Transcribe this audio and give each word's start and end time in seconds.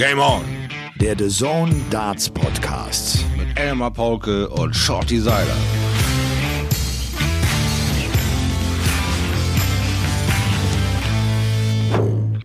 Game 0.00 0.18
On. 0.18 0.40
Der 0.98 1.14
The 1.14 1.28
Zone 1.28 1.74
Darts 1.90 2.30
Podcast. 2.30 3.22
Mit 3.36 3.58
Elmar 3.58 3.90
Paulke 3.90 4.48
und 4.48 4.74
Shorty 4.74 5.20
Seiler. 5.20 5.44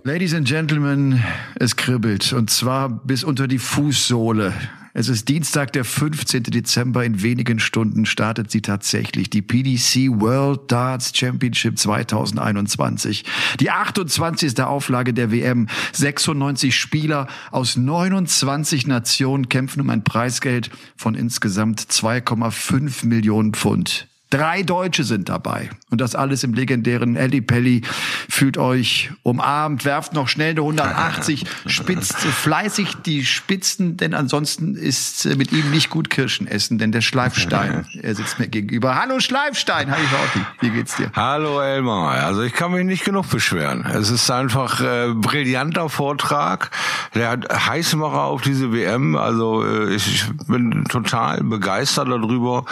Ladies 0.04 0.33
and 0.33 0.46
Gentlemen, 0.46 1.23
es 1.57 1.78
kribbelt 1.78 2.33
und 2.33 2.49
zwar 2.49 2.90
bis 2.90 3.23
unter 3.23 3.47
die 3.47 3.60
Fußsohle. 3.60 4.53
Es 4.97 5.09
ist 5.09 5.27
Dienstag, 5.27 5.73
der 5.73 5.83
15. 5.83 6.43
Dezember. 6.43 7.03
In 7.03 7.21
wenigen 7.21 7.59
Stunden 7.59 8.05
startet 8.05 8.49
sie 8.49 8.62
tatsächlich. 8.62 9.29
Die 9.29 9.41
PDC 9.41 10.21
World 10.21 10.71
Darts 10.71 11.12
Championship 11.13 11.77
2021. 11.77 13.26
Die 13.59 13.71
28. 13.71 14.58
Auflage 14.63 15.13
der 15.13 15.33
WM. 15.33 15.67
96 15.91 16.73
Spieler 16.73 17.27
aus 17.52 17.76
29 17.76 18.88
Nationen 18.88 19.50
kämpfen 19.50 19.81
um 19.81 19.89
ein 19.89 20.05
Preisgeld 20.05 20.70
von 20.95 21.14
insgesamt 21.14 21.81
2,5 21.81 23.05
Millionen 23.05 23.53
Pfund. 23.53 24.08
Drei 24.32 24.64
Deutsche 24.64 25.04
sind 25.04 25.30
dabei. 25.30 25.70
Und 25.92 26.02
das 26.02 26.16
alles 26.16 26.44
im 26.44 26.54
legendären 26.54 27.16
Ellie 27.16 27.42
Pelli. 27.42 27.82
Fühlt 28.28 28.58
euch 28.58 29.12
umarmt, 29.22 29.86
werft 29.86 30.14
noch 30.14 30.28
schnell 30.28 30.52
eine 30.52 30.62
180, 30.62 31.46
spitzt 31.68 32.16
fleißig 32.16 32.96
die 33.06 33.24
Spitzen, 33.24 33.98
denn 33.98 34.14
ansonsten 34.16 34.76
ist 34.76 35.26
mit 35.38 35.52
ihm 35.52 35.70
nicht 35.70 35.90
gut 35.90 36.10
Kirschen 36.10 36.48
essen, 36.48 36.80
denn 36.80 36.92
der 36.92 37.02
Schleifstein, 37.02 37.86
er 38.02 38.16
sitzt 38.16 38.40
mir 38.40 38.48
gegenüber. 38.48 38.96
Hallo 38.96 39.20
Schleifstein, 39.20 39.92
hi 39.92 40.02
Shorty, 40.10 40.46
wie 40.60 40.70
geht's 40.72 40.96
dir? 40.96 41.12
Hallo 41.16 41.62
Elmar, 41.62 42.12
also 42.23 42.42
ich 42.42 42.54
kann 42.54 42.72
mich 42.72 42.84
nicht 42.84 43.06
genug 43.06 43.30
beschweren. 43.30 43.86
Es 43.86 44.10
ist 44.10 44.30
einfach 44.32 44.82
äh, 44.82 45.14
brillanter 45.14 45.88
Vortrag, 45.88 46.72
der 47.14 47.30
hat 47.30 47.68
Heißmacher 47.68 48.23
auf 48.23 48.42
diese 48.42 48.73
WM, 48.73 49.16
also 49.16 49.64
äh, 49.64 49.94
ich 49.94 50.26
bin 50.48 50.84
total 50.86 51.42
begeistert 51.44 52.10
darüber, 52.10 52.66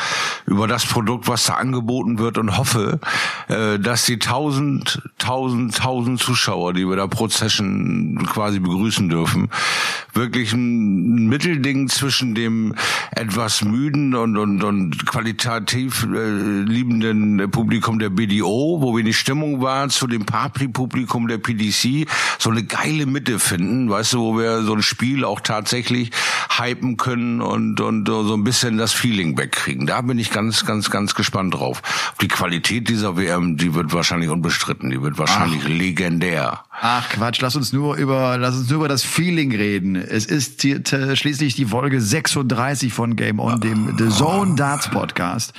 über 0.46 0.68
das 0.68 0.86
Produkt, 0.86 1.28
was 1.28 1.43
da 1.46 1.56
angeboten 1.56 2.20
wird 2.20 2.38
und 2.38 2.58
hoffe, 2.58 3.00
äh, 3.48 3.80
dass 3.80 4.06
die 4.06 4.20
tausend, 4.20 5.02
tausend, 5.18 5.76
tausend 5.76 6.20
Zuschauer, 6.20 6.74
die 6.74 6.88
wir 6.88 6.96
da 6.96 7.08
pro 7.08 7.28
Session 7.28 8.26
quasi 8.32 8.60
begrüßen 8.60 9.10
dürfen, 9.10 9.50
wirklich 10.14 10.54
ein 10.54 11.28
Mittelding 11.28 11.90
zwischen 11.90 12.36
dem 12.36 12.76
etwas 13.12 13.64
müden 13.64 14.16
und, 14.16 14.38
und, 14.38 14.64
und 14.64 15.06
qualitativ 15.06 16.04
äh, 16.04 16.62
liebenden 16.64 17.50
Publikum 17.52 18.00
der 18.00 18.10
BDO, 18.10 18.82
wo 18.82 18.96
wenig 18.96 19.18
Stimmung 19.18 19.62
war, 19.62 19.90
zu 19.90 20.08
dem 20.08 20.26
Papri-Publikum 20.26 21.28
der 21.28 21.40
PDC, 21.40 22.08
so 22.40 22.50
eine 22.50 22.64
geile 22.64 23.06
Mitte 23.06 23.40
finden, 23.40 23.90
weißt 23.90 24.14
du, 24.14 24.20
wo 24.20 24.38
wir 24.38 24.64
so 24.64 24.74
ein 24.74 24.82
Spiel 24.82 25.26
auch 25.26 25.42
tatsächlich 25.42 26.12
hypen 26.58 26.98
können 26.98 27.42
und, 27.42 27.82
und 27.82 28.08
so 28.08 28.34
ein 28.34 28.44
bisschen 28.44 28.78
das 28.78 28.94
Feeling 28.94 29.38
wegkriegen. 29.38 29.88
Da 29.88 30.02
bin 30.02 30.20
ich 30.20 30.32
ganz, 30.32 30.66
ganz, 30.66 30.90
ganz 30.90 31.16
gespannt 31.16 31.33
drauf. 31.34 31.82
Die 32.22 32.28
Qualität 32.28 32.90
dieser 32.90 33.18
WM, 33.18 33.58
die 33.58 33.74
wird 33.74 33.94
wahrscheinlich 33.94 34.30
unbestritten, 34.30 34.90
die 34.90 35.02
wird 35.02 35.18
wahrscheinlich 35.18 35.62
Ach. 35.64 35.70
legendär. 35.70 36.64
Ach 36.82 37.10
Quatsch, 37.10 37.42
lass 37.42 37.56
uns 37.56 37.74
nur 37.74 37.96
über, 37.96 38.38
lass 38.38 38.56
uns 38.56 38.70
nur 38.70 38.80
über 38.80 38.88
das 38.88 39.04
Feeling 39.04 39.54
reden. 39.56 39.96
Es 39.96 40.26
ist 40.26 40.64
die, 40.64 40.82
schließlich 41.14 41.56
die 41.56 41.66
Folge 41.66 42.02
36 42.02 42.94
von 42.94 43.16
Game 43.16 43.40
On, 43.40 43.60
dem 43.60 43.96
The 43.98 44.10
Zone 44.10 44.56
Darts 44.56 44.90
Podcast. 44.90 45.54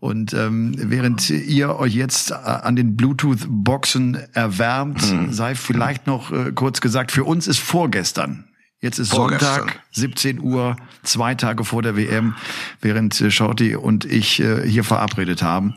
Und 0.00 0.34
ähm, 0.34 0.74
während 0.76 1.30
ihr 1.30 1.76
euch 1.78 1.94
jetzt 1.94 2.32
an 2.32 2.74
den 2.74 2.96
Bluetooth-Boxen 2.96 4.18
erwärmt, 4.32 5.00
hm. 5.00 5.32
sei 5.32 5.54
vielleicht 5.54 6.08
noch 6.08 6.32
äh, 6.32 6.50
kurz 6.52 6.80
gesagt, 6.80 7.12
für 7.12 7.22
uns 7.22 7.46
ist 7.46 7.60
vorgestern 7.60 8.44
Jetzt 8.82 8.98
ist 8.98 9.10
Vorgestern. 9.12 9.58
Sonntag, 9.58 9.80
17 9.92 10.40
Uhr, 10.40 10.76
zwei 11.04 11.36
Tage 11.36 11.64
vor 11.64 11.82
der 11.82 11.96
WM, 11.96 12.34
während 12.80 13.18
äh, 13.20 13.30
Shorty 13.30 13.76
und 13.76 14.04
ich 14.04 14.40
äh, 14.40 14.68
hier 14.68 14.82
verabredet 14.82 15.40
haben. 15.40 15.76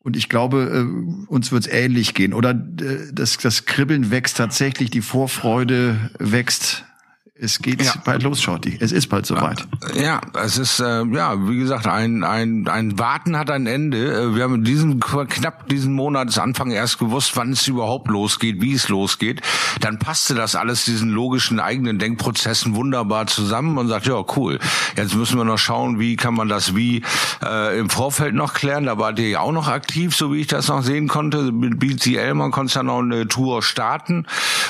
Und 0.00 0.16
ich 0.16 0.28
glaube, 0.28 0.84
äh, 0.84 1.26
uns 1.28 1.52
wird 1.52 1.66
es 1.66 1.72
ähnlich 1.72 2.12
gehen. 2.12 2.34
Oder 2.34 2.52
das, 2.52 3.38
das 3.38 3.66
Kribbeln 3.66 4.10
wächst 4.10 4.36
tatsächlich, 4.36 4.90
die 4.90 5.00
Vorfreude 5.00 6.10
wächst 6.18 6.84
es 7.36 7.58
geht 7.58 7.82
ja. 7.82 7.92
bald 8.04 8.22
los, 8.22 8.40
Shorty. 8.40 8.78
Es 8.80 8.92
ist 8.92 9.08
bald 9.08 9.26
soweit. 9.26 9.66
Ja, 9.94 10.20
es 10.40 10.56
ist 10.56 10.78
äh, 10.78 11.04
ja 11.04 11.48
wie 11.48 11.56
gesagt 11.56 11.88
ein 11.88 12.22
ein 12.22 12.68
ein 12.68 12.96
Warten 12.96 13.36
hat 13.36 13.50
ein 13.50 13.66
Ende. 13.66 14.14
Äh, 14.14 14.36
wir 14.36 14.44
haben 14.44 14.54
in 14.54 14.62
diesem 14.62 15.00
knapp 15.00 15.68
diesen 15.68 15.94
Monatsanfang 15.94 16.70
erst 16.70 17.00
gewusst, 17.00 17.36
wann 17.36 17.50
es 17.50 17.66
überhaupt 17.66 18.06
losgeht, 18.06 18.60
wie 18.60 18.74
es 18.74 18.88
losgeht. 18.88 19.42
Dann 19.80 19.98
passte 19.98 20.36
das 20.36 20.54
alles 20.54 20.84
diesen 20.84 21.10
logischen 21.10 21.58
eigenen 21.58 21.98
Denkprozessen 21.98 22.76
wunderbar 22.76 23.26
zusammen 23.26 23.78
und 23.78 23.88
sagt 23.88 24.06
ja 24.06 24.24
cool. 24.36 24.60
Jetzt 24.96 25.16
müssen 25.16 25.36
wir 25.36 25.44
noch 25.44 25.58
schauen, 25.58 25.98
wie 25.98 26.14
kann 26.14 26.34
man 26.34 26.48
das 26.48 26.76
wie 26.76 27.02
äh, 27.42 27.76
im 27.80 27.90
Vorfeld 27.90 28.36
noch 28.36 28.54
klären. 28.54 28.86
Da 28.86 28.96
wart 28.98 29.18
ihr 29.18 29.28
ja 29.28 29.40
auch 29.40 29.50
noch 29.50 29.66
aktiv, 29.66 30.14
so 30.14 30.32
wie 30.32 30.42
ich 30.42 30.46
das 30.46 30.68
noch 30.68 30.84
sehen 30.84 31.08
konnte. 31.08 31.50
Mit 31.50 31.80
BCL 31.80 32.34
man 32.34 32.52
konnte 32.52 32.76
ja 32.76 32.84
noch 32.84 33.00
eine 33.00 33.26
Tour 33.26 33.60
starten 33.64 34.26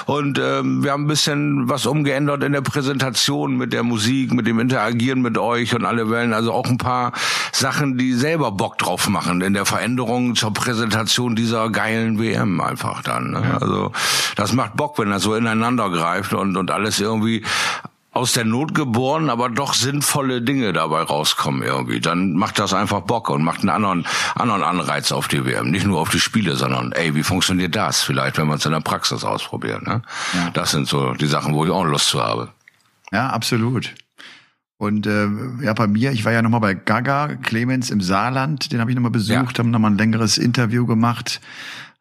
und 0.06 0.38
ähm, 0.42 0.82
wir 0.82 0.92
haben 0.92 1.04
ein 1.04 1.08
bisschen 1.08 1.68
was 1.68 1.84
umgeändert 1.84 2.42
in 2.42 2.53
der 2.54 2.62
Präsentation, 2.62 3.56
mit 3.56 3.72
der 3.72 3.82
Musik, 3.82 4.32
mit 4.32 4.46
dem 4.46 4.58
Interagieren 4.58 5.20
mit 5.20 5.36
euch 5.36 5.74
und 5.74 5.84
alle 5.84 6.10
Wellen. 6.10 6.32
Also 6.32 6.52
auch 6.52 6.66
ein 6.66 6.78
paar 6.78 7.12
Sachen, 7.52 7.98
die 7.98 8.14
selber 8.14 8.52
Bock 8.52 8.78
drauf 8.78 9.08
machen 9.08 9.42
in 9.42 9.52
der 9.52 9.66
Veränderung 9.66 10.34
zur 10.34 10.52
Präsentation 10.52 11.36
dieser 11.36 11.68
geilen 11.70 12.18
WM 12.18 12.60
einfach 12.60 13.02
dann. 13.02 13.32
Ne? 13.32 13.42
Ja. 13.44 13.58
Also 13.58 13.92
das 14.36 14.52
macht 14.52 14.76
Bock, 14.76 14.98
wenn 14.98 15.10
das 15.10 15.22
so 15.22 15.34
ineinander 15.34 15.90
greift 15.90 16.32
und, 16.32 16.56
und 16.56 16.70
alles 16.70 17.00
irgendwie 17.00 17.44
aus 18.14 18.32
der 18.32 18.44
Not 18.44 18.74
geboren, 18.74 19.28
aber 19.28 19.50
doch 19.50 19.74
sinnvolle 19.74 20.40
Dinge 20.40 20.72
dabei 20.72 21.02
rauskommen 21.02 21.62
irgendwie. 21.62 22.00
Dann 22.00 22.34
macht 22.34 22.58
das 22.58 22.72
einfach 22.72 23.00
Bock 23.00 23.28
und 23.28 23.42
macht 23.42 23.60
einen 23.60 23.70
anderen, 23.70 24.06
anderen 24.36 24.62
Anreiz 24.62 25.10
auf 25.10 25.26
die 25.26 25.44
WM. 25.44 25.70
Nicht 25.70 25.84
nur 25.84 26.00
auf 26.00 26.10
die 26.10 26.20
Spiele, 26.20 26.54
sondern 26.54 26.92
ey, 26.92 27.14
wie 27.14 27.24
funktioniert 27.24 27.74
das? 27.74 28.02
Vielleicht, 28.02 28.38
wenn 28.38 28.46
man 28.46 28.58
es 28.58 28.66
in 28.66 28.72
der 28.72 28.80
Praxis 28.80 29.24
ausprobiert. 29.24 29.82
Ne? 29.86 30.02
Ja. 30.32 30.50
Das 30.50 30.70
sind 30.70 30.86
so 30.86 31.14
die 31.14 31.26
Sachen, 31.26 31.54
wo 31.54 31.64
ich 31.64 31.70
auch 31.72 31.84
Lust 31.84 32.08
zu 32.08 32.22
habe. 32.22 32.50
Ja, 33.10 33.30
absolut. 33.30 33.92
Und 34.76 35.06
äh, 35.06 35.28
ja, 35.62 35.72
bei 35.72 35.86
mir, 35.86 36.12
ich 36.12 36.24
war 36.24 36.32
ja 36.32 36.42
nochmal 36.42 36.60
bei 36.60 36.74
Gaga, 36.74 37.36
Clemens 37.36 37.90
im 37.90 38.00
Saarland, 38.00 38.72
den 38.72 38.80
habe 38.80 38.90
ich 38.90 38.94
nochmal 38.94 39.12
besucht, 39.12 39.56
ja. 39.56 39.58
haben 39.58 39.70
nochmal 39.70 39.92
ein 39.92 39.98
längeres 39.98 40.38
Interview 40.38 40.86
gemacht, 40.86 41.40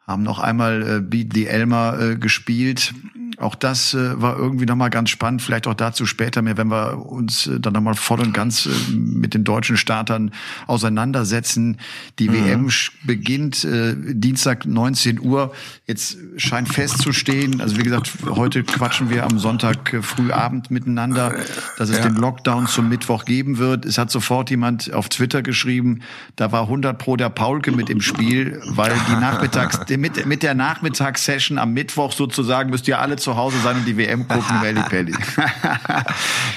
haben 0.05 0.23
noch 0.23 0.39
einmal 0.39 0.97
äh, 0.97 1.01
Beat 1.01 1.33
the 1.33 1.47
Elmer 1.47 1.99
äh, 1.99 2.15
gespielt 2.17 2.93
auch 3.37 3.55
das 3.55 3.93
äh, 3.93 4.21
war 4.21 4.37
irgendwie 4.37 4.65
nochmal 4.65 4.89
ganz 4.89 5.09
spannend. 5.09 5.41
Vielleicht 5.41 5.67
auch 5.67 5.73
dazu 5.73 6.05
später 6.05 6.41
mehr, 6.41 6.57
wenn 6.57 6.67
wir 6.67 7.05
uns 7.05 7.47
äh, 7.47 7.59
dann 7.59 7.73
nochmal 7.73 7.95
voll 7.95 8.19
und 8.19 8.33
ganz 8.33 8.65
äh, 8.65 8.69
mit 8.93 9.33
den 9.33 9.43
deutschen 9.43 9.77
Startern 9.77 10.31
auseinandersetzen. 10.67 11.77
Die 12.19 12.29
mhm. 12.29 12.33
WM 12.33 12.69
beginnt 13.03 13.63
äh, 13.63 13.95
Dienstag 13.97 14.65
19 14.65 15.19
Uhr. 15.19 15.53
Jetzt 15.87 16.17
scheint 16.37 16.69
festzustehen, 16.69 17.61
also 17.61 17.77
wie 17.77 17.83
gesagt, 17.83 18.11
heute 18.29 18.63
quatschen 18.63 19.09
wir 19.09 19.23
am 19.25 19.39
Sonntag 19.39 19.93
äh, 19.93 20.01
Frühabend 20.01 20.71
miteinander, 20.71 21.33
dass 21.77 21.89
es 21.89 21.97
ja. 21.97 22.03
den 22.03 22.15
Lockdown 22.15 22.67
zum 22.67 22.89
Mittwoch 22.89 23.25
geben 23.25 23.57
wird. 23.57 23.85
Es 23.85 23.97
hat 23.97 24.11
sofort 24.11 24.49
jemand 24.49 24.93
auf 24.93 25.09
Twitter 25.09 25.41
geschrieben, 25.41 26.01
da 26.35 26.51
war 26.51 26.63
100 26.63 26.97
pro 26.97 27.15
der 27.15 27.29
Paulke 27.29 27.71
mit 27.71 27.89
im 27.89 28.01
Spiel, 28.01 28.61
weil 28.65 28.93
die 29.09 29.15
Nachmittags, 29.15 29.79
mit, 29.97 30.25
mit 30.25 30.43
der 30.43 30.53
Nachmittagssession 30.53 31.57
am 31.57 31.73
Mittwoch 31.73 32.11
sozusagen 32.11 32.69
müsst 32.69 32.87
ihr 32.87 32.99
alle 32.99 33.17
zu 33.23 33.35
Hause 33.35 33.57
sein 33.59 33.77
und 33.77 33.85
die 33.85 33.97
WM 33.97 34.27
gucken, 34.27 34.61
Melly 34.61 34.81
Pelli. 34.89 35.13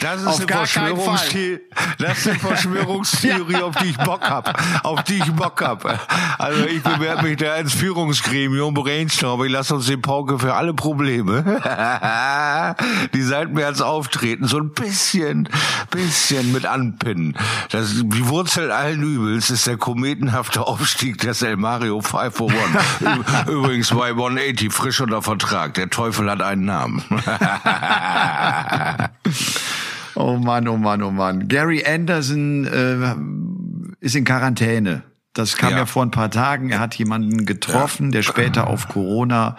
Das 0.01 0.21
ist, 0.21 0.27
eine 0.27 0.47
Verschwörungstheorie, 0.47 1.61
das 1.99 2.19
ist 2.19 2.29
eine 2.29 2.39
Verschwörungstheorie, 2.39 3.57
auf 3.63 3.77
die 3.77 3.91
ich 3.91 3.99
Bock 3.99 4.23
hab. 4.23 4.61
Auf 4.85 5.03
die 5.05 5.19
ich 5.19 5.33
Bock 5.33 5.63
hab. 5.63 5.85
Also 6.39 6.65
ich 6.65 6.83
bewerbe 6.83 7.23
mich 7.23 7.37
da 7.37 7.57
ins 7.57 7.75
Führungsgremium, 7.75 8.75
brainstorm, 8.75 9.45
ich 9.45 9.53
lasse 9.53 9.75
uns 9.75 9.87
den 9.87 10.03
Pauke 10.03 10.39
für 10.39 10.55
alle 10.55 10.75
Probleme, 10.75 11.45
die 13.15 13.23
seit 13.23 13.53
März 13.53 13.81
auftreten, 13.81 14.47
so 14.47 14.59
ein 14.59 14.71
bisschen, 14.71 15.49
bisschen 15.91 16.53
mit 16.53 16.67
anpinnen. 16.67 17.37
Das, 17.71 17.95
die 17.95 18.29
Wurzel 18.29 18.71
allen 18.71 19.03
Übels 19.03 19.51
ist 19.51 19.67
der 19.67 19.77
kometenhafte 19.77 20.67
Aufstieg 20.67 21.19
des 21.19 21.43
El 21.43 21.57
Mario 21.57 22.01
501. 22.01 23.47
Übrigens 23.49 23.91
bei 23.91 24.09
180 24.09 24.73
frisch 24.73 25.01
unter 25.01 25.23
Vertrag. 25.23 25.75
Der 25.75 25.91
Teufel 25.91 26.31
hat 26.31 26.43
einen 26.43 26.56
meinen 26.57 26.65
Namen. 26.65 27.03
oh 30.15 30.37
Mann, 30.37 30.69
oh 30.69 30.77
Mann, 30.77 31.03
oh 31.03 31.11
Mann. 31.11 31.49
Gary 31.49 31.85
Anderson 31.85 32.67
äh, 32.67 33.15
ist 34.01 34.17
in 34.17 34.25
Quarantäne. 34.25 35.03
Das 35.33 35.57
kam 35.57 35.73
ja. 35.73 35.79
ja. 35.79 35.87
vor 35.87 36.03
ein 36.03 36.11
paar 36.11 36.31
Tagen. 36.31 36.71
Er 36.71 36.81
hat 36.81 36.95
jemanden 36.95 37.45
getroffen, 37.45 38.11
der 38.11 38.23
später 38.23 38.69
auf 38.69 38.89
Corona 38.89 39.57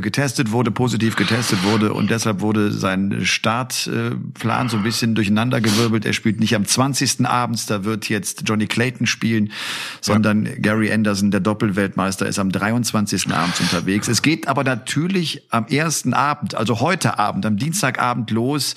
getestet 0.00 0.52
wurde, 0.52 0.70
positiv 0.70 1.16
getestet 1.16 1.62
wurde 1.64 1.92
und 1.92 2.10
deshalb 2.10 2.40
wurde 2.40 2.72
sein 2.72 3.20
Startplan 3.24 4.68
so 4.68 4.76
ein 4.76 4.82
bisschen 4.82 5.14
durcheinandergewirbelt. 5.14 6.04
Er 6.04 6.12
spielt 6.12 6.40
nicht 6.40 6.54
am 6.54 6.64
20. 6.64 7.26
abends, 7.26 7.66
da 7.66 7.84
wird 7.84 8.08
jetzt 8.08 8.42
Johnny 8.46 8.66
Clayton 8.66 9.06
spielen, 9.06 9.52
sondern 10.00 10.46
ja. 10.46 10.52
Gary 10.60 10.92
Anderson, 10.92 11.30
der 11.30 11.40
Doppelweltmeister, 11.40 12.26
ist 12.26 12.38
am 12.38 12.50
23. 12.50 13.32
abends 13.32 13.60
unterwegs. 13.60 14.08
Es 14.08 14.22
geht 14.22 14.48
aber 14.48 14.64
natürlich 14.64 15.42
am 15.50 15.66
ersten 15.66 16.14
Abend, 16.14 16.54
also 16.54 16.80
heute 16.80 17.18
Abend, 17.18 17.46
am 17.46 17.56
Dienstagabend 17.56 18.30
los 18.30 18.74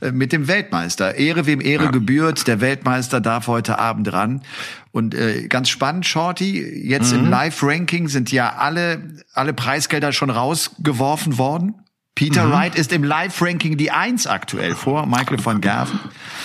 äh, 0.00 0.12
mit 0.12 0.32
dem 0.32 0.48
Weltmeister. 0.48 1.14
Ehre 1.16 1.46
wem 1.46 1.60
Ehre 1.60 1.84
ja. 1.84 1.90
gebührt, 1.90 2.46
der 2.46 2.60
Weltmeister 2.60 3.20
darf 3.20 3.46
heute 3.46 3.78
Abend 3.78 4.12
ran. 4.12 4.42
Und 4.94 5.12
äh, 5.12 5.48
ganz 5.48 5.70
spannend, 5.70 6.06
Shorty, 6.06 6.86
jetzt 6.86 7.12
mhm. 7.12 7.24
im 7.24 7.30
Live-Ranking 7.30 8.06
sind 8.06 8.30
ja 8.30 8.54
alle, 8.58 9.02
alle 9.34 9.52
Preisgelder 9.52 10.12
schon 10.12 10.30
rausgeworfen 10.30 11.38
worden. 11.38 11.74
Peter 12.14 12.44
mhm. 12.44 12.52
Wright 12.52 12.74
ist 12.76 12.92
im 12.92 13.02
Live-Ranking 13.02 13.76
die 13.76 13.90
Eins 13.90 14.26
aktuell 14.26 14.74
vor 14.74 15.06
Michael 15.06 15.44
van 15.44 15.60
Gerven. 15.60 15.98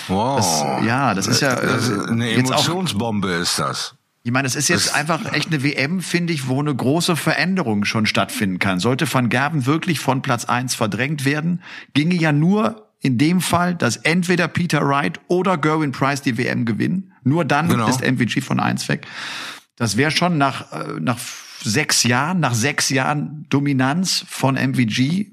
Wow. 0.08 0.38
Das, 0.38 0.86
ja, 0.86 1.14
das 1.14 1.28
ist 1.28 1.42
ja 1.42 1.56
das 1.56 1.88
ist 1.88 2.10
eine 2.10 2.32
Emotionsbombe 2.32 3.28
auch, 3.28 3.42
ist 3.42 3.60
das. 3.60 3.96
Ich 4.24 4.32
meine, 4.32 4.48
es 4.48 4.56
ist 4.56 4.68
jetzt 4.68 4.88
das 4.88 4.94
einfach 4.96 5.32
echt 5.34 5.48
eine 5.48 5.64
WM, 5.64 6.02
finde 6.02 6.34
ich, 6.34 6.48
wo 6.48 6.60
eine 6.60 6.76
große 6.76 7.16
Veränderung 7.16 7.86
schon 7.86 8.06
stattfinden 8.06 8.60
kann. 8.60 8.80
Sollte 8.80 9.12
Van 9.12 9.30
Gerven 9.30 9.66
wirklich 9.66 10.00
von 10.00 10.22
Platz 10.22 10.46
eins 10.46 10.76
verdrängt 10.76 11.24
werden, 11.24 11.62
ginge 11.94 12.16
ja 12.16 12.32
nur 12.32 12.90
in 13.00 13.18
dem 13.18 13.40
Fall, 13.40 13.76
dass 13.76 13.96
entweder 13.96 14.48
Peter 14.48 14.86
Wright 14.86 15.20
oder 15.28 15.58
Gerwin 15.58 15.94
Price 15.94 16.22
die 16.22 16.38
WM 16.38 16.66
gewinnen. 16.66 17.14
Nur 17.24 17.46
dann 17.46 17.70
genau. 17.70 17.88
ist 17.88 18.02
MVG 18.02 18.42
von 18.42 18.60
eins 18.60 18.90
weg. 18.90 19.08
Das 19.78 19.96
wäre 19.96 20.12
schon 20.12 20.38
nach, 20.38 20.72
äh, 20.74 21.00
nach 21.00 21.18
sechs 21.62 22.04
Jahren, 22.04 22.40
nach 22.40 22.54
sechs 22.54 22.90
Jahren 22.90 23.46
Dominanz 23.50 24.26
von 24.28 24.56
MVG 24.56 25.00
äh, 25.00 25.28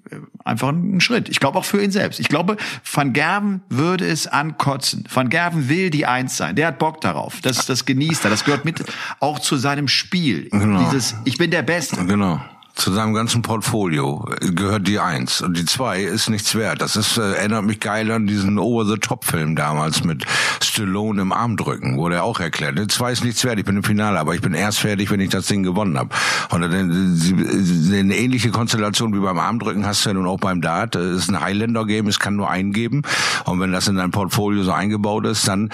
einfach 0.44 0.68
ein 0.68 1.00
Schritt. 1.00 1.28
Ich 1.28 1.40
glaube 1.40 1.58
auch 1.58 1.64
für 1.64 1.82
ihn 1.82 1.90
selbst. 1.90 2.20
Ich 2.20 2.28
glaube, 2.28 2.56
Van 2.90 3.12
Gerven 3.12 3.62
würde 3.68 4.06
es 4.06 4.26
ankotzen. 4.26 5.04
Van 5.12 5.28
Gerven 5.28 5.68
will 5.68 5.90
die 5.90 6.06
Eins 6.06 6.36
sein. 6.36 6.56
Der 6.56 6.68
hat 6.68 6.78
Bock 6.78 7.00
darauf. 7.00 7.40
Das, 7.40 7.66
das 7.66 7.84
genießt 7.84 8.24
er. 8.24 8.30
Das 8.30 8.44
gehört 8.44 8.64
mit 8.64 8.84
auch 9.20 9.38
zu 9.38 9.56
seinem 9.56 9.88
Spiel. 9.88 10.48
Genau. 10.50 10.84
Dieses, 10.84 11.14
ich 11.24 11.38
bin 11.38 11.50
der 11.50 11.62
Beste. 11.62 12.04
Genau 12.06 12.40
zu 12.76 12.92
seinem 12.92 13.14
ganzen 13.14 13.40
Portfolio 13.40 14.24
gehört 14.40 14.86
die 14.86 15.00
Eins 15.00 15.40
und 15.40 15.56
die 15.56 15.64
Zwei 15.64 16.02
ist 16.02 16.28
nichts 16.28 16.54
wert. 16.54 16.82
Das 16.82 16.94
ist 16.94 17.16
äh, 17.16 17.32
erinnert 17.32 17.64
mich 17.64 17.80
geil 17.80 18.10
an 18.10 18.26
diesen 18.26 18.58
Over-the-Top-Film 18.58 19.56
damals 19.56 20.04
mit 20.04 20.24
Stallone 20.62 21.22
im 21.22 21.32
Armdrücken, 21.32 21.96
wo 21.96 22.10
der 22.10 22.22
auch 22.22 22.38
erklärt, 22.38 22.78
die 22.78 22.86
Zwei 22.86 23.12
ist 23.12 23.24
nichts 23.24 23.44
wert, 23.44 23.58
ich 23.58 23.64
bin 23.64 23.76
im 23.76 23.82
Finale, 23.82 24.20
aber 24.20 24.34
ich 24.34 24.42
bin 24.42 24.52
erst 24.52 24.80
fertig, 24.80 25.10
wenn 25.10 25.20
ich 25.20 25.30
das 25.30 25.46
Ding 25.46 25.62
gewonnen 25.62 25.98
habe. 25.98 26.10
Und 26.50 26.64
eine, 26.64 26.76
eine 26.78 28.16
ähnliche 28.16 28.50
Konstellation 28.50 29.14
wie 29.14 29.20
beim 29.20 29.38
Armdrücken 29.38 29.86
hast 29.86 30.04
du 30.04 30.10
ja 30.10 30.14
nun 30.14 30.26
auch 30.26 30.38
beim 30.38 30.60
Dart. 30.60 30.96
Es 30.96 31.22
ist 31.22 31.30
ein 31.30 31.40
Highlander-Game, 31.40 32.06
es 32.08 32.18
kann 32.18 32.36
nur 32.36 32.50
einen 32.50 32.72
geben. 32.72 33.02
Und 33.46 33.58
wenn 33.58 33.72
das 33.72 33.88
in 33.88 33.96
dein 33.96 34.10
Portfolio 34.10 34.62
so 34.62 34.72
eingebaut 34.72 35.24
ist, 35.24 35.48
dann 35.48 35.70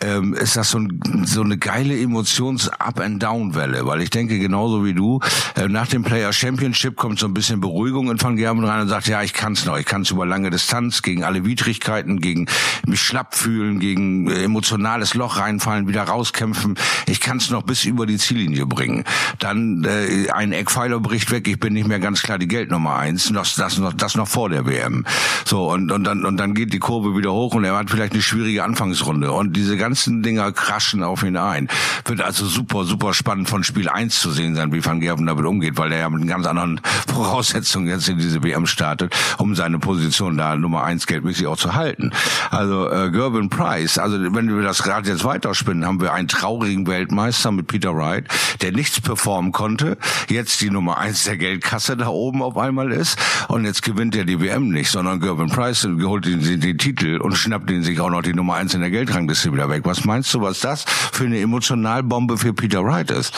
ähm, 0.00 0.34
ist 0.34 0.56
das 0.56 0.70
so, 0.70 0.78
ein, 0.78 1.24
so 1.24 1.42
eine 1.42 1.58
geile 1.58 1.98
Emotions-Up-and-Down-Welle, 1.98 3.84
weil 3.86 4.00
ich 4.00 4.10
denke 4.10 4.38
genauso 4.38 4.84
wie 4.84 4.94
du, 4.94 5.20
äh, 5.56 5.68
nach 5.68 5.88
dem 5.88 6.04
Player 6.04 6.32
Championship 6.36 6.96
kommt 6.96 7.18
so 7.18 7.26
ein 7.26 7.34
bisschen 7.34 7.60
Beruhigung 7.60 8.10
in 8.10 8.20
Van 8.20 8.36
Gerben 8.36 8.64
rein 8.64 8.82
und 8.82 8.88
sagt, 8.88 9.08
ja, 9.08 9.22
ich 9.22 9.32
kann's 9.32 9.64
noch, 9.64 9.78
ich 9.78 9.86
kann's 9.86 10.10
über 10.10 10.26
lange 10.26 10.50
Distanz, 10.50 11.02
gegen 11.02 11.24
alle 11.24 11.44
Widrigkeiten, 11.44 12.20
gegen 12.20 12.46
mich 12.86 13.00
schlapp 13.00 13.34
fühlen, 13.34 13.80
gegen 13.80 14.30
äh, 14.30 14.44
emotionales 14.44 15.14
Loch 15.14 15.38
reinfallen, 15.38 15.88
wieder 15.88 16.02
rauskämpfen. 16.02 16.76
Ich 17.06 17.20
kann's 17.20 17.50
noch 17.50 17.62
bis 17.62 17.84
über 17.84 18.06
die 18.06 18.18
Ziellinie 18.18 18.66
bringen. 18.66 19.04
Dann 19.38 19.84
äh, 19.84 20.30
ein 20.30 20.52
Eckpfeiler 20.52 21.00
bricht 21.00 21.30
weg, 21.30 21.48
ich 21.48 21.58
bin 21.58 21.72
nicht 21.72 21.88
mehr 21.88 22.00
ganz 22.00 22.22
klar 22.22 22.38
die 22.38 22.48
Geldnummer 22.48 22.96
eins, 22.96 23.32
das, 23.32 23.54
das, 23.54 23.78
noch, 23.78 23.92
das 23.92 24.14
noch 24.14 24.28
vor 24.28 24.48
der 24.50 24.66
WM. 24.66 25.04
So, 25.44 25.70
und, 25.70 25.90
und, 25.90 26.04
dann, 26.04 26.24
und 26.24 26.36
dann 26.36 26.54
geht 26.54 26.72
die 26.72 26.78
Kurve 26.78 27.16
wieder 27.16 27.32
hoch 27.32 27.54
und 27.54 27.64
er 27.64 27.76
hat 27.76 27.90
vielleicht 27.90 28.12
eine 28.12 28.22
schwierige 28.22 28.64
Anfangsrunde. 28.64 29.32
Und 29.32 29.56
diese 29.56 29.76
ganzen 29.76 30.22
Dinger 30.22 30.52
kraschen 30.52 31.02
auf 31.02 31.22
ihn 31.22 31.36
ein. 31.36 31.68
Wird 32.04 32.20
also 32.20 32.46
super, 32.46 32.84
super 32.84 33.14
spannend 33.14 33.48
von 33.48 33.64
Spiel 33.64 33.88
eins 33.88 34.20
zu 34.20 34.30
sehen 34.30 34.54
sein, 34.54 34.72
wie 34.72 34.84
Van 34.84 35.00
Gerben 35.00 35.26
damit 35.26 35.46
umgeht, 35.46 35.78
weil 35.78 35.90
der 35.90 36.00
ja 36.00 36.10
mit 36.10 36.25
ganz 36.26 36.46
anderen 36.46 36.80
Voraussetzungen 37.06 37.88
jetzt 37.88 38.08
in 38.08 38.18
diese 38.18 38.42
WM 38.42 38.66
startet, 38.66 39.14
um 39.38 39.54
seine 39.54 39.78
Position 39.78 40.36
da 40.36 40.56
Nummer 40.56 40.84
eins 40.84 41.06
geldmäßig 41.06 41.46
auch 41.46 41.56
zu 41.56 41.74
halten. 41.74 42.12
Also 42.50 42.90
äh, 42.90 43.10
Gerben 43.10 43.50
Price, 43.50 43.98
also 43.98 44.18
wenn 44.34 44.54
wir 44.54 44.62
das 44.62 44.82
gerade 44.82 45.08
jetzt 45.08 45.24
weiterspinnen, 45.24 45.86
haben 45.86 46.00
wir 46.00 46.12
einen 46.12 46.28
traurigen 46.28 46.86
Weltmeister 46.86 47.52
mit 47.52 47.66
Peter 47.66 47.94
Wright, 47.94 48.26
der 48.60 48.72
nichts 48.72 49.00
performen 49.00 49.52
konnte, 49.52 49.98
jetzt 50.28 50.60
die 50.60 50.70
Nummer 50.70 50.98
eins 50.98 51.24
der 51.24 51.36
Geldkasse 51.36 51.96
da 51.96 52.08
oben 52.08 52.42
auf 52.42 52.56
einmal 52.56 52.92
ist 52.92 53.18
und 53.48 53.64
jetzt 53.64 53.82
gewinnt 53.82 54.16
er 54.16 54.24
die 54.24 54.40
WM 54.40 54.68
nicht, 54.68 54.90
sondern 54.90 55.20
Gerben 55.20 55.48
Price 55.48 55.86
holt 56.02 56.26
den, 56.26 56.42
den, 56.42 56.60
den 56.60 56.78
Titel 56.78 57.18
und 57.18 57.36
schnappt 57.36 57.70
ihn 57.70 57.82
sich 57.82 58.00
auch 58.00 58.10
noch 58.10 58.22
die 58.22 58.34
Nummer 58.34 58.54
eins 58.54 58.74
in 58.74 58.80
der 58.80 58.90
Geldrangliste 58.90 59.52
wieder 59.52 59.68
weg. 59.68 59.82
Was 59.84 60.04
meinst 60.04 60.32
du, 60.34 60.40
was 60.40 60.60
das 60.60 60.84
für 61.12 61.24
eine 61.24 61.40
Emotionalbombe 61.40 62.38
für 62.38 62.52
Peter 62.52 62.84
Wright 62.84 63.10
ist? 63.10 63.34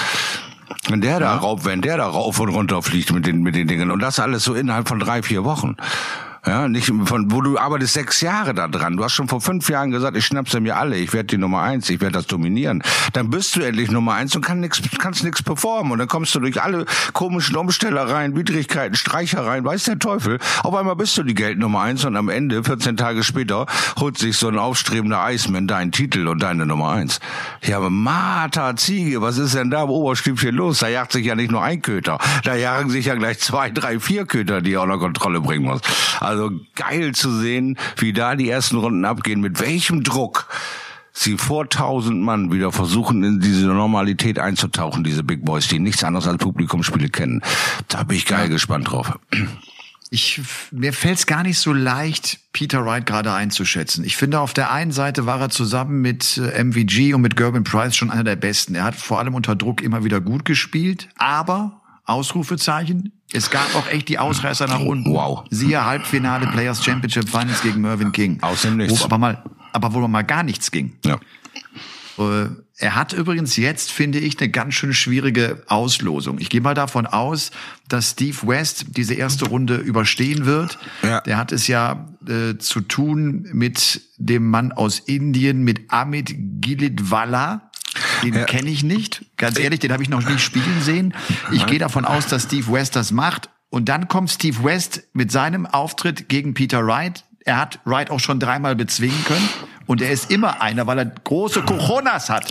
Wenn 0.88 1.00
der 1.00 1.20
da 1.20 1.36
rauf, 1.36 1.64
wenn 1.64 1.80
der 1.80 1.96
da 1.96 2.06
rauf 2.06 2.38
und 2.40 2.48
runter 2.48 2.82
fliegt 2.82 3.12
mit 3.12 3.26
den, 3.26 3.42
mit 3.42 3.54
den 3.54 3.66
Dingen 3.68 3.90
und 3.90 4.00
das 4.00 4.20
alles 4.20 4.44
so 4.44 4.54
innerhalb 4.54 4.88
von 4.88 4.98
drei, 4.98 5.22
vier 5.22 5.44
Wochen. 5.44 5.76
Ja, 6.48 6.66
nicht 6.66 6.90
von, 7.04 7.30
wo 7.30 7.42
du 7.42 7.58
arbeitest 7.58 7.92
sechs 7.92 8.22
Jahre 8.22 8.54
da 8.54 8.68
dran. 8.68 8.96
Du 8.96 9.04
hast 9.04 9.12
schon 9.12 9.28
vor 9.28 9.42
fünf 9.42 9.68
Jahren 9.68 9.90
gesagt, 9.90 10.16
ich 10.16 10.24
schnappse 10.24 10.60
mir 10.60 10.78
alle, 10.78 10.96
ich 10.96 11.12
werde 11.12 11.26
die 11.26 11.36
Nummer 11.36 11.60
eins, 11.60 11.90
ich 11.90 12.00
werde 12.00 12.14
das 12.14 12.26
dominieren. 12.26 12.82
Dann 13.12 13.28
bist 13.28 13.54
du 13.54 13.60
endlich 13.60 13.90
Nummer 13.90 14.14
eins 14.14 14.34
und 14.34 14.42
kann 14.42 14.60
nix, 14.60 14.80
kannst 14.98 15.24
nichts 15.24 15.42
performen. 15.42 15.92
Und 15.92 15.98
dann 15.98 16.08
kommst 16.08 16.34
du 16.34 16.40
durch 16.40 16.62
alle 16.62 16.86
komischen 17.12 17.54
Umstellereien, 17.54 18.34
Widrigkeiten, 18.34 18.94
Streichereien, 18.94 19.62
weiß 19.62 19.84
der 19.84 19.98
Teufel. 19.98 20.38
Auf 20.62 20.74
einmal 20.74 20.96
bist 20.96 21.18
du 21.18 21.22
die 21.22 21.34
Geld 21.34 21.58
Nummer 21.58 21.82
eins 21.82 22.06
und 22.06 22.16
am 22.16 22.30
Ende, 22.30 22.64
14 22.64 22.96
Tage 22.96 23.24
später, 23.24 23.66
holt 24.00 24.16
sich 24.16 24.38
so 24.38 24.48
ein 24.48 24.56
aufstrebender 24.56 25.22
Eismann 25.22 25.66
deinen 25.66 25.92
Titel 25.92 26.28
und 26.28 26.42
deine 26.42 26.64
Nummer 26.64 26.92
eins. 26.92 27.20
Ja, 27.62 27.76
aber 27.76 27.90
Martha, 27.90 28.74
Ziege, 28.74 29.20
was 29.20 29.36
ist 29.36 29.54
denn 29.54 29.70
da 29.70 29.82
im 29.82 29.90
Oberstübchen 29.90 30.54
los? 30.54 30.78
Da 30.78 30.88
jagt 30.88 31.12
sich 31.12 31.26
ja 31.26 31.34
nicht 31.34 31.50
nur 31.50 31.62
ein 31.62 31.82
Köter. 31.82 32.16
Da 32.44 32.54
jagen 32.54 32.88
sich 32.88 33.04
ja 33.04 33.16
gleich 33.16 33.38
zwei, 33.38 33.68
drei, 33.68 34.00
vier 34.00 34.24
Köter, 34.24 34.62
die 34.62 34.72
er 34.72 34.82
unter 34.82 34.96
Kontrolle 34.96 35.42
bringen 35.42 35.66
muss. 35.66 35.82
Also 36.20 36.37
geil 36.74 37.14
zu 37.14 37.30
sehen, 37.30 37.78
wie 37.96 38.12
da 38.12 38.36
die 38.36 38.48
ersten 38.48 38.76
Runden 38.76 39.04
abgehen, 39.04 39.40
mit 39.40 39.60
welchem 39.60 40.02
Druck 40.02 40.48
sie 41.12 41.36
vor 41.36 41.68
tausend 41.68 42.22
Mann 42.22 42.52
wieder 42.52 42.72
versuchen, 42.72 43.24
in 43.24 43.40
diese 43.40 43.66
Normalität 43.66 44.38
einzutauchen, 44.38 45.04
diese 45.04 45.24
Big 45.24 45.44
Boys, 45.44 45.68
die 45.68 45.78
nichts 45.78 46.04
anderes 46.04 46.26
als 46.26 46.38
Publikumsspiele 46.38 47.08
kennen. 47.08 47.42
Da 47.88 48.04
bin 48.04 48.16
ich 48.16 48.26
geil 48.26 48.44
ja. 48.44 48.48
gespannt 48.48 48.90
drauf. 48.90 49.18
Ich, 50.10 50.40
mir 50.70 50.92
fällt 50.92 51.18
es 51.18 51.26
gar 51.26 51.42
nicht 51.42 51.58
so 51.58 51.72
leicht, 51.72 52.40
Peter 52.52 52.84
Wright 52.84 53.04
gerade 53.04 53.32
einzuschätzen. 53.32 54.04
Ich 54.04 54.16
finde, 54.16 54.40
auf 54.40 54.54
der 54.54 54.70
einen 54.72 54.92
Seite 54.92 55.26
war 55.26 55.38
er 55.38 55.50
zusammen 55.50 56.00
mit 56.00 56.38
äh, 56.38 56.64
MVG 56.64 57.12
und 57.12 57.20
mit 57.20 57.36
Gerben 57.36 57.64
Price 57.64 57.94
schon 57.94 58.10
einer 58.10 58.24
der 58.24 58.36
Besten. 58.36 58.74
Er 58.74 58.84
hat 58.84 58.94
vor 58.94 59.18
allem 59.18 59.34
unter 59.34 59.54
Druck 59.54 59.82
immer 59.82 60.04
wieder 60.04 60.20
gut 60.20 60.46
gespielt, 60.46 61.08
aber 61.18 61.82
Ausrufezeichen. 62.04 63.17
Es 63.32 63.50
gab 63.50 63.74
auch 63.74 63.86
echt 63.88 64.08
die 64.08 64.18
Ausreißer 64.18 64.66
nach 64.66 64.80
unten. 64.80 65.12
Wow. 65.12 65.44
Siehe 65.50 65.84
Halbfinale 65.84 66.46
Players 66.46 66.82
Championship 66.82 67.28
Finals 67.28 67.62
gegen 67.62 67.82
Mervyn 67.82 68.12
King. 68.12 68.38
Aus 68.40 68.62
dem 68.62 68.76
Nichts. 68.78 69.00
Wo 69.00 69.04
aber 69.04 69.18
mal, 69.18 69.42
aber 69.72 69.92
wo 69.92 70.08
mal 70.08 70.22
gar 70.22 70.42
nichts 70.42 70.70
ging. 70.70 70.92
Ja. 71.04 71.18
Äh, 72.18 72.48
er 72.80 72.94
hat 72.94 73.12
übrigens 73.12 73.56
jetzt, 73.56 73.90
finde 73.90 74.20
ich, 74.20 74.40
eine 74.40 74.50
ganz 74.50 74.74
schön 74.74 74.94
schwierige 74.94 75.62
Auslosung. 75.66 76.38
Ich 76.38 76.48
gehe 76.48 76.60
mal 76.60 76.74
davon 76.74 77.06
aus, 77.06 77.50
dass 77.88 78.10
Steve 78.10 78.36
West 78.46 78.86
diese 78.96 79.14
erste 79.14 79.46
Runde 79.46 79.76
überstehen 79.76 80.46
wird. 80.46 80.78
Ja. 81.02 81.20
Der 81.22 81.36
hat 81.36 81.50
es 81.50 81.66
ja 81.66 82.06
äh, 82.28 82.56
zu 82.58 82.80
tun 82.80 83.48
mit 83.52 84.02
dem 84.16 84.48
Mann 84.48 84.70
aus 84.70 85.00
Indien, 85.00 85.64
mit 85.64 85.90
Amit 85.90 86.34
Gilidwala. 86.60 87.67
Den 88.22 88.34
ja. 88.34 88.44
kenne 88.44 88.70
ich 88.70 88.82
nicht. 88.82 89.24
Ganz 89.36 89.58
ehrlich, 89.58 89.80
den 89.80 89.92
habe 89.92 90.02
ich 90.02 90.08
noch 90.08 90.26
nie 90.26 90.38
spielen 90.38 90.82
sehen. 90.82 91.14
Ich 91.52 91.66
gehe 91.66 91.78
davon 91.78 92.04
aus, 92.04 92.26
dass 92.26 92.44
Steve 92.44 92.72
West 92.72 92.96
das 92.96 93.12
macht. 93.12 93.50
Und 93.70 93.88
dann 93.88 94.08
kommt 94.08 94.30
Steve 94.30 94.64
West 94.64 95.04
mit 95.12 95.30
seinem 95.30 95.66
Auftritt 95.66 96.28
gegen 96.28 96.54
Peter 96.54 96.86
Wright. 96.86 97.24
Er 97.44 97.58
hat 97.58 97.80
Wright 97.84 98.10
auch 98.10 98.20
schon 98.20 98.40
dreimal 98.40 98.76
bezwingen 98.76 99.24
können. 99.24 99.48
Und 99.88 100.02
er 100.02 100.10
ist 100.10 100.30
immer 100.30 100.60
einer, 100.60 100.86
weil 100.86 100.98
er 100.98 101.06
große 101.06 101.62
Cojones 101.62 102.28
hat, 102.28 102.44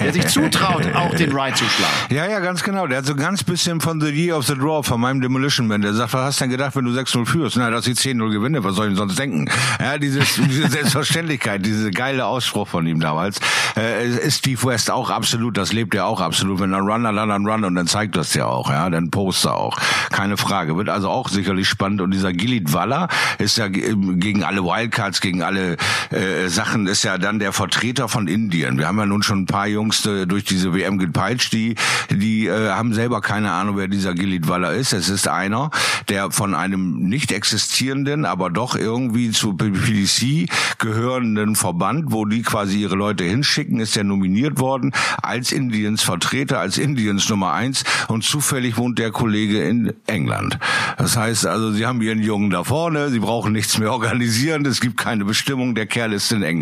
der 0.00 0.12
sich 0.12 0.26
zutraut, 0.26 0.84
auch 0.96 1.14
den 1.14 1.30
Ride 1.30 1.54
zu 1.54 1.64
schlagen. 1.64 1.94
Ja, 2.10 2.26
ja, 2.26 2.40
ganz 2.40 2.64
genau. 2.64 2.88
Der 2.88 2.98
hat 2.98 3.06
so 3.06 3.14
ganz 3.14 3.44
bisschen 3.44 3.80
von 3.80 4.00
The 4.00 4.08
Year 4.08 4.36
of 4.36 4.46
the 4.46 4.54
Draw, 4.54 4.82
von 4.82 5.00
meinem 5.00 5.20
Demolition 5.20 5.68
Man. 5.68 5.82
Der 5.82 5.94
sagt, 5.94 6.12
was 6.12 6.24
hast 6.24 6.40
du 6.40 6.44
denn 6.44 6.50
gedacht, 6.50 6.74
wenn 6.74 6.84
du 6.84 6.90
6-0 6.90 7.24
führst? 7.24 7.56
Na, 7.56 7.70
dass 7.70 7.86
ich 7.86 7.96
10-0 7.96 8.32
gewinne, 8.32 8.64
was 8.64 8.74
soll 8.74 8.86
ich 8.86 8.90
denn 8.90 8.96
sonst 8.96 9.16
denken? 9.16 9.48
Ja, 9.78 9.96
dieses, 9.96 10.34
diese 10.36 10.68
Selbstverständlichkeit, 10.68 11.64
diese 11.64 11.92
geile 11.92 12.26
Ausspruch 12.26 12.66
von 12.66 12.84
ihm 12.84 12.98
damals, 12.98 13.38
äh, 13.76 14.08
ist 14.08 14.38
Steve 14.38 14.64
West 14.64 14.90
auch 14.90 15.08
absolut, 15.08 15.56
das 15.56 15.72
lebt 15.72 15.94
er 15.94 16.06
auch 16.06 16.20
absolut. 16.20 16.58
Wenn 16.58 16.72
er 16.72 16.80
Run, 16.80 17.04
dann 17.04 17.14
dann 17.14 17.46
Run 17.46 17.62
und 17.62 17.76
dann 17.76 17.86
zeigt 17.86 18.16
das 18.16 18.34
ja 18.34 18.46
auch, 18.46 18.70
ja, 18.70 18.90
dann 18.90 19.08
Poster 19.08 19.54
auch. 19.54 19.78
Keine 20.10 20.36
Frage. 20.36 20.76
Wird 20.76 20.88
also 20.88 21.10
auch 21.10 21.28
sicherlich 21.28 21.68
spannend. 21.68 22.00
Und 22.00 22.10
dieser 22.10 22.32
Gilid 22.32 22.72
Waller 22.72 23.06
ist 23.38 23.56
ja 23.56 23.68
gegen 23.68 24.42
alle 24.42 24.64
Wildcards, 24.64 25.20
gegen 25.20 25.44
alle 25.44 25.76
äh, 26.10 26.48
Sachen 26.48 26.71
machen, 26.72 26.86
ist 26.86 27.02
ja 27.02 27.18
dann 27.18 27.38
der 27.38 27.52
Vertreter 27.52 28.08
von 28.08 28.28
Indien. 28.28 28.78
Wir 28.78 28.88
haben 28.88 28.98
ja 28.98 29.04
nun 29.04 29.22
schon 29.22 29.40
ein 29.40 29.46
paar 29.46 29.66
Jungs 29.66 30.06
äh, 30.06 30.26
durch 30.26 30.44
diese 30.44 30.72
WM 30.72 30.96
gepeitscht, 30.96 31.52
die, 31.52 31.74
die 32.10 32.46
äh, 32.46 32.70
haben 32.70 32.94
selber 32.94 33.20
keine 33.20 33.52
Ahnung, 33.52 33.76
wer 33.76 33.88
dieser 33.88 34.14
Gilit 34.14 34.48
Waller 34.48 34.72
ist. 34.72 34.94
Es 34.94 35.10
ist 35.10 35.28
einer, 35.28 35.70
der 36.08 36.30
von 36.30 36.54
einem 36.54 37.08
nicht 37.08 37.30
existierenden, 37.30 38.24
aber 38.24 38.48
doch 38.48 38.74
irgendwie 38.74 39.32
zu 39.32 39.52
PDC 39.52 40.48
gehörenden 40.78 41.56
Verband, 41.56 42.06
wo 42.10 42.24
die 42.24 42.40
quasi 42.40 42.80
ihre 42.80 42.96
Leute 42.96 43.24
hinschicken, 43.24 43.78
ist 43.78 43.94
ja 43.94 44.02
nominiert 44.02 44.58
worden 44.58 44.92
als 45.22 45.52
Indiens 45.52 46.02
Vertreter, 46.02 46.58
als 46.58 46.78
Indiens 46.78 47.28
Nummer 47.28 47.52
eins 47.52 47.84
und 48.08 48.24
zufällig 48.24 48.78
wohnt 48.78 48.98
der 48.98 49.10
Kollege 49.10 49.62
in 49.62 49.92
England. 50.06 50.58
Das 50.96 51.18
heißt 51.18 51.44
also, 51.44 51.72
sie 51.72 51.84
haben 51.84 52.00
ihren 52.00 52.22
Jungen 52.22 52.48
da 52.48 52.64
vorne, 52.64 53.10
sie 53.10 53.18
brauchen 53.18 53.52
nichts 53.52 53.76
mehr 53.76 53.92
organisieren, 53.92 54.64
es 54.64 54.80
gibt 54.80 54.96
keine 54.96 55.26
Bestimmung, 55.26 55.74
der 55.74 55.84
Kerl 55.84 56.14
ist 56.14 56.32
in 56.32 56.42
England. 56.42 56.61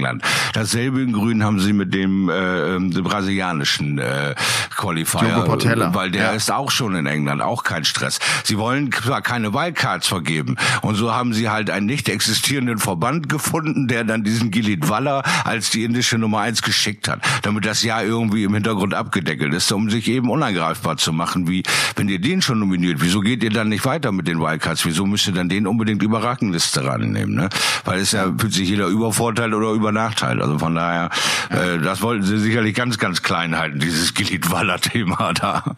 Dasselbe 0.53 1.03
in 1.03 1.13
Grün 1.13 1.45
haben 1.45 1.61
sie 1.61 1.73
mit 1.73 1.95
dem, 1.95 2.29
äh, 2.29 2.79
dem 2.79 3.05
brasilianischen 3.05 3.99
äh, 3.99 4.35
Qualifier, 4.77 5.45
weil 5.93 6.11
der 6.11 6.23
ja. 6.23 6.31
ist 6.31 6.51
auch 6.51 6.71
schon 6.71 6.95
in 6.95 7.07
England, 7.07 7.43
auch 7.43 7.63
kein 7.63 7.85
Stress. 7.85 8.19
Sie 8.45 8.59
wollen 8.59 8.91
zwar 8.93 9.23
keine 9.23 9.53
Wildcards 9.53 10.07
vergeben 10.07 10.57
und 10.83 10.95
so 10.97 11.15
haben 11.15 11.33
sie 11.33 11.49
halt 11.49 11.71
einen 11.71 11.87
nicht 11.87 12.09
existierenden 12.09 12.79
Verband 12.79 13.29
gefunden, 13.29 13.89
der 13.89 14.05
dann 14.05 14.25
diesen 14.25 14.51
Gilit 14.51 14.89
Waller 14.89 15.23
als 15.45 15.71
die 15.71 15.85
indische 15.85 16.19
Nummer 16.19 16.41
eins 16.41 16.63
geschickt 16.63 17.09
hat, 17.09 17.21
damit 17.43 17.65
das 17.65 17.83
Jahr 17.83 18.03
irgendwie 18.05 18.45
im 18.45 18.55
Hintergrund 18.55 18.95
abgedeckelt 18.95 19.55
ist, 19.55 19.71
um 19.73 19.91
sich 19.91 20.09
eben 20.09 20.31
unangreifbar 20.31 20.97
zu 20.97 21.13
machen, 21.13 21.49
wie 21.49 21.63
wenn 21.97 22.09
ihr 22.09 22.21
den 22.21 22.43
schon 22.43 22.59
nominiert, 22.59 22.99
wieso 23.01 23.21
geht 23.21 23.43
ihr 23.43 23.51
dann 23.51 23.69
nicht 23.69 23.85
weiter 23.85 24.13
mit 24.13 24.27
den 24.29 24.41
Wildcards? 24.41 24.85
Wieso 24.87 25.07
müsst 25.07 25.27
ihr 25.27 25.35
dann 25.35 25.49
den 25.49 25.67
unbedingt 25.67 26.03
über 26.03 26.23
Rangliste 26.23 26.85
rannehmen? 26.85 27.35
Ne? 27.35 27.49
Weil 27.85 28.01
es 28.01 28.13
ja 28.13 28.33
fühlt 28.39 28.53
sich 28.53 28.69
jeder 28.69 28.87
über 28.87 29.13
Vorteil 29.13 29.53
oder 29.55 29.73
über 29.73 29.90
Nachteil. 29.93 30.41
Also 30.41 30.59
von 30.59 30.75
daher, 30.75 31.11
äh, 31.51 31.79
das 31.79 32.03
wollten 32.03 32.25
sie 32.25 32.39
sicherlich 32.39 32.75
ganz, 32.75 32.99
ganz 32.99 33.23
klein 33.23 33.57
halten, 33.57 33.79
dieses 33.79 34.15
Gilit-Waller-Thema 34.15 35.33
da. 35.35 35.77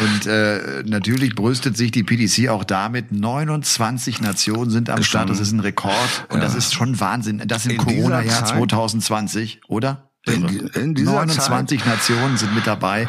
Und 0.00 0.26
äh, 0.26 0.82
natürlich 0.86 1.34
brüstet 1.34 1.76
sich 1.76 1.90
die 1.90 2.02
PDC 2.02 2.48
auch 2.48 2.64
damit, 2.64 3.12
29 3.12 4.20
Nationen 4.20 4.70
sind 4.70 4.90
am 4.90 5.02
Start, 5.02 5.30
das 5.30 5.40
ist 5.40 5.52
ein 5.52 5.60
Rekord 5.60 6.26
und 6.28 6.38
ja. 6.38 6.44
das 6.44 6.54
ist 6.54 6.74
schon 6.74 7.00
Wahnsinn. 7.00 7.42
Das 7.46 7.66
im 7.66 7.76
Corona-Jahr 7.76 8.44
2020, 8.44 9.60
oder? 9.68 10.10
In, 10.26 10.68
in 10.74 10.92
29 10.92 11.80
Zeit. 11.80 11.88
Nationen 11.88 12.36
sind 12.36 12.54
mit 12.54 12.66
dabei. 12.66 13.08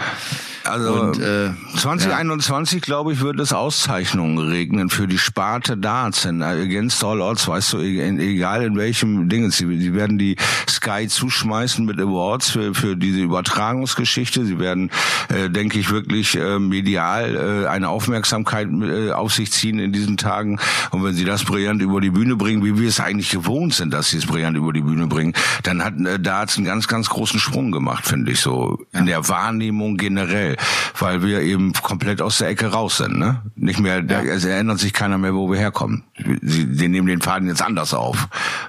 Also 0.63 1.01
und, 1.01 1.19
äh, 1.19 1.51
2021, 1.77 2.81
ja. 2.81 2.85
glaube 2.85 3.13
ich, 3.13 3.21
wird 3.21 3.39
es 3.39 3.53
Auszeichnungen 3.53 4.37
regnen 4.37 4.89
für 4.89 5.07
die 5.07 5.17
Sparte 5.17 5.77
Darts 5.77 6.25
in 6.25 6.41
Against 6.41 7.03
All 7.03 7.21
Odds, 7.21 7.47
weißt 7.47 7.73
du, 7.73 7.77
egal 7.79 8.63
in 8.63 8.75
welchem 8.77 9.27
Ding. 9.27 9.49
Sie, 9.51 9.65
sie 9.79 9.93
werden 9.93 10.17
die 10.17 10.35
Sky 10.69 11.07
zuschmeißen 11.07 11.85
mit 11.85 11.99
Awards 11.99 12.51
für, 12.51 12.73
für 12.73 12.95
diese 12.95 13.19
Übertragungsgeschichte. 13.19 14.45
Sie 14.45 14.59
werden, 14.59 14.91
äh, 15.29 15.49
denke 15.49 15.79
ich, 15.79 15.89
wirklich 15.89 16.37
äh, 16.37 16.59
medial 16.59 17.63
äh, 17.65 17.67
eine 17.67 17.89
Aufmerksamkeit 17.89 18.67
äh, 18.71 19.11
auf 19.11 19.33
sich 19.33 19.51
ziehen 19.51 19.79
in 19.79 19.91
diesen 19.91 20.17
Tagen. 20.17 20.59
Und 20.91 21.03
wenn 21.03 21.13
sie 21.13 21.25
das 21.25 21.43
brillant 21.43 21.81
über 21.81 22.01
die 22.01 22.11
Bühne 22.11 22.35
bringen, 22.35 22.63
wie 22.63 22.77
wir 22.77 22.87
es 22.87 22.99
eigentlich 22.99 23.31
gewohnt 23.31 23.73
sind, 23.73 23.93
dass 23.93 24.09
sie 24.09 24.17
es 24.17 24.25
brillant 24.25 24.57
über 24.57 24.73
die 24.73 24.81
Bühne 24.81 25.07
bringen, 25.07 25.33
dann 25.63 25.83
hat 25.83 25.99
äh, 25.99 26.19
Darts 26.19 26.57
einen 26.57 26.65
ganz, 26.65 26.87
ganz 26.87 27.09
großen 27.09 27.39
Sprung 27.39 27.71
gemacht, 27.71 28.05
finde 28.05 28.31
ich 28.31 28.39
so, 28.39 28.79
in 28.93 29.05
der 29.05 29.27
Wahrnehmung 29.27 29.97
generell 29.97 30.50
schnell, 30.51 30.57
weil 30.99 31.23
wir 31.23 31.41
eben 31.41 31.73
komplett 31.73 32.21
aus 32.21 32.37
der 32.39 32.49
Ecke 32.49 32.67
raus 32.67 32.97
sind. 32.97 33.17
Ne? 33.17 33.41
Nicht 33.55 33.79
mehr, 33.79 34.03
ja. 34.03 34.21
es 34.21 34.45
erinnert 34.45 34.79
sich 34.79 34.93
keiner 34.93 35.17
mehr, 35.17 35.33
wo 35.33 35.49
wir 35.49 35.59
herkommen. 35.59 36.03
Sie, 36.41 36.67
sie 36.71 36.87
nehmen 36.87 37.07
den 37.07 37.21
Faden 37.21 37.47
jetzt 37.47 37.61
anders 37.61 37.93
auf. 37.93 38.27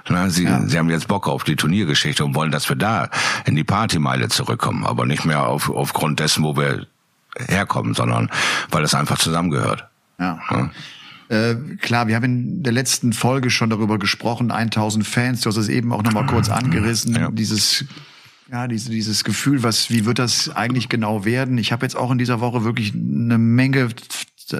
Ne? 0.09 0.29
Sie, 0.29 0.43
ja. 0.43 0.61
sie 0.65 0.77
haben 0.77 0.89
jetzt 0.89 1.07
Bock 1.07 1.27
auf 1.27 1.43
die 1.43 1.55
Turniergeschichte 1.55 2.23
und 2.23 2.35
wollen, 2.35 2.51
dass 2.51 2.69
wir 2.69 2.75
da 2.75 3.09
in 3.45 3.55
die 3.55 3.63
Partymeile 3.63 4.29
zurückkommen, 4.29 4.85
aber 4.85 5.05
nicht 5.05 5.25
mehr 5.25 5.45
auf, 5.45 5.69
aufgrund 5.69 6.19
dessen, 6.19 6.43
wo 6.43 6.55
wir 6.55 6.87
herkommen, 7.47 7.93
sondern 7.93 8.29
weil 8.69 8.83
es 8.83 8.93
einfach 8.93 9.17
zusammengehört. 9.17 9.87
Ja. 10.19 10.39
ja. 10.51 10.69
Äh, 11.29 11.55
klar, 11.81 12.07
wir 12.07 12.15
haben 12.15 12.23
in 12.25 12.63
der 12.63 12.73
letzten 12.73 13.13
Folge 13.13 13.49
schon 13.49 13.69
darüber 13.69 13.97
gesprochen, 13.97 14.51
1000 14.51 15.07
Fans, 15.07 15.41
du 15.41 15.49
hast 15.49 15.57
es 15.57 15.69
eben 15.69 15.91
auch 15.91 16.03
nochmal 16.03 16.27
kurz 16.27 16.49
angerissen, 16.49 17.15
ja. 17.15 17.31
dieses 17.31 17.85
ja, 18.51 18.67
diese, 18.67 18.91
dieses 18.91 19.23
Gefühl, 19.23 19.63
was, 19.63 19.89
wie 19.89 20.05
wird 20.05 20.19
das 20.19 20.49
eigentlich 20.49 20.89
genau 20.89 21.25
werden? 21.25 21.57
Ich 21.57 21.71
habe 21.71 21.85
jetzt 21.85 21.95
auch 21.95 22.11
in 22.11 22.17
dieser 22.17 22.39
Woche 22.39 22.63
wirklich 22.63 22.93
eine 22.93 23.37
Menge 23.37 23.89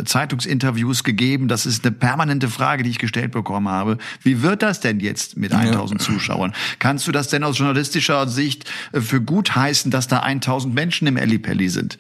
Zeitungsinterviews 0.06 1.04
gegeben. 1.04 1.48
Das 1.48 1.66
ist 1.66 1.86
eine 1.86 1.94
permanente 1.94 2.50
Frage, 2.50 2.84
die 2.84 2.90
ich 2.90 3.00
gestellt 3.00 3.32
bekommen 3.32 3.68
habe. 3.68 3.98
Wie 4.22 4.42
wird 4.42 4.62
das 4.62 4.80
denn 4.80 5.00
jetzt 5.00 5.38
mit 5.38 5.54
1000 5.54 6.02
ja. 6.02 6.08
Zuschauern? 6.08 6.54
Kannst 6.80 7.08
du 7.08 7.12
das 7.12 7.28
denn 7.28 7.44
aus 7.44 7.58
journalistischer 7.58 8.28
Sicht 8.28 8.72
äh, 8.92 9.02
für 9.02 9.22
gut 9.22 9.56
heißen, 9.56 9.92
dass 9.92 10.08
da 10.08 10.20
1000 10.20 10.74
Menschen 10.74 11.08
im 11.08 11.18
Ellipelli 11.18 11.70
sind? 11.70 11.98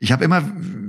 Ich 0.00 0.12
habe 0.12 0.24
immer 0.24 0.44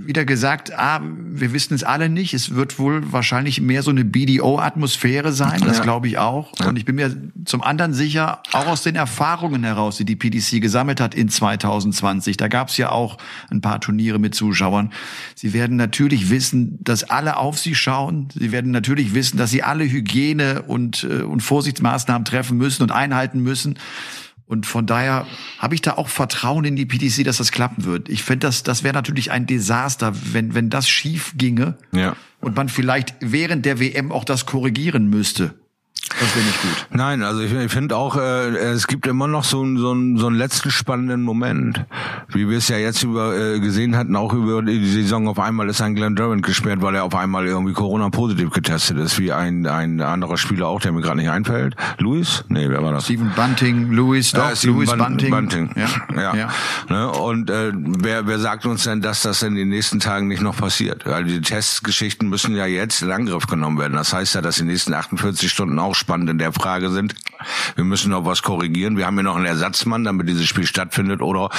wieder 0.05 0.23
gesagt, 0.23 0.71
ah, 0.77 1.01
wir 1.03 1.51
wissen 1.51 1.73
es 1.73 1.83
alle 1.83 2.09
nicht. 2.09 2.35
Es 2.35 2.53
wird 2.53 2.77
wohl 2.77 3.11
wahrscheinlich 3.11 3.59
mehr 3.59 3.81
so 3.81 3.89
eine 3.89 4.05
BDO-Atmosphäre 4.05 5.31
sein. 5.31 5.61
Das 5.65 5.77
ja. 5.77 5.83
glaube 5.83 6.07
ich 6.07 6.19
auch. 6.19 6.53
Ja. 6.59 6.67
Und 6.67 6.77
ich 6.77 6.85
bin 6.85 6.95
mir 6.95 7.15
zum 7.43 7.63
anderen 7.63 7.93
sicher, 7.93 8.43
auch 8.51 8.67
aus 8.67 8.83
den 8.83 8.95
Erfahrungen 8.95 9.63
heraus, 9.63 9.97
die 9.97 10.05
die 10.05 10.15
PDC 10.15 10.61
gesammelt 10.61 11.01
hat 11.01 11.15
in 11.15 11.27
2020. 11.27 12.37
Da 12.37 12.49
gab 12.49 12.69
es 12.69 12.77
ja 12.77 12.91
auch 12.91 13.17
ein 13.49 13.61
paar 13.61 13.81
Turniere 13.81 14.19
mit 14.19 14.35
Zuschauern. 14.35 14.91
Sie 15.33 15.53
werden 15.53 15.75
natürlich 15.75 16.29
wissen, 16.29 16.77
dass 16.83 17.03
alle 17.03 17.37
auf 17.37 17.57
sie 17.57 17.73
schauen. 17.73 18.27
Sie 18.35 18.51
werden 18.51 18.69
natürlich 18.69 19.15
wissen, 19.15 19.37
dass 19.37 19.49
sie 19.49 19.63
alle 19.63 19.85
Hygiene 19.85 20.61
und, 20.61 21.03
äh, 21.03 21.23
und 21.23 21.41
Vorsichtsmaßnahmen 21.41 22.25
treffen 22.25 22.59
müssen 22.59 22.83
und 22.83 22.91
einhalten 22.91 23.41
müssen. 23.41 23.79
Und 24.49 24.65
von 24.65 24.87
daher 24.87 25.27
habe 25.59 25.75
ich 25.75 25.81
da 25.81 25.93
auch 25.93 26.07
Vertrauen 26.07 26.65
in 26.65 26.75
die 26.75 26.87
PTC, 26.87 27.23
dass 27.23 27.37
das 27.37 27.51
klappen 27.51 27.85
wird. 27.85 28.09
Ich 28.09 28.23
finde, 28.23 28.47
das, 28.47 28.63
das 28.63 28.83
wäre 28.83 28.95
natürlich 28.95 29.29
ein 29.29 29.45
Desaster, 29.45 30.11
wenn, 30.33 30.55
wenn 30.55 30.71
das 30.71 30.89
schief 30.89 31.33
ginge 31.37 31.77
ja. 31.91 32.15
und 32.41 32.55
man 32.55 32.67
vielleicht 32.67 33.13
während 33.19 33.63
der 33.63 33.79
WM 33.79 34.11
auch 34.11 34.23
das 34.23 34.47
korrigieren 34.47 35.07
müsste. 35.07 35.53
Das 36.19 36.35
wäre 36.35 36.45
nicht 36.45 36.61
gut. 36.61 36.87
Nein, 36.91 37.23
also 37.23 37.41
ich, 37.41 37.53
ich 37.53 37.71
finde 37.71 37.95
auch, 37.95 38.17
äh, 38.17 38.49
es 38.71 38.87
gibt 38.87 39.07
immer 39.07 39.27
noch 39.27 39.43
so, 39.43 39.61
einen 39.61 39.77
so, 39.77 39.95
so 40.17 40.27
einen 40.27 40.35
letzten 40.35 40.71
spannenden 40.71 41.21
Moment. 41.21 41.85
Wie 42.29 42.49
wir 42.49 42.57
es 42.57 42.67
ja 42.67 42.77
jetzt 42.77 43.03
über 43.03 43.35
äh, 43.35 43.59
gesehen 43.59 43.95
hatten, 43.95 44.15
auch 44.15 44.33
über 44.33 44.61
die 44.61 44.89
Saison 44.89 45.27
auf 45.27 45.39
einmal 45.39 45.69
ist 45.69 45.81
ein 45.81 45.95
Glenn 45.95 46.15
Durant 46.15 46.43
gesperrt, 46.43 46.81
weil 46.81 46.95
er 46.95 47.03
auf 47.03 47.15
einmal 47.15 47.45
irgendwie 47.45 47.73
Corona-positiv 47.73 48.49
getestet 48.49 48.97
ist, 48.97 49.19
wie 49.19 49.31
ein, 49.31 49.65
ein 49.67 50.01
anderer 50.01 50.37
Spieler 50.37 50.67
auch, 50.67 50.81
der 50.81 50.91
mir 50.91 51.01
gerade 51.01 51.17
nicht 51.17 51.29
einfällt. 51.29 51.75
Louis? 51.99 52.43
Nee, 52.49 52.69
wer 52.69 52.83
war 52.83 52.91
das? 52.91 53.05
Steven 53.05 53.31
Bunting, 53.35 53.91
Louis, 53.91 54.31
doch, 54.31 54.49
ja, 54.49 54.69
Louis 54.69 54.91
Bunting. 54.91 55.29
Bunting. 55.29 55.69
Ja. 55.75 55.87
ja. 56.15 56.35
ja. 56.35 56.49
Ne? 56.89 57.09
Und 57.11 57.49
äh, 57.49 57.71
wer, 57.73 58.27
wer 58.27 58.39
sagt 58.39 58.65
uns 58.65 58.83
denn, 58.83 59.01
dass 59.01 59.21
das 59.21 59.43
in 59.43 59.55
den 59.55 59.69
nächsten 59.69 59.99
Tagen 59.99 60.27
nicht 60.27 60.41
noch 60.41 60.57
passiert? 60.57 61.05
Weil 61.05 61.25
die 61.25 61.41
Testgeschichten 61.41 62.29
müssen 62.29 62.55
ja 62.55 62.65
jetzt 62.65 63.01
in 63.01 63.11
Angriff 63.11 63.47
genommen 63.47 63.79
werden. 63.79 63.93
Das 63.93 64.13
heißt 64.13 64.35
ja, 64.35 64.41
dass 64.41 64.55
die 64.55 64.63
nächsten 64.63 64.93
48 64.93 65.49
Stunden 65.49 65.79
auch 65.79 65.88
spannend 65.95 66.29
in 66.29 66.37
der 66.37 66.53
Frage 66.53 66.89
sind. 66.89 67.15
Wir 67.75 67.83
müssen 67.83 68.11
noch 68.11 68.25
was 68.25 68.41
korrigieren. 68.43 68.97
Wir 68.97 69.05
haben 69.05 69.15
hier 69.15 69.23
noch 69.23 69.35
einen 69.35 69.45
Ersatzmann, 69.45 70.03
damit 70.03 70.27
dieses 70.27 70.45
Spiel 70.45 70.65
stattfindet. 70.65 71.21
Oder 71.21 71.49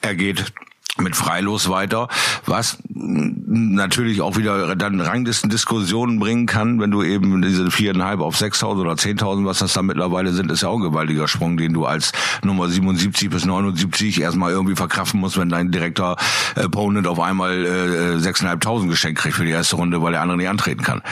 er 0.00 0.14
geht 0.14 0.52
mit 1.00 1.16
Freilos 1.16 1.68
weiter, 1.68 2.08
was 2.46 2.78
natürlich 2.88 4.20
auch 4.20 4.36
wieder 4.36 4.76
dann 4.76 5.00
Ranglistendiskussionen 5.00 6.18
bringen 6.18 6.46
kann, 6.46 6.80
wenn 6.80 6.90
du 6.90 7.02
eben 7.02 7.42
diese 7.42 7.70
viereinhalb 7.70 8.20
auf 8.20 8.36
6.000 8.36 8.80
oder 8.80 8.92
10.000, 8.92 9.44
was 9.44 9.58
das 9.58 9.72
da 9.72 9.82
mittlerweile 9.82 10.32
sind, 10.32 10.50
ist 10.50 10.62
ja 10.62 10.68
auch 10.68 10.76
ein 10.76 10.82
gewaltiger 10.82 11.28
Sprung, 11.28 11.56
den 11.56 11.72
du 11.72 11.86
als 11.86 12.12
Nummer 12.42 12.68
77 12.68 13.30
bis 13.30 13.44
79 13.44 14.20
erstmal 14.20 14.52
irgendwie 14.52 14.76
verkraften 14.76 15.20
musst, 15.20 15.38
wenn 15.38 15.48
dein 15.48 15.70
direkter 15.70 16.16
Opponent 16.56 17.06
auf 17.06 17.20
einmal 17.20 17.64
äh, 17.64 18.16
6.500 18.16 18.88
geschenkt 18.88 19.20
kriegt 19.20 19.36
für 19.36 19.44
die 19.44 19.50
erste 19.50 19.76
Runde, 19.76 20.02
weil 20.02 20.12
der 20.12 20.22
andere 20.22 20.36
nicht 20.36 20.48
antreten 20.48 20.82
kann. 20.82 21.02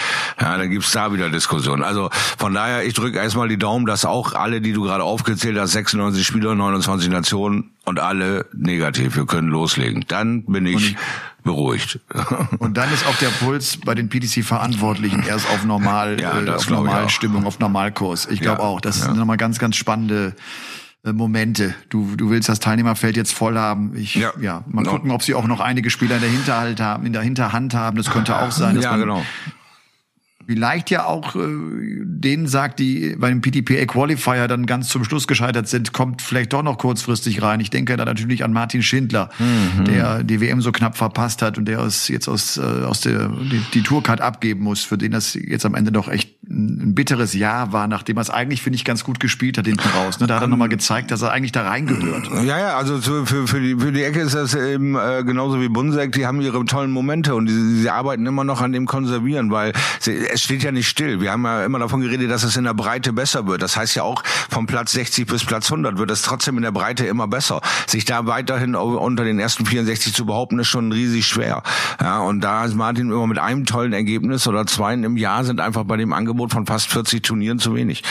Ja, 0.40 0.56
dann 0.56 0.70
gibt's 0.70 0.92
da 0.92 1.12
wieder 1.12 1.30
Diskussionen. 1.30 1.82
Also 1.82 2.10
von 2.36 2.54
daher, 2.54 2.84
ich 2.84 2.94
drücke 2.94 3.18
erstmal 3.18 3.48
die 3.48 3.58
Daumen, 3.58 3.86
dass 3.86 4.04
auch 4.04 4.34
alle, 4.34 4.60
die 4.60 4.72
du 4.72 4.82
gerade 4.82 5.04
aufgezählt 5.04 5.58
hast, 5.58 5.72
96 5.72 6.26
Spieler, 6.26 6.54
29 6.54 7.08
Nationen, 7.10 7.70
und 7.88 7.98
alle 7.98 8.46
negativ. 8.52 9.16
Wir 9.16 9.26
können 9.26 9.48
loslegen. 9.48 10.04
Dann 10.08 10.44
bin 10.44 10.66
ich, 10.66 10.96
beruhigt. 11.42 12.00
Und 12.58 12.76
dann 12.76 12.92
ist 12.92 13.06
auch 13.06 13.16
der 13.16 13.28
Puls 13.28 13.78
bei 13.78 13.94
den 13.94 14.08
PDC-Verantwortlichen 14.08 15.22
erst 15.26 15.48
auf 15.50 15.64
normal, 15.64 16.20
ja, 16.20 16.40
äh, 16.40 16.50
auf 16.50 16.68
Normalstimmung, 16.68 17.46
auf 17.46 17.58
Normalkurs. 17.58 18.28
Ich 18.30 18.40
glaube 18.40 18.62
ja, 18.62 18.68
auch. 18.68 18.80
Das 18.80 19.00
ja. 19.00 19.06
sind 19.06 19.16
nochmal 19.16 19.38
ganz, 19.38 19.58
ganz 19.58 19.76
spannende 19.76 20.34
äh, 21.04 21.12
Momente. 21.12 21.74
Du, 21.88 22.16
du 22.16 22.28
willst 22.30 22.48
das 22.48 22.60
Teilnehmerfeld 22.60 23.16
jetzt 23.16 23.32
voll 23.32 23.56
haben. 23.56 23.96
Ich, 23.96 24.14
ja, 24.14 24.32
ja 24.40 24.64
mal 24.66 24.82
genau. 24.82 24.96
gucken, 24.96 25.10
ob 25.10 25.22
sie 25.22 25.34
auch 25.34 25.46
noch 25.46 25.60
einige 25.60 25.90
Spieler 25.90 26.16
in 26.16 26.20
der 26.20 26.30
Hinterhalt 26.30 26.80
haben, 26.80 27.06
in 27.06 27.12
der 27.12 27.22
Hinterhand 27.22 27.72
haben. 27.74 27.96
Das 27.96 28.10
könnte 28.10 28.38
auch 28.38 28.52
sein. 28.52 28.74
Dass 28.74 28.84
ja, 28.84 28.96
genau 28.96 29.22
vielleicht 30.48 30.88
ja 30.88 31.04
auch 31.04 31.36
äh, 31.36 31.40
denen 31.40 32.46
sagt, 32.46 32.78
die 32.78 33.14
bei 33.18 33.28
dem 33.28 33.42
PTPA 33.42 33.84
Qualifier 33.84 34.48
dann 34.48 34.64
ganz 34.64 34.88
zum 34.88 35.04
Schluss 35.04 35.26
gescheitert 35.26 35.68
sind, 35.68 35.92
kommt 35.92 36.22
vielleicht 36.22 36.54
doch 36.54 36.62
noch 36.62 36.78
kurzfristig 36.78 37.42
rein. 37.42 37.60
Ich 37.60 37.68
denke 37.68 37.98
da 37.98 38.06
natürlich 38.06 38.44
an 38.44 38.54
Martin 38.54 38.82
Schindler, 38.82 39.28
mhm. 39.38 39.84
der 39.84 40.24
die 40.24 40.40
WM 40.40 40.62
so 40.62 40.72
knapp 40.72 40.96
verpasst 40.96 41.42
hat 41.42 41.58
und 41.58 41.66
der 41.66 41.80
aus, 41.80 42.08
jetzt 42.08 42.28
aus, 42.28 42.56
äh, 42.56 42.62
aus 42.62 43.02
der 43.02 43.28
die, 43.28 43.62
die 43.74 43.82
Tourcard 43.82 44.22
abgeben 44.22 44.62
muss, 44.62 44.84
für 44.84 44.96
den 44.96 45.12
das 45.12 45.34
jetzt 45.34 45.66
am 45.66 45.74
Ende 45.74 45.92
doch 45.92 46.08
echt 46.08 46.38
ein 46.48 46.94
bitteres 46.94 47.34
Jahr 47.34 47.74
war, 47.74 47.86
nachdem 47.86 48.16
er 48.16 48.22
es 48.22 48.30
eigentlich, 48.30 48.62
finde 48.62 48.76
ich, 48.76 48.84
ganz 48.86 49.04
gut 49.04 49.20
gespielt 49.20 49.58
hat 49.58 49.66
hinten 49.66 49.86
raus. 49.90 50.18
Ne? 50.18 50.26
Da 50.26 50.36
hat 50.36 50.42
er 50.42 50.48
nochmal 50.48 50.70
gezeigt, 50.70 51.10
dass 51.10 51.20
er 51.20 51.30
eigentlich 51.30 51.52
da 51.52 51.68
reingehört. 51.68 52.30
Ja, 52.46 52.58
ja, 52.58 52.76
also 52.78 53.00
für, 53.00 53.26
für, 53.46 53.60
die, 53.60 53.76
für 53.76 53.92
die 53.92 54.02
Ecke 54.02 54.20
ist 54.20 54.34
das 54.34 54.54
eben 54.54 54.96
äh, 54.96 55.24
genauso 55.24 55.60
wie 55.60 55.68
Bunsek, 55.68 56.12
die 56.12 56.26
haben 56.26 56.40
ihre 56.40 56.64
tollen 56.64 56.90
Momente 56.90 57.34
und 57.34 57.46
die, 57.46 57.52
sie 57.52 57.90
arbeiten 57.90 58.24
immer 58.24 58.44
noch 58.44 58.62
an 58.62 58.72
dem 58.72 58.86
Konservieren, 58.86 59.50
weil 59.50 59.74
sie, 60.00 60.16
es 60.38 60.44
steht 60.44 60.62
ja 60.62 60.70
nicht 60.70 60.88
still. 60.88 61.20
Wir 61.20 61.32
haben 61.32 61.44
ja 61.44 61.64
immer 61.64 61.80
davon 61.80 62.00
geredet, 62.00 62.30
dass 62.30 62.44
es 62.44 62.56
in 62.56 62.62
der 62.62 62.74
Breite 62.74 63.12
besser 63.12 63.46
wird. 63.48 63.60
Das 63.60 63.76
heißt 63.76 63.96
ja 63.96 64.04
auch, 64.04 64.22
vom 64.48 64.66
Platz 64.66 64.92
60 64.92 65.26
bis 65.26 65.44
Platz 65.44 65.70
100 65.70 65.98
wird 65.98 66.12
es 66.12 66.22
trotzdem 66.22 66.56
in 66.56 66.62
der 66.62 66.70
Breite 66.70 67.06
immer 67.06 67.26
besser. 67.26 67.60
Sich 67.88 68.04
da 68.04 68.26
weiterhin 68.26 68.76
unter 68.76 69.24
den 69.24 69.40
ersten 69.40 69.66
64 69.66 70.14
zu 70.14 70.26
behaupten, 70.26 70.60
ist 70.60 70.68
schon 70.68 70.92
riesig 70.92 71.26
schwer. 71.26 71.64
Ja, 72.00 72.20
und 72.20 72.40
da 72.40 72.64
ist 72.64 72.76
Martin 72.76 73.10
immer 73.10 73.26
mit 73.26 73.38
einem 73.38 73.66
tollen 73.66 73.92
Ergebnis 73.92 74.46
oder 74.46 74.64
zwei 74.66 74.94
im 74.94 75.16
Jahr 75.16 75.44
sind 75.44 75.60
einfach 75.60 75.84
bei 75.84 75.96
dem 75.96 76.12
Angebot 76.12 76.52
von 76.52 76.66
fast 76.66 76.88
40 76.90 77.22
Turnieren 77.22 77.58
zu 77.58 77.74
wenig. 77.74 78.04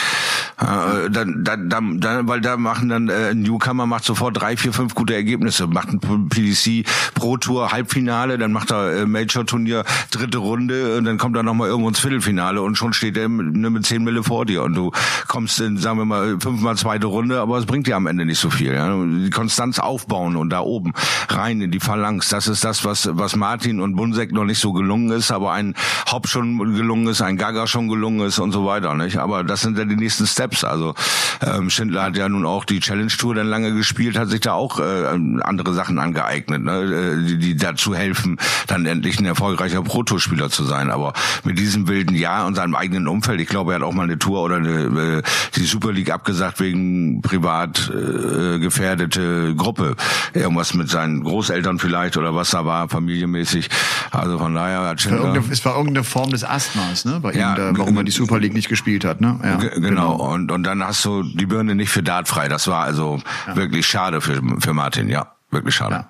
Äh, 0.60 1.10
dann, 1.10 1.44
dann, 1.44 2.00
dann, 2.00 2.28
weil 2.28 2.42
da 2.42 2.58
machen 2.58 2.90
dann 2.90 3.10
äh, 3.10 3.34
Newcomer 3.34 3.86
macht 3.86 4.04
sofort 4.04 4.42
drei, 4.42 4.58
vier, 4.58 4.74
fünf 4.74 4.96
gute 4.96 5.16
Ergebnisse, 5.16 5.68
macht 5.68 5.90
ein 5.90 6.00
PDC 6.30 6.86
Pro 7.14 7.38
Tour 7.38 7.72
Halbfinale, 7.72 8.38
dann 8.38 8.52
macht 8.52 8.72
er 8.72 8.98
äh, 8.98 9.06
Major 9.06 9.46
Turnier 9.46 9.86
dritte 10.12 10.40
Runde 10.40 10.98
und 10.98 11.06
dann 11.06 11.18
kommt 11.18 11.38
er 11.38 11.44
noch 11.44 11.54
mal 11.54 11.68
irgendwo 11.68 11.90
ins 11.90 12.00
Viertelfinale 12.18 12.62
und 12.62 12.78
schon 12.78 12.94
steht 12.94 13.18
er 13.18 13.30
mit, 13.30 13.56
mit 13.56 13.86
10 13.86 14.04
Mille 14.04 14.24
vor 14.24 14.46
dir 14.46 14.64
und 14.64 14.76
du 14.76 14.92
kommst 15.28 15.60
in, 15.60 15.78
sagen 15.78 15.98
wir 15.98 16.06
mal, 16.06 16.38
fünfmal 16.40 16.76
zweite 16.76 17.08
Runde, 17.08 17.40
aber 17.40 17.58
es 17.58 17.66
bringt 17.66 17.88
dir 17.88 17.96
am 17.96 18.08
Ende 18.08 18.26
nicht 18.26 18.40
so 18.40 18.50
viel. 18.50 18.74
Ja? 18.74 18.96
Die 19.04 19.30
Konstanz 19.30 19.80
aufbauen 19.80 20.36
und 20.36 20.50
da 20.50 20.60
oben 20.62 20.94
rein 21.30 21.62
in 21.62 21.72
die 21.72 21.80
Phalanx, 21.80 22.30
das 22.30 22.48
ist 22.48 22.64
das, 22.64 22.84
was, 22.86 23.10
was 23.12 23.36
Martin 23.36 23.80
und 23.80 23.96
Bunsek 23.96 24.32
noch 24.32 24.46
nicht 24.46 24.60
so 24.60 24.74
gelungen 24.74 25.12
ist, 25.12 25.32
aber 25.32 25.52
ein 25.54 25.76
Hop 26.12 26.28
schon 26.28 26.58
gelungen 26.58 27.08
ist, 27.08 27.22
ein 27.22 27.38
Gaga 27.38 27.68
schon 27.68 27.88
gelungen 27.88 28.28
ist 28.28 28.40
und 28.40 28.52
so 28.52 28.66
weiter. 28.66 28.94
Nicht? 28.96 29.18
Aber 29.18 29.44
das 29.44 29.62
sind 29.62 29.78
ja 29.78 29.86
die 29.86 29.96
nächsten 29.96 30.26
Steps. 30.26 30.64
Also 30.64 30.96
ähm, 31.42 31.70
Schindler 31.70 32.04
hat 32.04 32.18
ja 32.18 32.28
nun 32.30 32.46
auch 32.46 32.66
die 32.66 32.80
Challenge 32.80 33.08
Tour 33.08 33.36
dann 33.36 33.48
lange 33.48 33.74
gespielt, 33.74 34.18
hat 34.18 34.30
sich 34.30 34.42
da 34.42 34.54
auch 34.54 34.80
äh, 34.80 35.06
andere 35.42 35.74
Sachen 35.74 36.00
angeeignet, 36.00 36.64
ne? 36.64 36.78
Äh, 36.78 37.28
die, 37.28 37.38
die 37.38 37.56
dazu 37.56 37.96
helfen, 37.96 38.38
dann 38.68 38.86
endlich 38.86 39.20
ein 39.20 39.26
erfolgreicher 39.26 39.82
Pro-Tour-Spieler 39.82 40.50
zu 40.50 40.64
sein. 40.64 40.90
Aber 40.90 41.14
mit 41.44 41.60
diesem 41.60 41.88
wilden 41.98 42.16
Jahr 42.16 42.46
und 42.46 42.56
seinem 42.56 42.76
eigenen 42.76 43.08
Umfeld, 43.08 43.42
ich 43.42 43.48
glaube, 43.48 43.74
er 43.74 43.80
hat 43.80 43.84
auch 43.84 43.94
mal 43.94 44.04
eine 44.04 44.20
Tour 44.20 44.42
oder 44.42 44.58
eine, 44.58 44.70
äh, 44.70 45.22
die 45.56 45.64
Super 45.64 45.92
League 45.92 46.12
abgesagt 46.12 46.60
wegen 46.60 47.22
privat 47.22 47.90
äh, 47.90 48.60
gefährdete 48.60 49.56
Gruppe. 49.56 49.96
Irgendwas 50.34 50.74
mit 50.76 50.90
seinen 50.90 51.24
Großeltern 51.24 51.80
vielleicht 51.80 52.18
oder 52.18 52.36
was 52.36 52.52
da 52.52 52.66
war, 52.66 52.88
familienmäßig. 52.88 53.70
Also 54.12 54.38
von 54.38 54.54
daher 54.54 54.82
hat 54.82 55.02
Schindler... 55.02 55.44
Es 55.50 55.66
war 55.66 55.76
irgendeine 55.76 56.04
Form 56.04 56.30
des 56.30 56.44
Asthmas, 56.44 57.06
ne? 57.06 57.20
Bei 57.20 57.34
ja, 57.34 57.54
ihm, 57.54 57.56
da, 57.56 57.78
warum 57.78 57.98
er 57.98 58.04
die 58.04 58.12
Super 58.12 58.40
League 58.40 58.54
nicht 58.54 58.70
gespielt 58.70 59.04
hat, 59.04 59.20
ne? 59.22 59.40
Ja, 59.44 59.56
genau. 59.56 59.80
genau. 59.80 60.14
Und, 60.14 60.52
und 60.52 60.64
dann 60.64 60.84
hast 60.84 61.04
du 61.04 61.24
die 61.24 61.46
Birne 61.48 61.74
nicht 61.74 61.90
für 61.90 62.04
Dart 62.04 62.28
frei. 62.28 62.48
Das 62.48 62.68
war 62.68 62.84
also 62.84 63.20
ja. 63.48 63.56
wirklich 63.56 63.88
schade 63.88 64.22
für, 64.22 64.42
für 64.60 64.74
Martin, 64.74 65.10
ja. 65.10 65.34
Wirklich 65.50 65.76
schade. 65.76 65.96
Ja. 65.96 66.10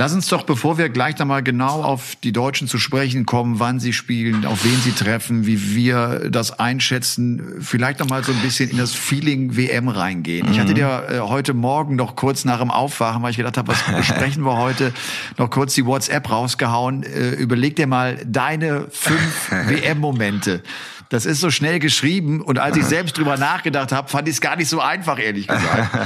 Lass 0.00 0.14
uns 0.14 0.28
doch, 0.28 0.44
bevor 0.44 0.78
wir 0.78 0.90
gleich 0.90 1.18
nochmal 1.18 1.42
genau 1.42 1.82
auf 1.82 2.14
die 2.22 2.30
Deutschen 2.30 2.68
zu 2.68 2.78
sprechen 2.78 3.26
kommen, 3.26 3.58
wann 3.58 3.80
sie 3.80 3.92
spielen, 3.92 4.46
auf 4.46 4.64
wen 4.64 4.80
sie 4.80 4.92
treffen, 4.92 5.44
wie 5.44 5.74
wir 5.74 6.30
das 6.30 6.56
einschätzen, 6.56 7.56
vielleicht 7.58 7.98
nochmal 7.98 8.22
so 8.22 8.30
ein 8.30 8.38
bisschen 8.38 8.70
in 8.70 8.76
das 8.76 8.94
Feeling 8.94 9.56
WM 9.56 9.88
reingehen. 9.88 10.46
Mhm. 10.46 10.52
Ich 10.52 10.60
hatte 10.60 10.70
mhm. 10.70 10.76
dir 10.76 11.06
äh, 11.08 11.18
heute 11.18 11.52
Morgen 11.52 11.96
noch 11.96 12.14
kurz 12.14 12.44
nach 12.44 12.60
dem 12.60 12.70
Aufwachen, 12.70 13.24
weil 13.24 13.32
ich 13.32 13.38
gedacht 13.38 13.56
habe, 13.56 13.72
was 13.72 13.82
besprechen 13.96 14.44
wir 14.44 14.56
heute, 14.56 14.92
noch 15.36 15.50
kurz 15.50 15.74
die 15.74 15.84
WhatsApp 15.84 16.30
rausgehauen. 16.30 17.02
Äh, 17.02 17.30
überleg 17.30 17.74
dir 17.74 17.88
mal 17.88 18.20
deine 18.24 18.86
fünf 18.92 19.50
WM-Momente. 19.50 20.62
Das 21.08 21.26
ist 21.26 21.40
so 21.40 21.50
schnell 21.50 21.80
geschrieben 21.80 22.40
und 22.40 22.60
als 22.60 22.76
ich 22.76 22.84
selbst 22.84 23.18
drüber 23.18 23.36
nachgedacht 23.36 23.90
habe, 23.90 24.08
fand 24.08 24.28
ich 24.28 24.34
es 24.34 24.40
gar 24.40 24.54
nicht 24.54 24.68
so 24.68 24.80
einfach, 24.80 25.18
ehrlich 25.18 25.48
gesagt. 25.48 25.88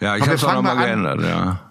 ja, 0.00 0.16
ich 0.16 0.22
habe 0.22 0.36
es 0.36 0.44
auch 0.44 0.54
nochmal 0.54 0.78
geändert, 0.78 1.20
ja. 1.20 1.69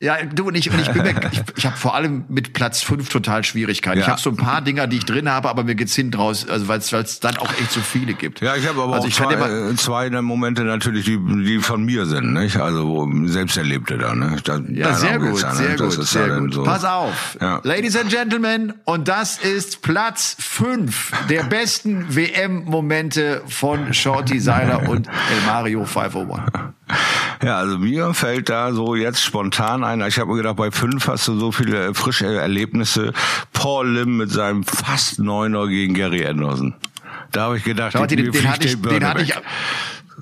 Ja, 0.00 0.22
du 0.22 0.46
und 0.46 0.54
ich, 0.54 0.70
und 0.70 0.78
ich 0.80 0.88
bin 0.92 1.02
mir, 1.02 1.20
ich, 1.32 1.42
ich 1.56 1.66
habe 1.66 1.76
vor 1.76 1.96
allem 1.96 2.24
mit 2.28 2.52
Platz 2.52 2.82
fünf 2.82 3.08
total 3.08 3.42
Schwierigkeiten. 3.42 3.98
Ja. 3.98 4.04
Ich 4.04 4.08
habe 4.08 4.20
so 4.20 4.30
ein 4.30 4.36
paar 4.36 4.62
Dinger, 4.62 4.86
die 4.86 4.98
ich 4.98 5.04
drin 5.04 5.28
habe, 5.28 5.48
aber 5.48 5.64
mir 5.64 5.74
geht's 5.74 5.96
hinten 5.96 6.14
raus, 6.14 6.46
also 6.48 6.68
weil 6.68 6.78
es 6.78 7.18
dann 7.18 7.36
auch 7.38 7.50
echt 7.60 7.72
so 7.72 7.80
viele 7.80 8.14
gibt. 8.14 8.40
Ja, 8.40 8.54
ich 8.54 8.68
habe 8.68 8.80
aber 8.80 8.94
also 8.94 9.08
auch 9.08 9.12
zwei, 9.12 9.34
immer, 9.34 9.76
zwei 9.76 10.08
Momente 10.22 10.62
natürlich, 10.62 11.04
die, 11.04 11.18
die 11.18 11.58
von 11.58 11.84
mir 11.84 12.06
sind, 12.06 12.32
nicht? 12.32 12.58
Also 12.58 13.08
selbst 13.24 13.56
erlebte 13.56 13.98
da, 13.98 14.14
ne? 14.14 14.36
Da, 14.44 14.60
ja, 14.68 14.94
sehr 14.94 15.18
gut, 15.18 15.42
an, 15.42 15.56
sehr 15.56 15.76
gut, 15.76 15.92
sehr 16.06 16.28
gut. 16.38 16.54
So. 16.54 16.62
Pass 16.62 16.84
auf, 16.84 17.36
ja. 17.40 17.60
Ladies 17.64 17.96
and 17.96 18.08
Gentlemen, 18.08 18.74
und 18.84 19.08
das 19.08 19.38
ist 19.38 19.82
Platz 19.82 20.36
fünf 20.38 21.10
der 21.28 21.42
besten 21.42 22.14
WM-Momente 22.14 23.42
von 23.48 23.92
Shorty 23.92 24.38
Seiler 24.38 24.88
und 24.88 25.08
El 25.08 25.40
Mario 25.44 25.84
501. 25.84 26.77
Ja, 27.42 27.58
also 27.58 27.78
mir 27.78 28.14
fällt 28.14 28.48
da 28.48 28.72
so 28.72 28.94
jetzt 28.94 29.22
spontan 29.22 29.84
ein. 29.84 30.00
Ich 30.02 30.18
habe 30.18 30.30
mir 30.30 30.38
gedacht, 30.38 30.56
bei 30.56 30.70
fünf 30.70 31.06
hast 31.06 31.28
du 31.28 31.38
so 31.38 31.52
viele 31.52 31.94
frische 31.94 32.26
Erlebnisse. 32.26 33.12
Paul 33.52 33.88
Lim 33.88 34.16
mit 34.16 34.30
seinem 34.30 34.64
fast 34.64 35.18
Neuner 35.18 35.68
gegen 35.68 35.94
Gary 35.94 36.26
Anderson. 36.26 36.74
Da 37.32 37.42
habe 37.42 37.58
ich 37.58 37.64
gedacht, 37.64 37.92
Schau, 37.92 38.06
den, 38.06 38.32
den, 38.32 38.50
hatte 38.50 38.66
ich, 38.66 38.80
den 38.80 39.06
hatte 39.06 39.22
ich, 39.22 39.34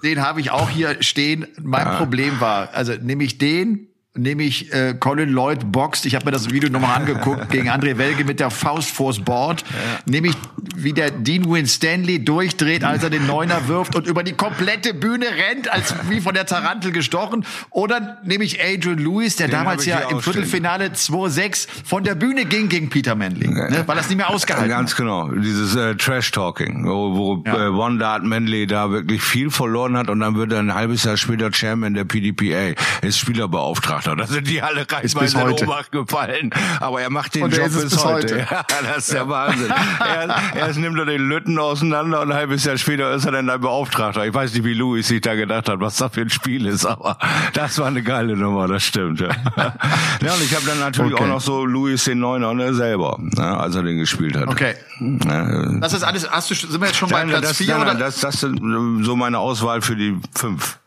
den 0.03 0.23
habe 0.23 0.41
ich 0.41 0.51
auch 0.51 0.69
hier 0.69 1.03
stehen. 1.03 1.47
Mein 1.63 1.87
ja. 1.87 1.97
Problem 1.97 2.41
war, 2.41 2.71
also 2.75 2.93
nehme 3.01 3.25
ich 3.25 3.39
den 3.39 3.89
nämlich 4.17 4.73
äh, 4.73 4.95
Colin 4.99 5.31
Lloyd 5.31 5.71
boxt. 5.71 6.07
Ich 6.07 6.15
habe 6.15 6.25
mir 6.25 6.33
das 6.33 6.51
Video 6.51 6.71
nochmal 6.71 6.97
angeguckt 6.97 7.49
gegen 7.51 7.69
André 7.69 7.99
Welge 7.99 8.25
mit 8.25 8.41
der 8.41 8.51
Faust 8.51 8.91
vors 8.91 9.21
Board. 9.21 9.63
Ja. 9.63 10.01
Nämlich 10.07 10.35
wie 10.77 10.93
der 10.93 11.11
Dean 11.11 11.51
Win 11.51 11.67
Stanley 11.67 12.25
durchdreht, 12.25 12.85
als 12.85 13.03
er 13.03 13.11
den 13.11 13.27
Neuner 13.27 13.69
wirft 13.69 13.95
und 13.95 14.07
über 14.07 14.23
die 14.23 14.33
komplette 14.33 14.95
Bühne 14.95 15.27
rennt, 15.27 15.73
als 15.73 15.95
wie 16.09 16.21
von 16.21 16.35
der 16.35 16.47
Tarantel 16.47 16.93
gestochen. 16.93 17.45
Oder 17.71 18.19
nämlich 18.25 18.61
Adrian 18.63 18.99
Lewis, 18.99 19.37
der 19.37 19.49
den 19.49 19.53
damals 19.53 19.87
ja 19.87 20.01
im 20.11 20.21
Viertelfinale 20.21 20.89
2-6 20.89 21.67
von 21.85 22.05
der 22.05 22.15
Bühne 22.15 22.45
ging 22.45 22.69
gegen 22.69 22.91
Peter 22.91 23.15
Manley, 23.15 23.47
ja. 23.47 23.71
ne, 23.71 23.85
weil 23.87 23.97
das 23.97 24.09
nicht 24.09 24.19
mehr 24.19 24.31
ausgehalten 24.31 24.69
Ganz 24.69 24.93
hat. 24.93 24.99
genau, 24.99 25.31
dieses 25.31 25.75
äh, 25.75 25.95
Trash-Talking, 25.95 26.87
wo, 26.87 27.17
wo 27.17 27.43
ja. 27.47 27.67
äh, 27.67 27.69
One 27.69 27.99
Dart 27.99 28.25
Manley 28.25 28.67
da 28.67 28.91
wirklich 28.91 29.23
viel 29.23 29.51
verloren 29.51 29.97
hat 29.97 30.11
und 30.11 30.21
dann 30.21 30.37
wird 30.37 30.53
er 30.53 30.61
ein 30.61 30.75
halbes 30.75 31.05
Jahr 31.05 31.17
später 31.17 31.51
Chairman 31.51 31.95
der 31.95 32.05
PDPA, 32.05 32.75
ist 33.03 33.19
Spielerbeauftragter. 33.19 34.06
Da 34.15 34.27
sind 34.27 34.47
die 34.49 34.63
alle 34.63 34.87
reihenweise 34.91 35.41
in 35.41 35.51
Obacht 35.51 35.93
gefallen. 35.93 36.51
Aber 36.81 37.01
er 37.01 37.11
macht 37.11 37.35
den 37.35 37.45
und 37.45 37.57
Job 37.57 37.65
bis, 37.65 37.83
bis 37.83 38.05
heute. 38.05 38.35
heute. 38.35 38.47
Ja, 38.57 38.65
das 38.83 38.99
ist 38.99 39.13
der 39.13 39.29
Wahnsinn. 39.29 39.73
er, 39.99 40.35
erst 40.55 40.79
nimmt 40.79 40.99
er 40.99 41.05
den 41.05 41.29
Lütten 41.29 41.59
auseinander 41.59 42.21
und 42.21 42.31
ein 42.31 42.37
halbes 42.37 42.65
Jahr 42.65 42.77
später 42.79 43.13
ist 43.13 43.25
er 43.25 43.33
dann 43.33 43.49
ein 43.49 43.61
Beauftragter. 43.61 44.25
Ich 44.25 44.35
weiß 44.35 44.55
nicht, 44.55 44.65
wie 44.65 44.75
Louis 44.75 45.07
sich 45.09 45.21
da 45.21 45.35
gedacht 45.35 45.69
hat, 45.69 45.81
was 45.81 45.97
das 45.97 46.13
für 46.13 46.23
ein 46.23 46.31
Spiel 46.31 46.67
ist, 46.67 46.85
aber 46.85 47.19
das 47.53 47.79
war 47.79 47.87
eine 47.87 48.03
geile 48.03 48.37
Nummer, 48.37 48.69
das 48.69 48.85
stimmt. 48.85 49.21
Ja, 49.21 49.29
ja 49.57 50.35
und 50.35 50.43
ich 50.43 50.55
habe 50.55 50.67
dann 50.67 50.79
natürlich 50.79 51.15
okay. 51.15 51.25
auch 51.25 51.29
noch 51.29 51.41
so 51.41 51.65
Louis 51.65 52.05
den 52.05 52.19
Neuner 52.19 52.55
ne, 52.55 52.75
selber, 52.75 53.17
ne, 53.19 53.59
als 53.59 53.75
er 53.75 53.83
den 53.83 53.99
gespielt 53.99 54.37
hat. 54.37 54.49
Okay. 54.49 54.75
Ja, 55.01 55.79
das 55.81 55.93
ist 55.93 56.03
alles, 56.03 56.31
hast 56.31 56.51
du, 56.51 56.55
sind 56.55 56.81
wir 56.81 56.87
jetzt 56.87 56.97
schon 56.97 57.11
bei 57.11 57.25
Platz 57.25 57.49
das, 57.49 57.57
4? 57.59 57.67
Nein, 57.67 57.83
oder? 57.83 57.95
Das, 57.95 58.21
das 58.21 58.41
sind 58.41 59.05
so 59.05 59.17
meine 59.17 59.39
Auswahl 59.39 59.83
für 59.83 59.97
die 59.97 60.17
fünf. 60.35 60.79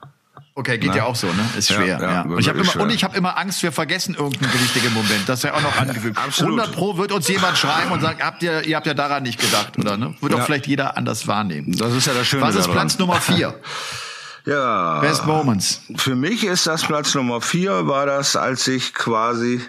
Okay, 0.60 0.78
geht 0.78 0.90
Na? 0.90 0.98
ja 0.98 1.04
auch 1.06 1.16
so, 1.16 1.28
ne? 1.28 1.50
Ist 1.58 1.72
schwer. 1.72 1.86
Ja, 1.86 2.02
ja. 2.02 2.12
ja. 2.12 2.22
Und 2.24 2.38
ich 2.38 2.50
habe 2.50 2.60
immer, 2.60 2.70
schwer. 2.70 2.84
und 2.84 2.90
ich 2.90 3.06
habe 3.06 3.16
immer 3.16 3.38
Angst, 3.38 3.64
wir 3.64 3.72
vergessen 3.72 4.14
irgendeinen 4.16 4.52
wichtigen 4.56 4.94
Moment. 4.94 5.22
Das 5.28 5.40
ist 5.40 5.44
ja 5.44 5.54
auch 5.54 5.62
noch 5.62 5.78
angefügt. 5.80 6.18
Absolut. 6.18 6.60
100 6.60 6.76
pro 6.76 6.98
wird 6.98 7.14
uns 7.14 7.30
jemand 7.30 7.58
schreiben 7.58 7.94
und 7.94 8.02
sagen, 8.02 8.20
habt 8.22 8.44
ihr, 8.44 8.66
ihr 8.66 8.76
habt 8.76 8.86
ja 8.86 8.94
daran 8.94 9.24
nicht 9.24 9.40
gedacht, 9.40 9.78
oder 9.78 9.96
ne? 9.96 10.16
Wird 10.20 10.34
doch 10.34 10.42
vielleicht 10.42 10.68
jeder 10.68 10.98
anders 10.98 11.28
wahrnehmen. 11.28 11.78
Das 11.78 11.94
ist 11.94 12.08
ja 12.08 12.14
das 12.14 12.28
Schöne 12.28 12.42
Was 12.42 12.56
ist 12.56 12.64
daran. 12.64 12.74
Platz 12.74 13.00
Nummer 13.00 13.22
vier? 13.22 13.58
ja. 14.46 15.00
Best 15.00 15.26
Moments. 15.26 15.82
Für 15.96 16.16
mich 16.16 16.44
ist 16.44 16.68
das 16.68 16.84
Platz 16.84 17.16
Nummer 17.16 17.40
vier, 17.40 17.88
war 17.88 18.06
das, 18.06 18.36
als 18.36 18.68
ich 18.68 18.94
quasi 18.94 19.62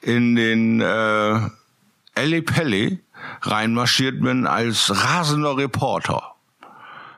in 0.00 0.36
den 0.36 0.80
äh, 0.80 1.40
Pelli 2.14 3.00
reinmarschiert 3.42 4.20
bin 4.20 4.46
als 4.46 4.92
rasender 4.94 5.56
Reporter. 5.56 6.33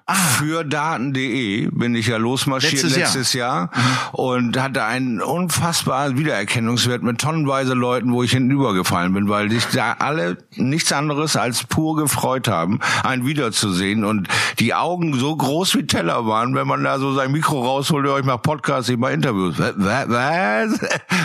Ah. 0.08 0.14
Für 0.14 0.62
Daten.de 0.62 1.68
bin 1.72 1.96
ich 1.96 2.06
ja 2.06 2.16
losmarschiert 2.16 2.74
letztes, 2.74 2.96
letztes 2.96 3.32
Jahr, 3.32 3.70
Jahr 3.72 3.82
mhm. 3.82 4.14
und 4.14 4.62
hatte 4.62 4.84
einen 4.84 5.20
unfassbaren 5.20 6.16
Wiedererkennungswert 6.16 7.02
mit 7.02 7.20
tonnenweise 7.20 7.74
Leuten, 7.74 8.12
wo 8.12 8.22
ich 8.22 8.30
hinübergefallen 8.30 9.14
bin, 9.14 9.28
weil 9.28 9.50
sich 9.50 9.66
da 9.66 9.96
alle 9.98 10.38
nichts 10.54 10.92
anderes 10.92 11.34
als 11.34 11.64
pur 11.64 11.96
gefreut 11.96 12.46
haben, 12.46 12.78
einen 13.02 13.26
wiederzusehen 13.26 14.04
und 14.04 14.28
die 14.60 14.74
Augen 14.74 15.14
so 15.14 15.34
groß 15.34 15.74
wie 15.74 15.86
Teller 15.88 16.24
waren, 16.24 16.54
wenn 16.54 16.68
man 16.68 16.84
da 16.84 17.00
so 17.00 17.12
sein 17.12 17.32
Mikro 17.32 17.64
rausholt, 17.64 18.06
ich 18.20 18.24
mach 18.24 18.40
Podcasts, 18.40 18.88
ich 18.88 18.98
mach 18.98 19.10
Interviews. 19.10 19.58
Was? 19.58 19.74
Was? 20.08 20.80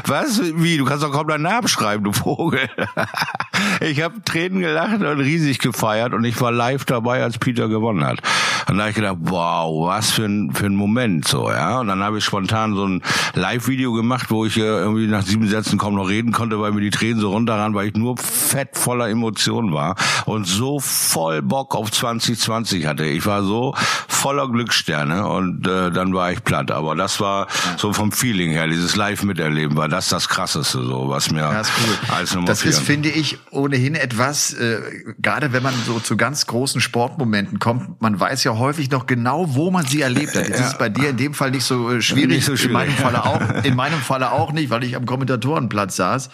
Was? 0.08 0.41
Wie? 0.56 0.78
Du 0.78 0.86
kannst 0.86 1.04
doch 1.04 1.12
kaum 1.12 1.28
deinen 1.28 1.44
Namen 1.44 1.67
schreiben, 1.67 2.04
du 2.04 2.13
Vogel. 2.13 2.67
Ich 3.80 4.02
habe 4.02 4.24
Tränen 4.24 4.60
gelacht 4.60 5.02
und 5.02 5.20
riesig 5.20 5.60
gefeiert 5.60 6.13
und 6.13 6.24
ich 6.24 6.39
war 6.41 6.52
live 6.52 6.86
dabei, 6.86 7.24
als 7.24 7.38
Peter 7.38 7.67
gewonnen 7.67 8.06
hat. 8.06 8.20
Und 8.67 8.78
da 8.78 8.84
habe 8.84 8.89
ich 8.89 8.95
gedacht, 8.95 9.17
wow, 9.21 9.88
was 9.88 10.12
für 10.12 10.26
ein, 10.26 10.52
für 10.54 10.65
ein 10.65 10.76
Moment 10.76 11.28
so, 11.28 11.50
ja. 11.50 11.80
Und 11.80 11.88
dann 11.88 12.04
habe 12.04 12.17
ich 12.17 12.26
spontan 12.26 12.76
so 12.76 12.86
ein 12.86 13.02
Live-Video 13.36 13.93
gemacht, 13.93 14.30
wo 14.30 14.45
ich 14.45 14.58
äh, 14.58 14.62
irgendwie 14.62 15.08
nach 15.08 15.24
sieben 15.24 15.47
Sätzen 15.47 15.78
kaum 15.78 15.95
noch 15.95 16.10
reden 16.10 16.32
konnte, 16.32 16.60
weil 16.60 16.71
mir 16.71 16.82
die 16.82 16.89
Tränen 16.89 17.19
so 17.19 17.32
runterran, 17.32 17.74
weil 17.74 17.88
ich 17.88 17.95
nur 17.95 18.17
fett 18.17 18.78
voller 18.78 19.10
Emotionen 19.10 19.74
war 19.74 19.95
und 20.26 20.47
so 20.47 20.80
voll 20.80 21.41
Bock 21.41 21.76
auf 21.76 21.91
2020 21.91 22.86
hatte. 22.86 23.06
Ich 23.06 23.26
war 23.26 23.43
so 23.43 23.74
voller 24.08 24.47
Glückssterne 24.50 25.28
und 25.28 25.67
äh, 25.67 25.91
dann 25.91 26.13
war 26.13 26.32
ich 26.32 26.43
platt. 26.43 26.71
Aber 26.71 26.95
das 26.95 27.19
war 27.19 27.47
so 27.78 27.91
vom 27.93 28.12
Feeling 28.12 28.52
her, 28.52 28.67
dieses 28.67 28.95
Live-Miterleben 28.95 29.76
war 29.78 29.88
das 29.89 30.10
das 30.10 30.30
Krasseste, 30.30 30.84
so 30.84 31.10
was 31.10 31.32
mir 31.32 31.39
ja, 31.39 31.62
cool. 31.62 32.15
als 32.15 32.36
Nummer 32.36 32.47
Das 32.47 32.62
vier. 32.62 32.71
ist, 32.71 32.80
finde 32.80 33.10
ich, 33.10 33.39
ohnehin 33.50 33.95
etwas, 33.95 34.54
äh, 34.54 34.80
gerade 35.19 35.54
wenn 35.54 35.63
man 35.63 35.74
so 35.86 36.00
zu 36.00 36.17
ganz 36.17 36.45
großen 36.45 36.82
Sportmomenten 36.82 37.60
kommt, 37.60 38.02
man 38.02 38.19
weiß 38.19 38.43
ja 38.43 38.50
häufig 38.57 38.89
noch 38.91 39.05
genau, 39.05 39.55
wo 39.55 39.71
man 39.71 39.85
sie 39.85 40.01
erlebt 40.01 40.35
hat. 40.35 40.47
Jetzt 40.47 40.59
ja. 40.59 40.65
ist 40.65 40.71
es 40.73 40.77
bei 40.77 40.89
dir 40.89 41.09
in 41.09 41.17
dem 41.17 41.33
Fall 41.33 41.51
nicht 41.51 41.63
so 41.63 41.91
äh, 41.91 42.01
schwierig, 42.01 42.29
nicht 42.29 42.45
so 42.45 42.55
schwierig. 42.55 42.67
in 42.67 42.73
meinem 42.73 42.93
Falle 42.93 43.25
auch, 43.25 43.41
in 43.63 43.75
meinem 43.75 43.99
Falle 43.99 44.31
auch 44.31 44.51
nicht, 44.51 44.69
weil 44.69 44.83
ich 44.83 44.95
am 44.95 45.05
Kommentatorenplatz 45.05 45.95
saß. 45.95 46.29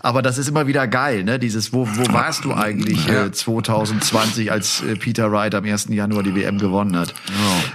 Aber 0.00 0.22
das 0.22 0.38
ist 0.38 0.48
immer 0.48 0.66
wieder 0.66 0.86
geil, 0.86 1.24
ne? 1.24 1.38
Dieses, 1.38 1.72
wo, 1.72 1.86
wo 1.86 2.12
warst 2.12 2.44
du 2.44 2.54
eigentlich 2.54 3.08
äh, 3.08 3.30
2020, 3.30 4.50
als 4.50 4.82
äh, 4.82 4.96
Peter 4.96 5.30
Wright 5.30 5.54
am 5.54 5.64
1. 5.64 5.88
Januar 5.90 6.22
die 6.22 6.34
WM 6.34 6.58
gewonnen 6.58 6.96
hat? 6.96 7.14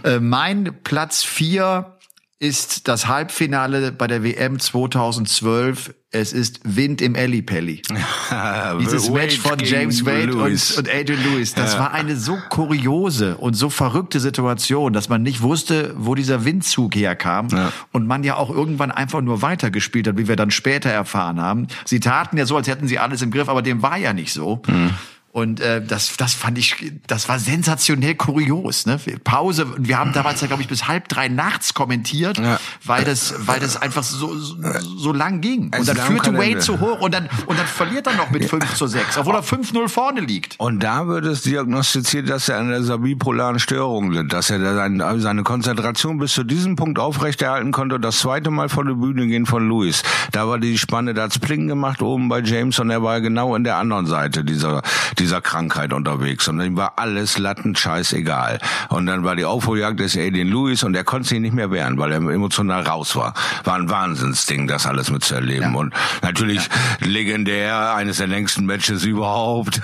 Äh, 0.03 0.19
mein 0.19 0.71
Platz 0.83 1.23
vier 1.23 1.98
ist 2.39 2.87
das 2.87 3.07
Halbfinale 3.07 3.91
bei 3.91 4.07
der 4.07 4.23
WM 4.23 4.59
2012. 4.59 5.93
Es 6.11 6.31
ist 6.31 6.61
Wind 6.63 7.01
im 7.01 7.13
Ellipelli. 7.13 7.81
Dieses 8.79 9.09
Match 9.09 9.37
von 9.37 9.59
James 9.59 10.05
Wade 10.05 10.33
und, 10.33 10.77
und, 10.77 10.89
Adrian 10.89 11.21
Lewis. 11.21 11.53
Das 11.53 11.73
ja. 11.73 11.81
war 11.81 11.93
eine 11.93 12.15
so 12.15 12.37
kuriose 12.49 13.35
und 13.37 13.55
so 13.55 13.69
verrückte 13.69 14.21
Situation, 14.21 14.93
dass 14.93 15.09
man 15.09 15.21
nicht 15.21 15.41
wusste, 15.41 15.93
wo 15.97 16.15
dieser 16.15 16.45
Windzug 16.45 16.95
herkam. 16.95 17.49
Ja. 17.49 17.73
Und 17.91 18.07
man 18.07 18.23
ja 18.23 18.37
auch 18.37 18.49
irgendwann 18.49 18.91
einfach 18.91 19.21
nur 19.21 19.41
weitergespielt 19.41 20.07
hat, 20.07 20.17
wie 20.17 20.29
wir 20.29 20.37
dann 20.37 20.49
später 20.49 20.89
erfahren 20.89 21.41
haben. 21.41 21.67
Sie 21.83 21.99
taten 21.99 22.37
ja 22.37 22.45
so, 22.45 22.55
als 22.55 22.69
hätten 22.69 22.87
sie 22.87 22.99
alles 22.99 23.21
im 23.21 23.31
Griff, 23.31 23.49
aber 23.49 23.61
dem 23.61 23.81
war 23.81 23.97
ja 23.97 24.13
nicht 24.13 24.31
so. 24.31 24.61
Mhm. 24.65 24.91
Und 25.31 25.59
äh, 25.59 25.83
das, 25.83 26.17
das 26.17 26.33
fand 26.33 26.57
ich, 26.57 26.91
das 27.07 27.29
war 27.29 27.39
sensationell 27.39 28.15
kurios. 28.15 28.85
Ne? 28.85 28.99
Pause. 29.23 29.67
Wir 29.77 29.97
haben 29.99 30.11
damals 30.11 30.41
ja, 30.41 30.47
glaube 30.47 30.63
ich, 30.63 30.67
bis 30.67 30.87
halb 30.87 31.07
drei 31.07 31.27
nachts 31.27 31.73
kommentiert, 31.73 32.39
ja. 32.39 32.59
weil 32.83 33.03
das, 33.03 33.35
weil 33.45 33.59
das 33.59 33.79
einfach 33.79 34.03
so 34.03 34.29
so, 34.35 34.55
so 34.97 35.13
lang 35.13 35.41
ging. 35.41 35.71
Und 35.77 35.87
dann 35.87 35.97
führte 35.97 36.33
Wade 36.33 36.59
zu 36.59 36.79
hoch 36.79 36.99
und 37.01 37.13
dann 37.13 37.29
und 37.45 37.59
dann 37.59 37.67
verliert 37.67 38.07
er 38.07 38.15
noch 38.15 38.31
mit 38.31 38.45
5 38.45 38.73
zu 38.73 38.87
6, 38.87 39.17
obwohl 39.17 39.35
er 39.35 39.43
5-0 39.43 39.87
vorne 39.87 40.21
liegt. 40.21 40.59
Und 40.59 40.81
da 40.81 41.07
wird 41.07 41.25
es 41.25 41.43
diagnostiziert, 41.43 42.29
dass 42.29 42.49
er 42.49 42.59
an 42.59 42.73
dieser 42.73 42.99
bipolaren 42.99 43.59
Störung 43.59 44.11
litt, 44.11 44.33
dass 44.33 44.49
er 44.49 44.59
seine, 44.59 45.19
seine 45.19 45.43
Konzentration 45.43 46.17
bis 46.17 46.33
zu 46.33 46.43
diesem 46.43 46.75
Punkt 46.75 46.99
aufrechterhalten 46.99 47.71
konnte. 47.71 47.95
Und 47.95 48.01
das 48.01 48.19
zweite 48.19 48.49
Mal 48.49 48.69
vor 48.69 48.85
der 48.85 48.93
Bühne 48.93 49.27
gehen 49.27 49.45
von 49.45 49.67
Louis. 49.67 50.03
Da 50.31 50.47
war 50.47 50.59
die 50.59 50.77
Spanne, 50.77 51.13
da 51.13 51.23
hat's 51.23 51.39
Pling 51.39 51.67
gemacht 51.67 52.01
oben 52.01 52.29
bei 52.29 52.41
James 52.41 52.79
und 52.79 52.89
er 52.89 53.03
war 53.03 53.21
genau 53.21 53.55
in 53.55 53.63
der 53.63 53.77
anderen 53.77 54.05
Seite 54.05 54.43
dieser 54.43 54.81
dieser 55.19 55.41
Krankheit 55.41 55.93
unterwegs 55.93 56.47
und 56.47 56.59
ihm 56.61 56.77
war 56.77 56.93
alles 56.95 57.37
lattenscheiß 57.37 58.13
egal. 58.13 58.59
Und 58.89 59.05
dann 59.05 59.23
war 59.23 59.35
die 59.35 59.45
Aufholjagd 59.45 59.99
des 59.99 60.17
Alien 60.17 60.47
Lewis 60.47 60.83
und 60.83 60.95
er 60.95 61.03
konnte 61.03 61.29
sich 61.29 61.39
nicht 61.39 61.53
mehr 61.53 61.71
wehren, 61.71 61.97
weil 61.97 62.11
er 62.11 62.17
emotional 62.17 62.83
raus 62.83 63.15
war. 63.15 63.33
War 63.63 63.75
ein 63.75 63.89
Wahnsinnsding, 63.89 64.67
das 64.67 64.85
alles 64.85 65.11
mitzuerleben. 65.11 65.73
Ja. 65.73 65.79
Und 65.79 65.93
natürlich 66.21 66.67
ja. 66.67 67.07
legendär, 67.07 67.95
eines 67.95 68.17
der 68.17 68.27
längsten 68.27 68.65
Matches 68.65 69.03
überhaupt. 69.03 69.81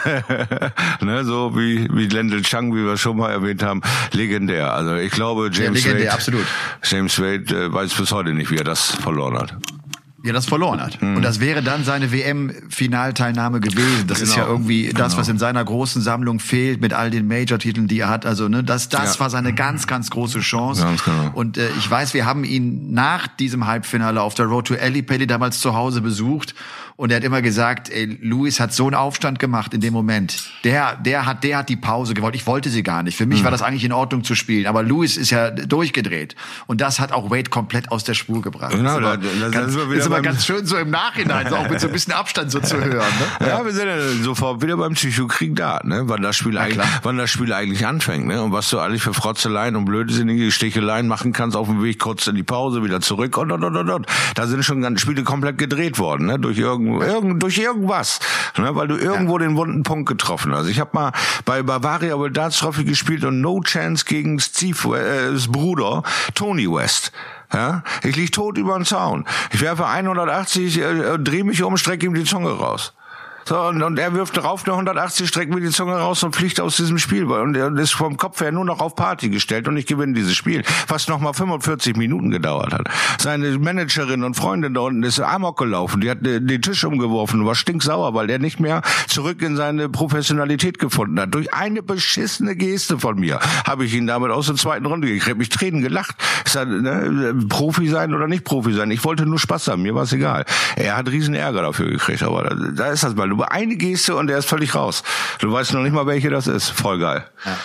ne, 1.01 1.23
so 1.25 1.57
wie, 1.57 1.87
wie 1.91 2.07
Lendl 2.07 2.41
Chang, 2.41 2.73
wie 2.73 2.85
wir 2.85 2.97
schon 2.97 3.17
mal 3.17 3.31
erwähnt 3.31 3.63
haben. 3.63 3.81
Legendär. 4.11 4.73
Also 4.73 4.95
ich 4.95 5.11
glaube, 5.11 5.49
James 5.51 5.83
ja, 5.83 5.91
legendär, 5.91 6.07
Wade, 6.07 6.13
absolut. 6.13 6.45
James 6.83 7.19
Wade 7.19 7.65
äh, 7.65 7.73
weiß 7.73 7.93
bis 7.93 8.11
heute 8.11 8.33
nicht, 8.33 8.51
wie 8.51 8.57
er 8.57 8.63
das 8.63 8.91
verloren 8.91 9.37
hat 9.37 9.55
ja 10.25 10.33
das 10.33 10.45
verloren 10.45 10.81
hat. 10.81 11.01
Mhm. 11.01 11.17
Und 11.17 11.21
das 11.21 11.39
wäre 11.39 11.61
dann 11.61 11.83
seine 11.83 12.11
WM-Finalteilnahme 12.11 13.59
gewesen. 13.59 14.07
Das 14.07 14.19
genau. 14.19 14.29
ist 14.29 14.35
ja 14.35 14.43
genau. 14.43 14.55
irgendwie 14.55 14.87
das, 14.87 15.13
genau. 15.13 15.21
was 15.21 15.29
in 15.29 15.37
seiner 15.37 15.63
großen 15.63 16.01
Sammlung 16.01 16.39
fehlt 16.39 16.81
mit 16.81 16.93
all 16.93 17.11
den 17.11 17.27
Major-Titeln, 17.27 17.87
die 17.87 17.99
er 17.99 18.09
hat. 18.09 18.25
Also 18.25 18.47
ne, 18.47 18.63
das, 18.63 18.89
das 18.89 19.15
ja. 19.15 19.19
war 19.19 19.29
seine 19.29 19.53
ganz, 19.53 19.87
ganz 19.87 20.09
große 20.09 20.39
Chance. 20.39 20.83
Ganz 20.83 21.03
genau. 21.03 21.31
Und 21.33 21.57
äh, 21.57 21.69
ich 21.77 21.89
weiß, 21.89 22.13
wir 22.13 22.25
haben 22.25 22.43
ihn 22.43 22.93
nach 22.93 23.27
diesem 23.27 23.67
Halbfinale 23.67 24.21
auf 24.21 24.33
der 24.33 24.45
Road 24.45 24.67
to 24.67 24.73
Ellipelli 24.73 25.27
damals 25.27 25.59
zu 25.59 25.75
Hause 25.75 26.01
besucht 26.01 26.55
und 26.97 27.11
er 27.11 27.17
hat 27.17 27.25
immer 27.25 27.41
gesagt, 27.41 27.89
ey, 27.89 28.17
Luis 28.21 28.61
hat 28.61 28.73
so 28.73 28.85
einen 28.85 28.95
Aufstand 28.95 29.37
gemacht 29.37 29.73
in 29.73 29.81
dem 29.81 29.91
Moment. 29.93 30.49
Der, 30.63 30.95
der 30.95 31.25
hat, 31.25 31.43
der 31.43 31.57
hat 31.57 31.67
die 31.67 31.75
Pause 31.75 32.13
gewollt. 32.13 32.35
Ich 32.35 32.47
wollte 32.47 32.69
sie 32.69 32.83
gar 32.83 33.03
nicht. 33.03 33.17
Für 33.17 33.25
mich 33.25 33.41
mhm. 33.41 33.45
war 33.45 33.51
das 33.51 33.61
eigentlich 33.61 33.83
in 33.83 33.91
Ordnung 33.91 34.23
zu 34.23 34.33
spielen. 34.33 34.65
Aber 34.65 34.81
Luis 34.81 35.17
ist 35.17 35.29
ja 35.29 35.51
durchgedreht. 35.51 36.37
Und 36.67 36.79
das 36.79 37.01
hat 37.01 37.11
auch 37.11 37.29
Wade 37.29 37.49
komplett 37.49 37.91
aus 37.91 38.05
der 38.05 38.13
Spur 38.13 38.41
gebracht. 38.41 38.71
Genau, 38.71 39.01
das 39.01 39.17
ist 39.25 39.33
immer, 39.33 39.49
ganz, 39.49 39.75
ist 39.75 40.05
immer 40.05 40.21
ganz 40.21 40.45
schön 40.45 40.65
so 40.65 40.77
im 40.77 40.89
Nachhinein, 40.89 41.47
so 41.49 41.57
auch 41.57 41.69
mit 41.69 41.81
so 41.81 41.87
ein 41.87 41.93
bisschen 41.93 42.13
Abstand 42.13 42.49
so 42.51 42.61
zu 42.61 42.77
hören. 42.77 42.95
Ne? 42.95 43.25
Ja, 43.45 43.63
wir 43.63 43.73
sind 43.73 43.87
ja 43.87 43.99
sofort 44.23 44.61
wieder 44.61 44.77
beim 44.77 44.93
Psychokrieg 44.93 45.55
da, 45.55 45.81
ne? 45.83 46.03
Wann 46.05 46.21
das 46.21 46.35
Spiel 46.35 46.57
eigentlich, 46.57 46.85
wann 47.03 47.17
das 47.17 47.29
Spiel 47.29 47.53
eigentlich 47.53 47.85
anfängt, 47.85 48.25
ne? 48.25 48.41
Und 48.41 48.51
was 48.53 48.69
du 48.69 48.79
eigentlich 48.79 49.01
für 49.01 49.13
Frotzeleien 49.13 49.75
und 49.75 49.85
blödsinnige 49.85 50.51
Sticheleien 50.51 51.07
machen 51.07 51.33
kannst 51.33 51.55
auf 51.55 51.67
dem 51.67 51.83
Weg 51.83 51.99
kurz 51.99 52.25
in 52.27 52.35
die 52.35 52.43
Pause, 52.43 52.83
wieder 52.83 53.01
zurück 53.01 53.37
und 53.37 53.51
und 53.51 53.63
und 53.63 53.75
und. 53.75 53.89
und. 53.89 54.07
Da 54.35 54.47
sind 54.47 54.63
schon 54.63 54.81
ganz 54.81 55.01
Spiele 55.01 55.23
komplett 55.23 55.57
gedreht 55.57 55.99
worden, 55.99 56.27
ne? 56.27 56.39
Durch 56.39 56.57
irgend 56.87 57.25
irgend, 57.25 57.43
durch 57.43 57.57
irgendwas, 57.57 58.19
ne, 58.57 58.75
weil 58.75 58.87
du 58.87 58.95
irgendwo 58.95 59.37
ja. 59.39 59.45
den 59.45 59.55
wunden 59.55 59.83
Punkt 59.83 60.07
getroffen 60.07 60.53
hast. 60.53 60.67
Ich 60.67 60.79
habe 60.79 60.91
mal 60.93 61.11
bei 61.45 61.63
Bavaria 61.63 62.17
World 62.17 62.37
Darts 62.37 62.59
Trophy 62.59 62.83
gespielt 62.83 63.23
und 63.23 63.41
No 63.41 63.61
Chance 63.61 64.05
gegen 64.05 64.39
Steve, 64.39 64.97
äh, 64.97 65.37
Bruder 65.47 66.03
Tony 66.33 66.71
West. 66.71 67.11
Ja, 67.53 67.83
ich 68.03 68.15
lieg 68.15 68.31
tot 68.31 68.57
über 68.57 68.77
den 68.77 68.85
Zaun. 68.85 69.25
Ich 69.51 69.61
werfe 69.61 69.87
180, 69.87 70.79
äh, 70.79 71.19
dreh 71.19 71.43
mich 71.43 71.63
um, 71.63 71.77
strecke 71.77 72.05
ihm 72.05 72.13
die 72.13 72.23
Zunge 72.23 72.49
raus. 72.49 72.93
So, 73.47 73.61
und, 73.61 73.83
und 73.83 73.99
er 73.99 74.11
wirft 74.15 74.37
drauf 74.37 74.63
eine 74.65 74.73
180, 74.73 75.27
streckt 75.27 75.53
mir 75.53 75.61
die 75.61 75.69
Zunge 75.69 75.93
raus 75.93 76.23
und 76.23 76.35
fliegt 76.35 76.59
aus 76.59 76.77
diesem 76.77 76.97
Spiel. 76.97 77.25
Und 77.25 77.55
er 77.55 77.71
ist 77.77 77.93
vom 77.93 78.17
Kopf 78.17 78.41
her 78.41 78.51
nur 78.51 78.65
noch 78.65 78.79
auf 78.79 78.95
Party 78.95 79.29
gestellt 79.29 79.67
und 79.67 79.77
ich 79.77 79.85
gewinne 79.85 80.13
dieses 80.13 80.35
Spiel. 80.35 80.63
Was 80.87 81.07
nochmal 81.07 81.35
45 81.35 81.95
Minuten 81.95 82.31
gedauert 82.31 82.73
hat. 82.73 82.87
Seine 83.19 83.55
Managerin 83.59 84.23
und 84.23 84.33
Freundin 84.35 84.73
da 84.73 84.81
unten 84.81 85.03
ist 85.03 85.19
amok 85.19 85.59
gelaufen. 85.59 86.01
Die 86.01 86.09
hat 86.09 86.25
den 86.25 86.61
Tisch 86.63 86.83
umgeworfen 86.85 87.41
und 87.41 87.45
war 87.45 87.53
stinksauer, 87.53 88.15
weil 88.15 88.31
er 88.31 88.39
nicht 88.39 88.59
mehr 88.59 88.81
zurück 89.07 89.43
in 89.43 89.55
seine 89.55 89.89
Professionalität 89.89 90.79
gefunden 90.79 91.19
hat. 91.19 91.35
Durch 91.35 91.53
eine 91.53 91.83
beschissene 91.83 92.55
Geste 92.55 92.97
von 92.97 93.19
mir 93.19 93.39
habe 93.67 93.85
ich 93.85 93.93
ihn 93.93 94.07
damit 94.07 94.31
aus 94.31 94.47
der 94.47 94.55
zweiten 94.55 94.87
Runde 94.87 95.07
gekriegt. 95.07 95.37
Mich 95.37 95.49
Tränen 95.49 95.83
gelacht. 95.83 96.15
Ist 96.45 96.55
er, 96.55 96.65
ne, 96.65 97.35
Profi 97.47 97.87
sein 97.89 98.15
oder 98.15 98.27
nicht 98.27 98.43
Profi 98.43 98.73
sein? 98.73 98.89
Ich 98.89 99.03
wollte 99.03 99.27
nur 99.27 99.37
Spaß 99.37 99.67
haben. 99.67 99.83
Mir 99.83 99.93
war 99.93 100.03
es 100.03 100.13
egal. 100.13 100.45
Er 100.75 100.97
hat 100.97 101.09
riesen 101.09 101.35
Ärger 101.35 101.61
dafür 101.61 101.91
gekriegt. 101.91 102.23
Aber 102.23 102.43
da, 102.43 102.55
da 102.55 102.87
ist 102.87 103.03
das 103.03 103.13
mal 103.15 103.34
über 103.35 103.51
eine 103.51 103.75
Geste 103.75 104.15
und 104.15 104.27
der 104.27 104.37
ist 104.37 104.49
völlig 104.49 104.75
raus. 104.75 105.03
Du 105.39 105.51
weißt 105.51 105.73
noch 105.73 105.83
nicht 105.83 105.93
mal, 105.93 106.07
welche 106.07 106.29
das 106.29 106.47
ist. 106.47 106.69
Voll 106.69 106.99
geil. 106.99 107.25
Ja. 107.45 107.57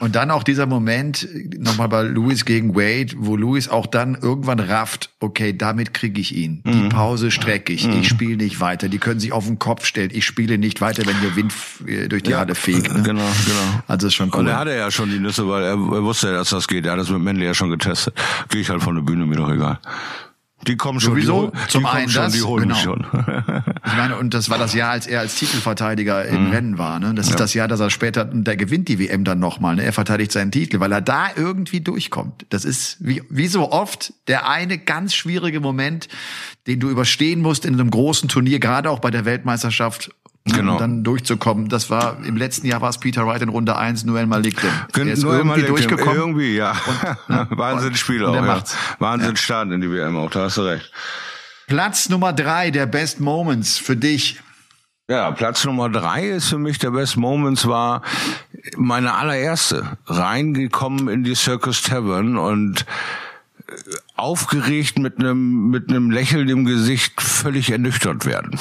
Und 0.00 0.14
dann 0.14 0.30
auch 0.30 0.44
dieser 0.44 0.66
Moment, 0.66 1.26
nochmal 1.58 1.88
bei 1.88 2.02
Louis 2.02 2.44
gegen 2.44 2.76
Wade, 2.76 3.14
wo 3.16 3.36
Louis 3.36 3.68
auch 3.68 3.86
dann 3.86 4.14
irgendwann 4.14 4.60
rafft, 4.60 5.10
okay, 5.18 5.56
damit 5.56 5.92
kriege 5.92 6.20
ich 6.20 6.36
ihn. 6.36 6.62
Die 6.64 6.84
mhm. 6.84 6.88
Pause 6.88 7.32
strecke 7.32 7.72
ich. 7.72 7.84
Mhm. 7.84 8.00
Ich 8.00 8.08
spiele 8.08 8.36
nicht 8.36 8.60
weiter. 8.60 8.88
Die 8.88 8.98
können 8.98 9.18
sich 9.18 9.32
auf 9.32 9.46
den 9.46 9.58
Kopf 9.58 9.84
stellen. 9.84 10.10
Ich 10.12 10.24
spiele 10.24 10.56
nicht 10.56 10.80
weiter, 10.80 11.04
wenn 11.04 11.20
der 11.20 11.34
Wind 11.34 11.52
äh, 11.84 12.06
durch 12.06 12.22
die 12.22 12.30
ja, 12.30 12.38
Halle 12.38 12.54
fegt. 12.54 12.94
Ne? 12.94 13.02
Genau, 13.02 13.22
genau. 13.44 13.82
Also 13.88 14.06
ist 14.06 14.14
schon 14.14 14.30
cool. 14.32 14.40
Und 14.40 14.46
er 14.46 14.58
hatte 14.58 14.76
ja 14.76 14.88
schon 14.92 15.10
die 15.10 15.18
Nüsse, 15.18 15.48
weil 15.48 15.64
er, 15.64 15.70
er 15.70 16.04
wusste 16.04 16.28
ja, 16.28 16.34
dass 16.34 16.50
das 16.50 16.68
geht. 16.68 16.86
Er 16.86 16.92
hat 16.92 17.00
das 17.00 17.10
mit 17.10 17.20
Manley 17.20 17.46
ja 17.46 17.54
schon 17.54 17.70
getestet. 17.70 18.14
Gehe 18.50 18.60
ich 18.60 18.70
halt 18.70 18.82
von 18.82 18.94
der 18.94 19.02
Bühne, 19.02 19.26
mir 19.26 19.36
doch 19.36 19.50
egal. 19.50 19.80
Die 20.66 20.76
kommen 20.76 20.98
schon, 20.98 21.12
Sowieso, 21.12 21.52
die, 21.52 21.68
zum 21.68 21.82
die 21.84 21.88
einen 21.88 22.08
schon, 22.08 22.22
das, 22.24 22.32
die 22.32 22.42
holen 22.42 22.68
genau. 22.68 22.80
schon. 22.80 23.06
ich 23.86 23.96
meine, 23.96 24.16
und 24.16 24.34
das 24.34 24.50
war 24.50 24.58
das 24.58 24.74
Jahr, 24.74 24.90
als 24.90 25.06
er 25.06 25.20
als 25.20 25.36
Titelverteidiger 25.36 26.24
im 26.24 26.46
mhm. 26.46 26.50
Rennen 26.50 26.78
war. 26.78 26.98
Ne? 26.98 27.14
Das 27.14 27.26
ja. 27.26 27.34
ist 27.34 27.40
das 27.40 27.54
Jahr, 27.54 27.68
dass 27.68 27.78
er 27.80 27.90
später, 27.90 28.28
und 28.30 28.44
der 28.44 28.56
gewinnt 28.56 28.88
die 28.88 28.98
WM 28.98 29.24
dann 29.24 29.38
nochmal. 29.38 29.76
Ne? 29.76 29.84
Er 29.84 29.92
verteidigt 29.92 30.32
seinen 30.32 30.50
Titel, 30.50 30.80
weil 30.80 30.90
er 30.90 31.00
da 31.00 31.28
irgendwie 31.36 31.80
durchkommt. 31.80 32.44
Das 32.50 32.64
ist 32.64 32.96
wie, 32.98 33.22
wie 33.30 33.46
so 33.46 33.70
oft 33.70 34.12
der 34.26 34.48
eine 34.48 34.78
ganz 34.78 35.14
schwierige 35.14 35.60
Moment, 35.60 36.08
den 36.66 36.80
du 36.80 36.90
überstehen 36.90 37.40
musst 37.40 37.64
in 37.64 37.74
einem 37.74 37.90
großen 37.90 38.28
Turnier, 38.28 38.58
gerade 38.58 38.90
auch 38.90 38.98
bei 38.98 39.10
der 39.10 39.24
Weltmeisterschaft 39.24 40.10
genau. 40.52 40.72
um 40.74 40.78
dann 40.78 41.04
durchzukommen. 41.04 41.68
Das 41.68 41.90
war 41.90 42.18
im 42.24 42.36
letzten 42.36 42.66
Jahr 42.66 42.80
war 42.80 42.90
es 42.90 42.98
Peter 42.98 43.26
Wright 43.26 43.42
in 43.42 43.48
Runde 43.48 43.76
1, 43.76 44.04
Noel 44.04 44.26
Malikdem. 44.26 44.70
Der 44.94 45.06
ist 45.06 45.22
Noel 45.22 45.38
irgendwie 45.38 45.48
Malik 45.48 45.66
durchgekommen. 45.68 46.16
Irgendwie, 46.16 46.56
ja. 46.56 46.72
Und, 46.72 47.28
ne? 47.28 47.46
Wahnsinnsspieler 47.50 48.28
auch. 48.28 48.34
Ja. 48.34 48.62
Wahnsinnsstart 48.98 49.68
ja. 49.68 49.74
in 49.74 49.80
die 49.80 49.90
WM 49.90 50.16
auch, 50.16 50.30
da 50.30 50.44
hast 50.44 50.56
du 50.56 50.62
recht. 50.62 50.92
Platz 51.66 52.08
Nummer 52.08 52.32
drei 52.32 52.70
der 52.70 52.86
Best 52.86 53.20
Moments 53.20 53.76
für 53.76 53.96
dich. 53.96 54.40
Ja, 55.10 55.30
Platz 55.30 55.64
Nummer 55.64 55.88
drei 55.88 56.28
ist 56.28 56.48
für 56.48 56.58
mich 56.58 56.78
der 56.78 56.90
Best 56.90 57.16
Moments 57.16 57.66
war 57.66 58.02
meine 58.76 59.14
allererste. 59.14 59.98
Reingekommen 60.06 61.08
in 61.08 61.24
die 61.24 61.34
Circus 61.34 61.82
Tavern 61.82 62.36
und 62.36 62.84
aufgeregt 64.18 64.98
mit 64.98 65.18
einem 65.18 65.68
mit 65.68 65.90
einem 65.90 66.10
Lächeln 66.10 66.48
im 66.48 66.64
Gesicht 66.64 67.20
völlig 67.20 67.70
ernüchtert 67.70 68.26
werden. 68.26 68.58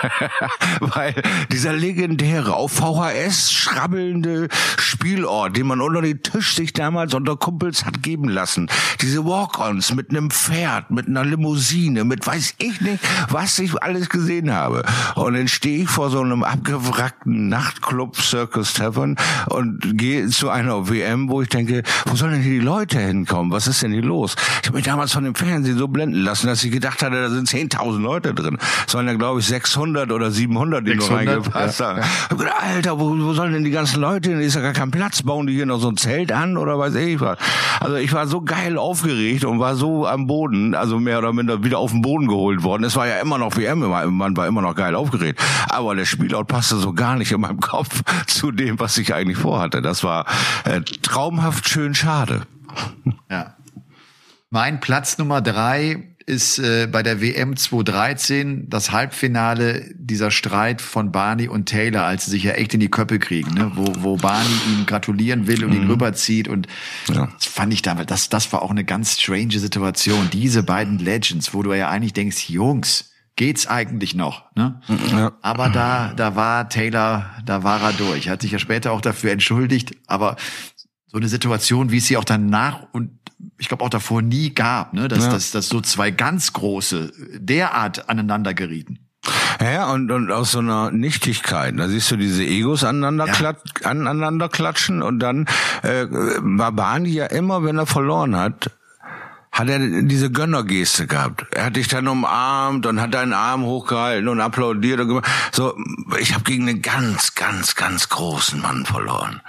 Weil 0.80 1.14
dieser 1.52 1.72
legendäre 1.72 2.54
auf 2.54 2.72
VHS 2.72 3.52
schrabbelnde 3.52 4.48
Spielort, 4.78 5.56
den 5.56 5.66
man 5.66 5.80
unter 5.80 6.02
den 6.02 6.22
Tisch 6.22 6.54
sich 6.54 6.72
damals 6.72 7.14
unter 7.14 7.36
Kumpels 7.36 7.84
hat 7.84 8.02
geben 8.02 8.28
lassen, 8.28 8.68
diese 9.00 9.24
Walk-ons 9.24 9.94
mit 9.94 10.10
einem 10.10 10.30
Pferd, 10.30 10.90
mit 10.90 11.06
einer 11.06 11.24
Limousine, 11.24 12.04
mit 12.04 12.26
weiß 12.26 12.54
ich 12.58 12.80
nicht, 12.80 13.02
was 13.28 13.58
ich 13.58 13.80
alles 13.82 14.08
gesehen 14.08 14.52
habe. 14.52 14.84
Und 15.14 15.34
dann 15.34 15.48
stehe 15.48 15.82
ich 15.82 15.88
vor 15.88 16.10
so 16.10 16.20
einem 16.20 16.42
abgewrackten 16.42 17.48
Nachtclub 17.48 18.16
Circus 18.16 18.74
Tavern 18.74 19.16
und 19.46 19.96
gehe 19.96 20.26
zu 20.28 20.50
einer 20.50 20.88
WM, 20.88 21.28
wo 21.28 21.42
ich 21.42 21.48
denke, 21.48 21.82
wo 22.06 22.16
sollen 22.16 22.32
denn 22.32 22.42
hier 22.42 22.58
die 22.58 22.64
Leute 22.64 22.98
hinkommen? 22.98 23.52
Was 23.52 23.66
ist 23.68 23.82
denn 23.82 23.92
hier 23.92 24.02
los? 24.02 24.34
Ich 24.64 24.72
damals 24.88 25.12
von 25.12 25.24
dem 25.24 25.34
Fernsehen 25.34 25.76
so 25.76 25.86
blenden 25.86 26.22
lassen, 26.22 26.46
dass 26.46 26.64
ich 26.64 26.72
gedacht 26.72 27.02
hatte, 27.02 27.14
da 27.14 27.28
sind 27.28 27.46
10.000 27.46 28.00
Leute 28.00 28.32
drin. 28.32 28.56
Es 28.86 28.94
waren 28.94 29.06
ja, 29.06 29.14
glaube 29.14 29.40
ich, 29.40 29.46
600 29.46 30.10
oder 30.10 30.30
700, 30.30 30.86
die 30.86 30.92
600, 30.92 31.10
noch 31.10 31.16
reingepasst 31.18 31.80
ja, 31.80 31.86
haben. 31.86 32.00
Ja. 32.00 32.36
Gedacht, 32.36 32.54
Alter, 32.58 32.98
wo, 32.98 33.10
wo 33.18 33.34
sollen 33.34 33.52
denn 33.52 33.64
die 33.64 33.70
ganzen 33.70 34.00
Leute 34.00 34.30
hin? 34.30 34.40
Ist 34.40 34.54
ja 34.54 34.62
gar 34.62 34.72
kein 34.72 34.90
Platz. 34.90 35.22
Bauen 35.22 35.46
die 35.46 35.52
hier 35.52 35.66
noch 35.66 35.78
so 35.78 35.90
ein 35.90 35.98
Zelt 35.98 36.32
an 36.32 36.56
oder 36.56 36.78
weiß 36.78 36.94
ich 36.94 37.20
was? 37.20 37.38
Also 37.80 37.96
ich 37.96 38.12
war 38.14 38.26
so 38.26 38.40
geil 38.40 38.78
aufgeregt 38.78 39.44
und 39.44 39.60
war 39.60 39.76
so 39.76 40.06
am 40.06 40.26
Boden, 40.26 40.74
also 40.74 40.98
mehr 40.98 41.18
oder 41.18 41.34
minder 41.34 41.62
wieder 41.62 41.78
auf 41.78 41.90
den 41.90 42.00
Boden 42.00 42.26
geholt 42.26 42.62
worden. 42.62 42.84
Es 42.84 42.96
war 42.96 43.06
ja 43.06 43.20
immer 43.20 43.36
noch 43.36 43.56
WM, 43.56 43.80
man 43.80 44.36
war 44.36 44.46
immer 44.46 44.62
noch 44.62 44.74
geil 44.74 44.94
aufgeregt. 44.94 45.40
Aber 45.68 45.94
der 45.94 46.06
Spielort 46.06 46.48
passte 46.48 46.76
so 46.76 46.94
gar 46.94 47.16
nicht 47.16 47.30
in 47.30 47.40
meinem 47.42 47.60
Kopf 47.68 48.02
zu 48.26 48.52
dem, 48.52 48.80
was 48.80 48.96
ich 48.96 49.12
eigentlich 49.14 49.38
vorhatte. 49.38 49.82
Das 49.82 50.02
war 50.02 50.24
äh, 50.64 50.80
traumhaft 51.02 51.68
schön 51.68 51.94
schade. 51.94 52.46
Ja. 53.30 53.57
Mein 54.50 54.80
Platz 54.80 55.18
Nummer 55.18 55.42
drei 55.42 56.14
ist 56.24 56.58
äh, 56.58 56.86
bei 56.90 57.02
der 57.02 57.20
WM 57.22 57.56
2013 57.56 58.68
das 58.68 58.92
Halbfinale 58.92 59.90
dieser 59.94 60.30
Streit 60.30 60.82
von 60.82 61.10
Barney 61.10 61.48
und 61.48 61.66
Taylor, 61.66 62.04
als 62.04 62.26
sie 62.26 62.32
sich 62.32 62.44
ja 62.44 62.52
echt 62.52 62.74
in 62.74 62.80
die 62.80 62.90
Köppe 62.90 63.18
kriegen, 63.18 63.54
ne? 63.54 63.72
wo, 63.74 63.86
wo 64.00 64.16
Barney 64.16 64.48
ihm 64.72 64.84
gratulieren 64.84 65.46
will 65.46 65.64
und 65.64 65.70
mhm. 65.70 65.82
ihn 65.82 65.90
rüberzieht. 65.90 66.48
Und 66.48 66.66
ja. 67.08 67.28
das 67.34 67.46
fand 67.46 67.72
ich 67.72 67.82
damals, 67.82 68.06
das, 68.06 68.28
das 68.28 68.52
war 68.52 68.62
auch 68.62 68.70
eine 68.70 68.84
ganz 68.84 69.18
strange 69.18 69.58
Situation. 69.58 70.28
Diese 70.30 70.62
beiden 70.62 70.98
Legends, 70.98 71.54
wo 71.54 71.62
du 71.62 71.72
ja 71.72 71.88
eigentlich 71.88 72.12
denkst, 72.12 72.50
Jungs, 72.50 73.10
geht's 73.36 73.66
eigentlich 73.66 74.14
noch? 74.14 74.44
Ne? 74.54 74.80
Ja. 75.10 75.32
Aber 75.40 75.70
da, 75.70 76.12
da 76.14 76.36
war 76.36 76.68
Taylor, 76.68 77.30
da 77.44 77.62
war 77.62 77.82
er 77.82 77.92
durch. 77.94 78.26
Er 78.26 78.32
hat 78.32 78.42
sich 78.42 78.52
ja 78.52 78.58
später 78.58 78.92
auch 78.92 79.00
dafür 79.00 79.30
entschuldigt. 79.30 79.96
Aber 80.06 80.36
so 81.06 81.16
eine 81.16 81.28
Situation, 81.28 81.90
wie 81.90 81.98
es 81.98 82.06
sie 82.06 82.18
auch 82.18 82.24
danach 82.24 82.86
und 82.92 83.18
ich 83.58 83.68
glaube 83.68 83.84
auch 83.84 83.90
davor 83.90 84.22
nie 84.22 84.54
gab, 84.54 84.94
ne? 84.94 85.08
dass, 85.08 85.24
ja. 85.24 85.30
dass, 85.30 85.50
dass 85.50 85.68
so 85.68 85.80
zwei 85.80 86.10
ganz 86.10 86.52
große 86.52 87.12
derart 87.38 88.08
aneinander 88.08 88.54
gerieten. 88.54 89.00
Ja, 89.60 89.90
und, 89.90 90.10
und 90.10 90.30
aus 90.30 90.52
so 90.52 90.60
einer 90.60 90.90
Nichtigkeit, 90.90 91.78
da 91.78 91.88
siehst 91.88 92.10
du 92.10 92.16
diese 92.16 92.44
Egos 92.44 92.84
aneinander, 92.84 93.26
ja. 93.26 93.32
klat, 93.32 93.60
aneinander 93.84 94.48
klatschen 94.48 95.02
und 95.02 95.18
dann 95.18 95.46
äh, 95.82 96.06
war 96.10 96.72
Barney 96.72 97.10
ja 97.10 97.26
immer, 97.26 97.64
wenn 97.64 97.78
er 97.78 97.86
verloren 97.86 98.36
hat, 98.36 98.70
hat 99.50 99.68
er 99.68 99.78
diese 100.02 100.30
Gönnergeste 100.30 101.06
gehabt. 101.08 101.46
Er 101.50 101.66
hat 101.66 101.76
dich 101.76 101.88
dann 101.88 102.06
umarmt 102.06 102.86
und 102.86 103.00
hat 103.00 103.14
deinen 103.14 103.32
Arm 103.32 103.64
hochgehalten 103.64 104.28
und 104.28 104.40
applaudiert 104.40 105.00
und 105.00 105.08
gemacht. 105.08 105.28
So, 105.50 105.76
ich 106.20 106.34
habe 106.34 106.44
gegen 106.44 106.68
einen 106.68 106.80
ganz, 106.82 107.34
ganz, 107.34 107.74
ganz 107.74 108.08
großen 108.08 108.60
Mann 108.60 108.86
verloren. 108.86 109.40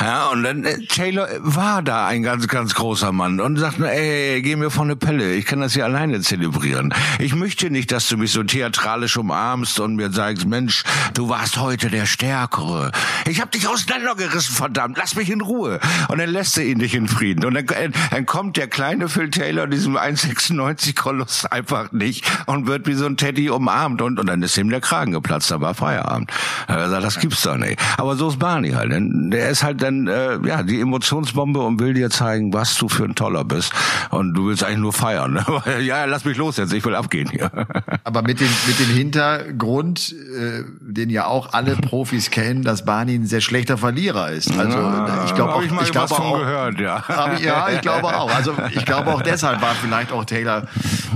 Ja, 0.00 0.28
und 0.28 0.42
dann 0.42 0.64
äh, 0.64 0.84
Taylor 0.86 1.28
war 1.38 1.82
da 1.82 2.06
ein 2.06 2.22
ganz, 2.22 2.48
ganz 2.48 2.74
großer 2.74 3.12
Mann 3.12 3.40
und 3.40 3.58
sagt, 3.58 3.78
ey, 3.80 4.42
geh 4.42 4.56
mir 4.56 4.70
von 4.70 4.88
der 4.88 4.96
Pelle, 4.96 5.34
ich 5.34 5.46
kann 5.46 5.60
das 5.60 5.74
hier 5.74 5.84
alleine 5.84 6.20
zelebrieren. 6.20 6.92
Ich 7.18 7.34
möchte 7.34 7.70
nicht, 7.70 7.92
dass 7.92 8.08
du 8.08 8.16
mich 8.16 8.32
so 8.32 8.42
theatralisch 8.42 9.16
umarmst 9.16 9.78
und 9.80 9.96
mir 9.96 10.10
sagst, 10.10 10.46
Mensch, 10.46 10.82
du 11.14 11.28
warst 11.28 11.58
heute 11.58 11.90
der 11.90 12.06
Stärkere. 12.06 12.90
Ich 13.26 13.40
hab 13.40 13.52
dich 13.52 13.68
auseinandergerissen, 13.68 14.54
verdammt, 14.54 14.98
lass 14.98 15.14
mich 15.14 15.30
in 15.30 15.40
Ruhe. 15.40 15.78
Und 16.08 16.18
dann 16.18 16.30
lässt 16.30 16.58
er 16.58 16.64
ihn 16.64 16.78
nicht 16.78 16.94
in 16.94 17.06
Frieden. 17.06 17.44
Und 17.44 17.54
dann, 17.54 17.68
äh, 17.68 17.90
dann 18.10 18.26
kommt 18.26 18.56
der 18.56 18.66
kleine 18.66 19.08
Phil 19.08 19.30
Taylor, 19.30 19.66
diesem 19.66 19.96
1,96 19.96 20.96
Koloss 20.96 21.46
einfach 21.46 21.92
nicht 21.92 22.24
und 22.46 22.66
wird 22.66 22.86
wie 22.86 22.94
so 22.94 23.06
ein 23.06 23.16
Teddy 23.16 23.50
umarmt 23.50 24.02
und, 24.02 24.18
und 24.18 24.26
dann 24.26 24.42
ist 24.42 24.56
ihm 24.58 24.70
der 24.70 24.80
Kragen 24.80 25.12
geplatzt, 25.12 25.50
da 25.50 25.60
war 25.60 25.74
Feierabend. 25.74 26.30
Er 26.66 26.90
sagt, 26.90 27.04
das 27.04 27.20
gibt's 27.20 27.42
doch 27.42 27.56
nicht. 27.56 27.78
Aber 27.96 28.16
so 28.16 28.28
ist 28.28 28.38
Barney 28.38 28.72
halt. 28.72 28.90
Der 28.92 29.50
ist 29.50 29.62
halt 29.62 29.83
dann 29.84 30.06
äh, 30.06 30.38
ja 30.46 30.62
die 30.62 30.80
Emotionsbombe 30.80 31.60
und 31.60 31.80
will 31.80 31.94
dir 31.94 32.10
zeigen, 32.10 32.52
was 32.52 32.76
du 32.76 32.88
für 32.88 33.04
ein 33.04 33.14
Toller 33.14 33.44
bist. 33.44 33.72
Und 34.10 34.34
du 34.34 34.46
willst 34.46 34.64
eigentlich 34.64 34.78
nur 34.78 34.92
feiern. 34.92 35.34
Ne? 35.34 35.44
ja, 35.82 36.04
lass 36.04 36.24
mich 36.24 36.36
los 36.36 36.56
jetzt, 36.56 36.72
ich 36.72 36.84
will 36.84 36.94
abgehen 36.94 37.28
hier. 37.30 37.50
Aber 38.04 38.22
mit 38.22 38.40
dem 38.40 38.48
mit 38.66 38.78
dem 38.78 38.88
Hintergrund, 38.88 40.12
äh, 40.12 40.64
den 40.80 41.10
ja 41.10 41.26
auch 41.26 41.52
alle 41.52 41.76
Profis 41.76 42.30
kennen, 42.30 42.62
dass 42.62 42.84
Barney 42.84 43.14
ein 43.14 43.26
sehr 43.26 43.40
schlechter 43.40 43.78
Verlierer 43.78 44.30
ist. 44.30 44.56
Also 44.56 44.78
ja, 44.78 45.24
ich 45.26 45.34
glaube 45.34 45.54
auch, 45.54 45.62
ich, 45.62 45.70
ich 45.70 45.92
glaube 45.92 46.14
auch, 46.14 46.38
gehört, 46.38 46.80
ja. 46.80 47.02
Ich, 47.34 47.44
ja, 47.44 47.68
ich 47.70 47.80
glaube 47.80 48.16
auch. 48.16 48.32
Also 48.34 48.54
ich 48.74 48.84
glaube 48.84 49.12
auch 49.12 49.22
deshalb 49.22 49.60
war 49.62 49.74
vielleicht 49.74 50.12
auch 50.12 50.24
Taylor 50.24 50.66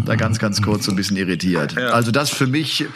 da 0.04 0.16
ganz 0.16 0.38
ganz 0.38 0.62
kurz 0.62 0.84
so 0.84 0.92
ein 0.92 0.96
bisschen 0.96 1.16
irritiert. 1.16 1.74
Ja. 1.78 1.90
Also 1.90 2.10
das 2.10 2.30
für 2.30 2.46
mich, 2.46 2.86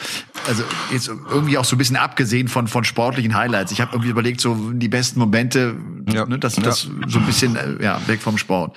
also 0.49 0.63
jetzt 0.91 1.09
irgendwie 1.09 1.59
auch 1.59 1.65
so 1.65 1.77
ein 1.77 1.79
bisschen 1.79 1.97
abgesehen 1.97 2.49
von 2.49 2.67
von 2.67 2.85
sportlichen 2.85 3.35
Highlights. 3.35 3.73
Ich 3.73 3.81
habe 3.81 3.93
irgendwie 3.93 4.11
überlegt, 4.11 4.41
so 4.41 4.73
die 4.73 4.89
besten 4.89 5.19
Momente 5.19 5.62
ja. 6.13 6.27
Ne, 6.27 6.39
das, 6.39 6.57
das 6.57 6.85
ja. 6.85 7.09
so 7.09 7.19
ein 7.19 7.27
bisschen 7.27 7.57
äh, 7.57 7.83
ja, 7.83 8.01
weg 8.07 8.21
vom 8.21 8.39
Sport. 8.39 8.77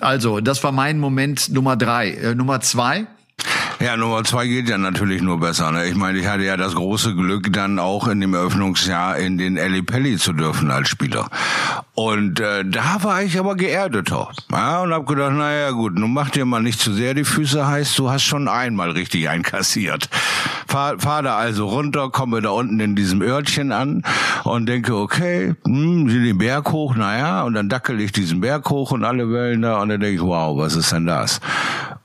Also, 0.00 0.40
das 0.40 0.62
war 0.64 0.72
mein 0.72 0.98
Moment 0.98 1.50
Nummer 1.50 1.76
drei. 1.76 2.10
Äh, 2.10 2.34
Nummer 2.34 2.60
zwei. 2.60 3.06
Ja, 3.78 3.94
Nummer 3.94 4.24
zwei 4.24 4.46
geht 4.46 4.70
ja 4.70 4.78
natürlich 4.78 5.20
nur 5.20 5.38
besser. 5.38 5.70
Ne? 5.70 5.86
Ich 5.86 5.94
meine, 5.94 6.18
ich 6.18 6.26
hatte 6.26 6.44
ja 6.44 6.56
das 6.56 6.74
große 6.74 7.14
Glück, 7.14 7.52
dann 7.52 7.78
auch 7.78 8.08
in 8.08 8.20
dem 8.20 8.32
Eröffnungsjahr 8.32 9.18
in 9.18 9.36
den 9.36 9.58
Eli 9.58 9.82
Pelli 9.82 10.16
zu 10.16 10.32
dürfen 10.32 10.70
als 10.70 10.88
Spieler. 10.88 11.28
Und 11.94 12.40
äh, 12.40 12.64
da 12.64 13.02
war 13.02 13.22
ich 13.22 13.38
aber 13.38 13.54
geerdeter. 13.54 14.30
Ja, 14.50 14.80
und 14.80 14.94
hab 14.94 15.06
gedacht, 15.06 15.32
naja 15.32 15.72
gut, 15.72 15.94
nun 15.94 16.14
mach 16.14 16.30
dir 16.30 16.46
mal 16.46 16.62
nicht 16.62 16.80
zu 16.80 16.92
sehr 16.92 17.12
die 17.12 17.24
Füße 17.24 17.66
heiß, 17.66 17.94
du 17.96 18.10
hast 18.10 18.22
schon 18.22 18.48
einmal 18.48 18.92
richtig 18.92 19.28
einkassiert. 19.28 20.08
Fahr, 20.66 20.98
fahr 20.98 21.22
da 21.22 21.36
also 21.36 21.68
runter, 21.68 22.08
komme 22.10 22.40
da 22.40 22.50
unten 22.50 22.80
in 22.80 22.96
diesem 22.96 23.20
Örtchen 23.20 23.72
an 23.72 24.02
und 24.44 24.66
denke, 24.66 24.96
okay, 24.96 25.54
hm, 25.66 26.08
den 26.08 26.38
Berg 26.38 26.72
hoch, 26.72 26.96
naja, 26.96 27.42
und 27.42 27.52
dann 27.52 27.68
dackel 27.68 28.00
ich 28.00 28.12
diesen 28.12 28.40
Berg 28.40 28.68
hoch 28.70 28.92
und 28.92 29.04
alle 29.04 29.30
Wellen 29.30 29.62
da 29.62 29.80
und 29.80 29.90
dann 29.90 30.00
denke 30.00 30.16
ich, 30.16 30.22
wow, 30.22 30.56
was 30.56 30.76
ist 30.76 30.92
denn 30.92 31.06
das? 31.06 31.40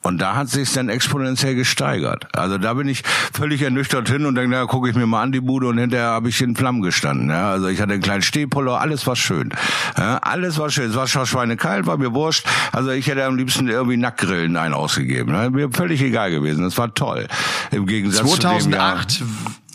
Und 0.03 0.19
da 0.19 0.35
hat 0.35 0.49
sich 0.49 0.71
dann 0.73 0.89
exponentiell 0.89 1.55
gesteigert. 1.61 2.27
Also 2.33 2.57
da 2.57 2.73
bin 2.73 2.87
ich 2.87 3.03
völlig 3.33 3.61
ernüchtert 3.61 4.09
hin 4.09 4.25
und 4.25 4.33
denke, 4.33 4.49
na, 4.49 4.65
gucke 4.65 4.89
ich 4.89 4.95
mir 4.95 5.05
mal 5.05 5.21
an 5.21 5.31
die 5.31 5.41
Bude 5.41 5.67
und 5.67 5.77
hinterher 5.77 6.07
habe 6.07 6.29
ich 6.29 6.41
in 6.41 6.55
Flammen 6.55 6.81
gestanden. 6.81 7.29
Ja, 7.29 7.51
also 7.51 7.67
ich 7.67 7.79
hatte 7.79 7.93
einen 7.93 8.01
kleinen 8.01 8.23
Stehpuller, 8.23 8.81
alles 8.81 9.05
war 9.05 9.15
schön. 9.15 9.53
Ja, 9.95 10.17
alles 10.17 10.57
war 10.57 10.71
schön. 10.71 10.89
Es 10.89 10.95
war 10.95 11.07
schon 11.07 11.27
schweinekalt, 11.27 11.85
war 11.85 11.97
mir 11.97 12.13
wurscht. 12.13 12.47
Also 12.71 12.89
ich 12.89 13.07
hätte 13.07 13.23
am 13.25 13.35
liebsten 13.35 13.67
irgendwie 13.67 13.97
Nacktgrillen 13.97 14.57
ein 14.57 14.73
ausgegeben. 14.73 15.33
Ja, 15.33 15.49
mir 15.51 15.69
völlig 15.71 16.01
egal 16.01 16.31
gewesen. 16.31 16.63
Das 16.63 16.77
war 16.79 16.93
toll. 16.95 17.27
Im 17.69 17.85
Gegensatz 17.85 18.27
2008 18.27 19.11
zu 19.11 19.23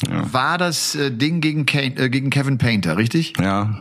dem 0.04 0.12
Jahr, 0.12 0.32
war 0.32 0.58
das 0.58 0.96
äh, 0.96 1.12
Ding 1.12 1.40
gegen, 1.40 1.66
Kane, 1.66 1.96
äh, 1.96 2.08
gegen 2.08 2.30
Kevin 2.30 2.58
Painter, 2.58 2.96
richtig? 2.96 3.34
Ja. 3.38 3.76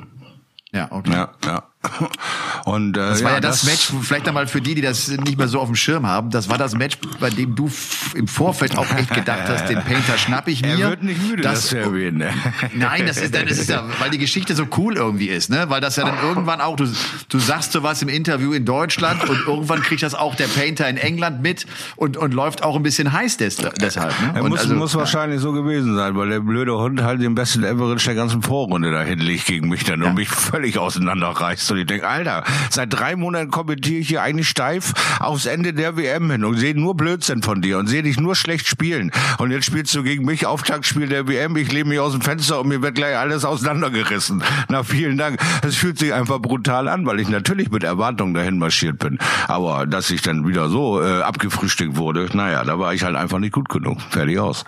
Ja, 0.72 0.92
okay. 0.92 1.12
Ja, 1.12 1.30
ja. 1.46 1.64
Und, 2.66 2.98
äh, 2.98 3.00
das 3.00 3.24
war 3.24 3.32
ja, 3.32 3.36
ja 3.36 3.42
das, 3.42 3.62
das, 3.62 3.70
Match, 3.70 3.94
vielleicht 4.02 4.28
einmal 4.28 4.48
für 4.48 4.62
die, 4.62 4.76
die 4.76 4.82
das 4.82 5.08
nicht 5.08 5.38
mehr 5.38 5.48
so 5.48 5.60
auf 5.60 5.68
dem 5.68 5.76
Schirm 5.76 6.08
haben, 6.08 6.30
das 6.30 6.50
war 6.50 6.58
das 6.58 6.76
Match, 6.76 6.98
bei 7.20 7.30
dem 7.30 7.56
du 7.56 7.70
im 8.16 8.28
Vorfeld 8.28 8.78
auch 8.78 8.90
echt 8.96 9.14
gedacht 9.14 9.44
hast, 9.48 9.70
den 9.70 9.82
Painter 9.82 10.18
schnapp 10.18 10.48
ich 10.48 10.62
mir. 10.66 10.80
Er 10.80 10.90
wird 10.90 11.04
nicht 11.04 11.22
müde, 11.22 11.44
das, 11.44 11.62
das 11.62 11.68
zu 11.70 11.78
erwähnen. 11.78 12.18
Ne? 12.18 12.34
Nein, 12.74 13.06
das 13.06 13.18
ist, 13.18 13.36
das 13.36 13.52
ist 13.52 13.70
ja, 13.70 13.84
weil 14.00 14.10
die 14.10 14.18
Geschichte 14.18 14.56
so 14.56 14.68
cool 14.78 14.96
irgendwie 14.96 15.28
ist, 15.28 15.50
ne? 15.50 15.66
Weil 15.70 15.82
das 15.82 15.96
ja 15.96 16.06
dann 16.06 16.18
irgendwann 16.24 16.62
auch, 16.62 16.76
du, 16.76 16.88
du 17.30 17.40
sagst 17.40 17.72
so 17.72 17.84
was 17.84 18.02
im 18.02 18.10
Interview 18.10 18.54
in 18.54 18.66
Deutschland 18.66 19.28
und 19.30 19.40
irgendwann 19.48 19.82
kriegt 19.82 20.04
das 20.04 20.16
auch 20.16 20.36
der 20.36 20.48
Painter 20.48 20.88
in 20.90 20.98
England 20.98 21.42
mit 21.42 21.66
und, 21.96 22.18
und 22.18 22.34
läuft 22.34 22.64
auch 22.64 22.76
ein 22.76 22.84
bisschen 22.84 23.12
heiß 23.14 23.38
des, 23.38 23.58
deshalb. 23.58 24.20
Ne? 24.22 24.32
Er 24.36 24.44
muss, 24.44 24.60
also, 24.60 24.76
muss 24.76 24.96
wahrscheinlich 24.96 25.40
so 25.42 25.52
gewesen 25.52 25.96
sein, 25.96 26.16
weil 26.16 26.30
der 26.30 26.40
blöde 26.40 26.78
Hund 26.78 27.02
halt 27.04 27.22
den 27.22 27.36
besten 27.36 27.64
Average 27.64 28.06
der 28.06 28.16
ganzen 28.16 28.42
Vorrunde 28.42 28.92
da 28.92 29.02
hinlegt 29.02 29.46
gegen 29.46 29.70
mich 29.70 29.84
dann 29.84 30.02
ja. 30.02 30.10
und 30.10 30.16
mich 30.16 30.30
völlig 30.30 30.78
auseinanderreißt. 30.78 31.66
Und 31.76 31.82
ich 31.82 31.88
denke, 31.88 32.08
Alter, 32.08 32.46
seit 32.70 32.94
drei 32.94 33.18
Monaten 33.18 33.52
kommentiere 33.52 34.00
ich 34.00 34.08
hier 34.08 34.22
eigentlich 34.22 34.48
steif 34.48 34.94
aufs 35.20 35.46
Ende 35.46 35.74
der 35.74 35.98
WM 35.98 36.32
hin 36.32 36.46
und 36.46 36.58
sehe 36.58 36.74
nur 36.74 36.96
Blödsinn 36.96 37.42
von 37.42 37.62
dir 37.62 37.80
und 37.80 37.88
sehe 37.88 38.02
dich 38.02 38.18
nur 38.18 38.34
schlecht 38.34 38.66
spielen. 38.66 39.12
Und 39.40 39.52
jetzt 39.52 39.66
spielst 39.66 39.94
du 39.94 40.02
gegen 40.02 40.24
mich 40.24 40.46
Auftaktspiel 40.46 41.10
der 41.10 41.28
WM. 41.28 41.58
Ich 41.58 41.70
lehne 41.74 41.90
mich 41.90 42.00
aus 42.00 42.14
dem 42.14 42.22
Fenster 42.22 42.62
und 42.62 42.70
mir 42.70 42.82
wird 42.82 42.96
gleich 42.96 43.18
alles 43.18 43.44
auseinandergerissen. 43.44 44.42
Na, 44.70 44.84
vielen 44.84 45.18
Dank. 45.18 45.38
Es 45.64 45.76
fühlt 45.76 46.00
sich 46.00 46.14
einfach 46.14 46.40
brutal 46.40 46.88
an, 46.88 47.06
weil 47.06 47.20
ich 47.20 47.28
natürlich 47.28 47.70
mit 47.72 47.84
Erwartungen 47.84 48.34
dahin 48.34 48.58
marschiert 48.58 49.00
bin. 49.00 49.20
Aber 49.50 49.86
dass 49.86 50.10
ich 50.10 50.22
dann 50.22 50.48
wieder 50.48 50.70
so 50.70 51.02
äh, 51.02 51.24
abgefrühstückt 51.24 51.98
wurde, 51.98 52.30
naja, 52.32 52.64
da 52.64 52.80
war 52.80 52.94
ich 52.94 53.04
halt 53.04 53.18
einfach 53.18 53.40
nicht 53.40 53.52
gut 53.52 53.68
genug. 53.68 54.00
Fertig 54.12 54.40
aus. 54.40 54.64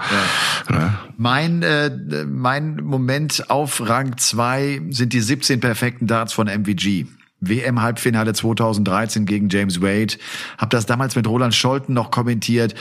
Ja. 0.70 0.76
Ne? 0.76 0.94
Mein, 1.16 1.64
äh, 1.64 1.90
mein 2.28 2.76
Moment 2.84 3.50
auf 3.50 3.88
Rang 3.88 4.18
2 4.18 4.82
sind 4.90 5.14
die 5.14 5.22
17 5.22 5.62
perfekten 5.62 6.06
Darts 6.06 6.34
von 6.34 6.48
MVG. 6.48 6.97
WM-Halbfinale 7.40 8.34
2013 8.34 9.26
gegen 9.26 9.50
James 9.50 9.82
Wade. 9.82 10.16
Hab 10.58 10.70
das 10.70 10.86
damals 10.86 11.16
mit 11.16 11.28
Roland 11.28 11.54
Scholten 11.54 11.94
noch 11.94 12.12
kommentiert 12.12 12.76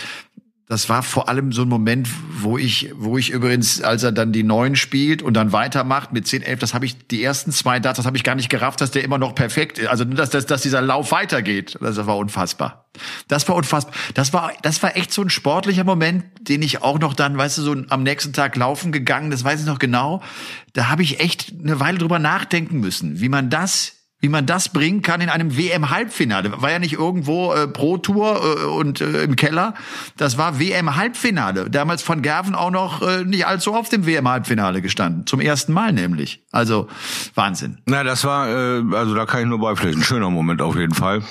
das 0.68 0.88
war 0.88 1.04
vor 1.04 1.28
allem 1.28 1.52
so 1.52 1.62
ein 1.62 1.68
Moment, 1.68 2.08
wo 2.40 2.58
ich, 2.58 2.90
wo 2.96 3.16
ich 3.16 3.30
übrigens, 3.30 3.82
als 3.82 4.02
er 4.02 4.10
dann 4.10 4.32
die 4.32 4.42
neun 4.42 4.74
spielt 4.74 5.22
und 5.22 5.34
dann 5.34 5.52
weitermacht 5.52 6.12
mit 6.12 6.26
10, 6.26 6.42
11, 6.42 6.58
das 6.58 6.74
habe 6.74 6.84
ich, 6.84 7.06
die 7.06 7.22
ersten 7.22 7.52
zwei 7.52 7.78
Darts, 7.78 7.98
das 7.98 8.06
habe 8.06 8.16
ich 8.16 8.24
gar 8.24 8.34
nicht 8.34 8.48
gerafft, 8.48 8.80
dass 8.80 8.90
der 8.90 9.04
immer 9.04 9.18
noch 9.18 9.36
perfekt 9.36 9.78
ist. 9.78 9.88
Also, 9.88 10.04
dass, 10.04 10.30
dass, 10.30 10.44
dass 10.46 10.62
dieser 10.62 10.82
Lauf 10.82 11.12
weitergeht. 11.12 11.78
Das 11.80 12.04
war 12.04 12.16
unfassbar. 12.16 12.86
Das 13.28 13.48
war 13.48 13.54
unfassbar. 13.54 13.94
Das 14.14 14.32
war, 14.32 14.52
das 14.62 14.82
war 14.82 14.96
echt 14.96 15.12
so 15.12 15.22
ein 15.22 15.30
sportlicher 15.30 15.84
Moment, 15.84 16.24
den 16.40 16.62
ich 16.62 16.82
auch 16.82 16.98
noch 16.98 17.14
dann, 17.14 17.38
weißt 17.38 17.58
du, 17.58 17.62
so 17.62 17.76
am 17.88 18.02
nächsten 18.02 18.32
Tag 18.32 18.56
laufen 18.56 18.90
gegangen, 18.90 19.30
das 19.30 19.44
weiß 19.44 19.60
ich 19.60 19.66
noch 19.66 19.78
genau. 19.78 20.20
Da 20.72 20.88
habe 20.88 21.02
ich 21.02 21.20
echt 21.20 21.54
eine 21.62 21.78
Weile 21.78 21.98
drüber 21.98 22.18
nachdenken 22.18 22.80
müssen, 22.80 23.20
wie 23.20 23.28
man 23.28 23.50
das 23.50 23.95
wie 24.26 24.30
man 24.30 24.44
das 24.44 24.70
bringen 24.70 25.02
kann 25.02 25.20
in 25.20 25.28
einem 25.28 25.56
WM-Halbfinale. 25.56 26.60
War 26.60 26.72
ja 26.72 26.80
nicht 26.80 26.94
irgendwo 26.94 27.52
äh, 27.52 27.68
Pro 27.68 27.96
Tour 27.96 28.40
äh, 28.42 28.64
und 28.64 29.00
äh, 29.00 29.22
im 29.22 29.36
Keller. 29.36 29.74
Das 30.16 30.36
war 30.36 30.58
WM-Halbfinale. 30.58 31.70
Damals 31.70 32.02
von 32.02 32.22
Gerven 32.22 32.56
auch 32.56 32.72
noch 32.72 33.02
äh, 33.02 33.22
nicht 33.24 33.46
allzu 33.46 33.72
oft 33.72 33.92
im 33.92 34.04
WM-Halbfinale 34.04 34.82
gestanden. 34.82 35.26
Zum 35.26 35.38
ersten 35.38 35.72
Mal 35.72 35.92
nämlich. 35.92 36.42
Also 36.50 36.88
Wahnsinn. 37.36 37.78
Na, 37.86 38.02
das 38.02 38.24
war, 38.24 38.48
äh, 38.48 38.82
also 38.96 39.14
da 39.14 39.26
kann 39.26 39.42
ich 39.42 39.46
nur 39.46 39.60
beipflichten. 39.60 40.02
Schöner 40.02 40.28
Moment 40.28 40.60
auf 40.60 40.74
jeden 40.74 40.94
Fall 40.94 41.22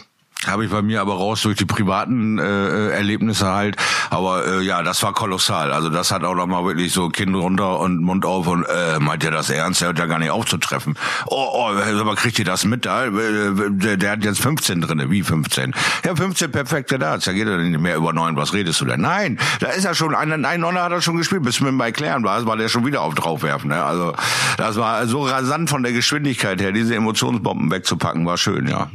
habe 0.48 0.66
ich 0.66 0.72
bei 0.72 0.82
mir 0.82 1.02
aber 1.02 1.16
raus 1.16 1.42
durch 1.42 1.58
die 1.58 1.66
privaten 1.66 2.38
äh, 2.38 2.90
Erlebnisse 2.90 3.48
halt. 3.48 3.78
Aber 4.10 4.46
äh, 4.46 4.62
ja, 4.62 4.84
das 4.84 5.02
war 5.04 5.14
kolossal. 5.14 5.72
Also 5.72 5.90
das 5.90 6.12
hat 6.12 6.24
auch 6.24 6.36
noch 6.36 6.46
mal 6.46 6.64
wirklich 6.64 6.94
so 6.94 7.10
Kind 7.10 7.36
runter 7.36 7.80
und 7.80 8.02
Mund 8.02 8.26
auf 8.26 8.48
und 8.48 8.64
äh, 8.64 9.00
meint 9.00 9.24
ihr 9.24 9.32
das 9.32 9.50
ernst? 9.50 9.82
Der 9.82 9.88
hört 9.88 10.00
ja 10.00 10.06
gar 10.06 10.20
nicht 10.20 10.32
aufzutreffen. 10.32 10.96
Oh, 11.28 11.48
oh, 11.54 11.68
aber 11.68 12.16
kriegt 12.16 12.38
ihr 12.38 12.46
das 12.46 12.66
mit 12.66 12.86
da? 12.86 13.08
Der, 13.10 13.98
der 13.98 14.12
hat 14.12 14.24
jetzt 14.24 14.42
15 14.42 14.82
drinne. 14.82 15.10
Wie 15.10 15.24
15? 15.24 15.74
Ja, 16.04 16.16
15 16.16 16.52
perfekte 16.52 17.00
Darts. 17.00 17.26
Da 17.26 17.34
geht 17.34 17.48
er 17.48 17.58
nicht 17.58 17.80
mehr 17.80 17.96
über 17.96 18.14
neun. 18.14 18.36
Was 18.36 18.54
redest 18.54 18.80
du 18.82 18.86
denn? 18.86 19.02
Nein, 19.02 19.40
da 19.60 19.70
ist 19.70 19.86
er 19.86 19.96
schon. 19.96 20.14
Ein, 20.14 20.46
ein 20.46 20.60
Nonner 20.60 20.84
hat 20.84 20.92
er 20.92 21.02
schon 21.02 21.18
gespielt. 21.18 21.44
Bis 21.44 21.60
mir 21.62 21.72
bei 21.74 21.92
erklären 21.96 22.24
war, 22.24 22.46
war 22.46 22.58
der 22.58 22.68
schon 22.68 22.86
wieder 22.86 23.02
auf 23.02 23.16
draufwerfen. 23.16 23.70
Ne? 23.70 23.82
Also 23.82 24.14
das 24.58 24.76
war 24.76 25.08
so 25.08 25.26
rasant 25.26 25.70
von 25.70 25.82
der 25.82 25.94
Geschwindigkeit 25.94 26.62
her, 26.62 26.74
diese 26.74 26.96
Emotionsbomben 26.96 27.72
wegzupacken, 27.72 28.26
war 28.26 28.38
schön, 28.38 28.68
ja. 28.68 28.90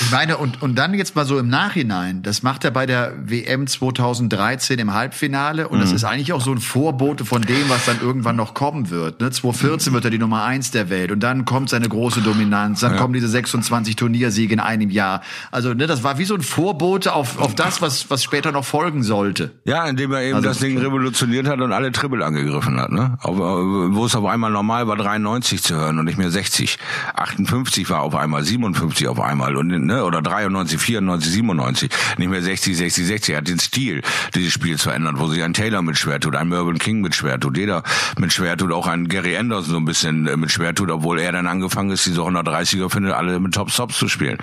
Ich 0.00 0.10
meine, 0.10 0.36
und, 0.36 0.62
und 0.62 0.73
dann 0.74 0.94
jetzt 0.94 1.14
mal 1.14 1.24
so 1.24 1.38
im 1.38 1.48
Nachhinein, 1.48 2.22
das 2.22 2.42
macht 2.42 2.64
er 2.64 2.70
bei 2.70 2.86
der 2.86 3.14
WM 3.24 3.66
2013 3.66 4.78
im 4.78 4.92
Halbfinale 4.92 5.68
und 5.68 5.78
mhm. 5.78 5.82
das 5.82 5.92
ist 5.92 6.04
eigentlich 6.04 6.32
auch 6.32 6.40
so 6.40 6.52
ein 6.52 6.58
Vorbote 6.58 7.24
von 7.24 7.42
dem, 7.42 7.68
was 7.68 7.86
dann 7.86 8.00
irgendwann 8.00 8.36
noch 8.36 8.54
kommen 8.54 8.90
wird. 8.90 9.20
Ne? 9.20 9.30
2014 9.30 9.92
wird 9.92 10.04
er 10.04 10.10
die 10.10 10.18
Nummer 10.18 10.44
eins 10.44 10.70
der 10.70 10.90
Welt 10.90 11.12
und 11.12 11.20
dann 11.20 11.44
kommt 11.44 11.70
seine 11.70 11.88
große 11.88 12.20
Dominanz, 12.20 12.80
dann 12.80 12.92
ja. 12.92 12.98
kommen 12.98 13.14
diese 13.14 13.28
26 13.28 13.96
Turniersiege 13.96 14.54
in 14.54 14.60
einem 14.60 14.90
Jahr. 14.90 15.22
Also 15.52 15.72
ne, 15.72 15.86
das 15.86 16.02
war 16.02 16.18
wie 16.18 16.24
so 16.24 16.34
ein 16.34 16.42
Vorbote 16.42 17.12
auf, 17.12 17.38
auf 17.38 17.54
das, 17.54 17.80
was, 17.80 18.10
was 18.10 18.22
später 18.24 18.50
noch 18.50 18.64
folgen 18.64 19.02
sollte. 19.02 19.52
Ja, 19.64 19.86
indem 19.86 20.12
er 20.12 20.22
eben 20.22 20.36
also, 20.36 20.48
das 20.48 20.58
Ding 20.58 20.78
revolutioniert 20.78 21.46
hat 21.46 21.60
und 21.60 21.72
alle 21.72 21.92
Triple 21.92 22.24
angegriffen 22.24 22.80
hat. 22.80 22.90
Ne? 22.90 23.18
Auf, 23.20 23.38
wo 23.38 24.06
es 24.06 24.16
auf 24.16 24.24
einmal 24.24 24.50
normal 24.50 24.88
war, 24.88 24.96
93 24.96 25.62
zu 25.62 25.76
hören 25.76 25.98
und 25.98 26.06
nicht 26.06 26.18
mehr 26.18 26.30
60. 26.30 26.78
58 27.14 27.88
war 27.88 28.00
auf 28.00 28.14
einmal, 28.14 28.42
57 28.42 29.06
auf 29.08 29.20
einmal 29.20 29.44
mal 29.44 29.56
und 29.56 29.68
ne, 29.68 30.04
oder 30.04 30.22
93, 30.22 30.53
94, 30.62 31.32
97, 31.32 31.90
nicht 32.18 32.30
mehr 32.30 32.42
60, 32.42 32.76
60, 32.76 33.06
60. 33.06 33.34
Er 33.34 33.38
hat 33.38 33.48
den 33.48 33.58
Stil 33.58 34.02
dieses 34.34 34.52
Spiels 34.52 34.82
verändert, 34.82 35.14
wo 35.18 35.28
sich 35.28 35.42
ein 35.42 35.52
Taylor 35.52 35.82
mit 35.82 35.98
schwer 35.98 36.20
tut, 36.20 36.36
ein 36.36 36.48
Mervyn 36.48 36.78
King 36.78 37.00
mit 37.00 37.14
schwer 37.14 37.38
tut, 37.38 37.56
jeder 37.56 37.82
mit 38.18 38.32
schwer 38.32 38.56
tut, 38.56 38.72
auch 38.72 38.86
ein 38.86 39.08
Gary 39.08 39.36
Anderson 39.36 39.72
so 39.72 39.76
ein 39.76 39.84
bisschen 39.84 40.26
äh, 40.26 40.36
mit 40.36 40.50
schwer 40.50 40.74
tut, 40.74 40.90
obwohl 40.90 41.18
er 41.18 41.32
dann 41.32 41.46
angefangen 41.46 41.90
ist, 41.90 42.06
diese 42.06 42.20
130er 42.20 42.90
findet 42.90 43.12
alle 43.12 43.40
mit 43.40 43.54
Top 43.54 43.70
Stops 43.70 43.98
zu 43.98 44.08
spielen. 44.08 44.38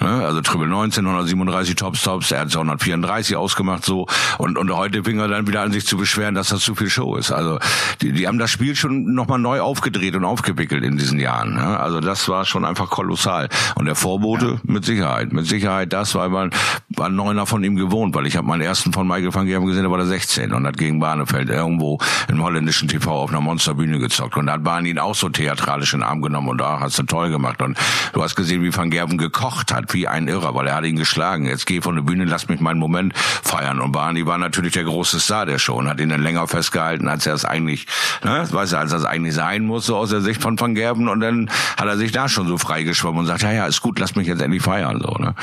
Ne? 0.00 0.08
Also 0.08 0.40
Triple 0.40 0.68
19, 0.68 1.04
137 1.04 1.74
Top 1.74 1.96
Stops, 1.96 2.30
er 2.30 2.40
hat 2.40 2.54
134 2.54 3.36
ausgemacht 3.36 3.84
so 3.84 4.06
und 4.38 4.56
und 4.56 4.70
heute 4.74 5.04
fing 5.04 5.18
er 5.18 5.28
dann 5.28 5.46
wieder 5.46 5.62
an 5.62 5.72
sich 5.72 5.86
zu 5.86 5.96
beschweren, 5.96 6.34
dass 6.34 6.48
das 6.48 6.62
zu 6.62 6.74
viel 6.74 6.90
Show 6.90 7.16
ist. 7.16 7.32
Also 7.32 7.58
die, 8.00 8.12
die 8.12 8.26
haben 8.26 8.38
das 8.38 8.50
Spiel 8.50 8.76
schon 8.76 9.14
nochmal 9.14 9.38
neu 9.38 9.60
aufgedreht 9.60 10.16
und 10.16 10.24
aufgewickelt 10.24 10.84
in 10.84 10.96
diesen 10.96 11.18
Jahren. 11.18 11.54
Ne? 11.54 11.78
Also 11.78 12.00
das 12.00 12.28
war 12.28 12.44
schon 12.44 12.64
einfach 12.64 12.88
kolossal 12.90 13.48
und 13.74 13.86
der 13.86 13.94
Vorbot 13.94 14.28
Quote 14.38 14.60
mit 14.64 14.84
Sicherheit. 14.84 15.32
Mit 15.32 15.46
Sicherheit 15.48 15.92
das, 15.92 16.14
weil 16.14 16.28
man 16.28 16.50
war 16.90 17.08
neuner 17.08 17.46
von 17.46 17.62
ihm 17.64 17.76
gewohnt, 17.76 18.14
weil 18.14 18.26
ich 18.26 18.36
habe 18.36 18.46
meinen 18.46 18.62
ersten 18.62 18.92
von 18.92 19.06
Michael 19.06 19.34
van 19.34 19.46
Gerven 19.46 19.66
gesehen, 19.66 19.84
da 19.84 19.90
war 19.90 19.98
der 19.98 20.06
16 20.06 20.52
und 20.52 20.66
hat 20.66 20.78
gegen 20.78 21.00
Barnefeld 21.00 21.50
irgendwo 21.50 21.98
im 22.28 22.42
holländischen 22.42 22.88
TV 22.88 23.10
auf 23.10 23.30
einer 23.30 23.40
Monsterbühne 23.40 23.98
gezockt 23.98 24.36
und 24.36 24.46
da 24.46 24.54
hat 24.54 24.64
Bahn 24.64 24.86
ihn 24.86 24.98
auch 24.98 25.14
so 25.14 25.28
theatralisch 25.28 25.92
in 25.92 26.00
den 26.00 26.08
Arm 26.08 26.22
genommen 26.22 26.48
und 26.48 26.58
da 26.58 26.80
hast 26.80 26.98
du 26.98 27.02
toll 27.02 27.30
gemacht 27.30 27.60
und 27.62 27.76
du 28.12 28.22
hast 28.22 28.36
gesehen, 28.36 28.62
wie 28.62 28.74
van 28.74 28.90
Gerven 28.90 29.18
gekocht 29.18 29.72
hat, 29.72 29.92
wie 29.92 30.08
ein 30.08 30.28
Irrer, 30.28 30.54
weil 30.54 30.66
er 30.66 30.76
hat 30.76 30.84
ihn 30.84 30.96
geschlagen. 30.96 31.46
Jetzt 31.46 31.66
geh 31.66 31.80
von 31.80 31.94
der 31.94 32.02
Bühne, 32.02 32.24
lass 32.24 32.48
mich 32.48 32.60
meinen 32.60 32.78
Moment 32.78 33.16
feiern 33.16 33.80
und 33.80 33.92
Barney 33.92 34.26
war 34.26 34.38
natürlich 34.38 34.72
der 34.72 34.84
große 34.84 35.20
Star 35.20 35.46
der 35.46 35.58
Show 35.58 35.74
und 35.74 35.88
hat 35.88 36.00
ihn 36.00 36.08
dann 36.08 36.22
länger 36.22 36.46
festgehalten, 36.46 37.08
als 37.08 37.26
er 37.26 37.34
es 37.34 37.44
eigentlich, 37.44 37.86
ne, 38.24 38.46
weißt 38.50 38.72
du, 38.72 38.78
als 38.78 38.92
er 38.92 38.98
es 38.98 39.04
eigentlich 39.04 39.34
sein 39.34 39.64
muss, 39.64 39.86
so 39.86 39.96
aus 39.96 40.10
der 40.10 40.20
Sicht 40.20 40.40
von 40.40 40.58
van 40.58 40.74
Gerven 40.74 41.08
und 41.08 41.20
dann 41.20 41.50
hat 41.76 41.86
er 41.86 41.96
sich 41.96 42.12
da 42.12 42.28
schon 42.28 42.46
so 42.48 42.58
freigeschwommen 42.58 43.20
und 43.20 43.26
sagt, 43.26 43.42
ja, 43.42 43.52
ja, 43.52 43.66
ist 43.66 43.82
gut, 43.82 43.98
lass 43.98 44.16
mich 44.16 44.26
jetzt 44.26 44.42
endlich 44.42 44.62
feiern. 44.62 45.00
So, 45.00 45.16
ne? 45.18 45.34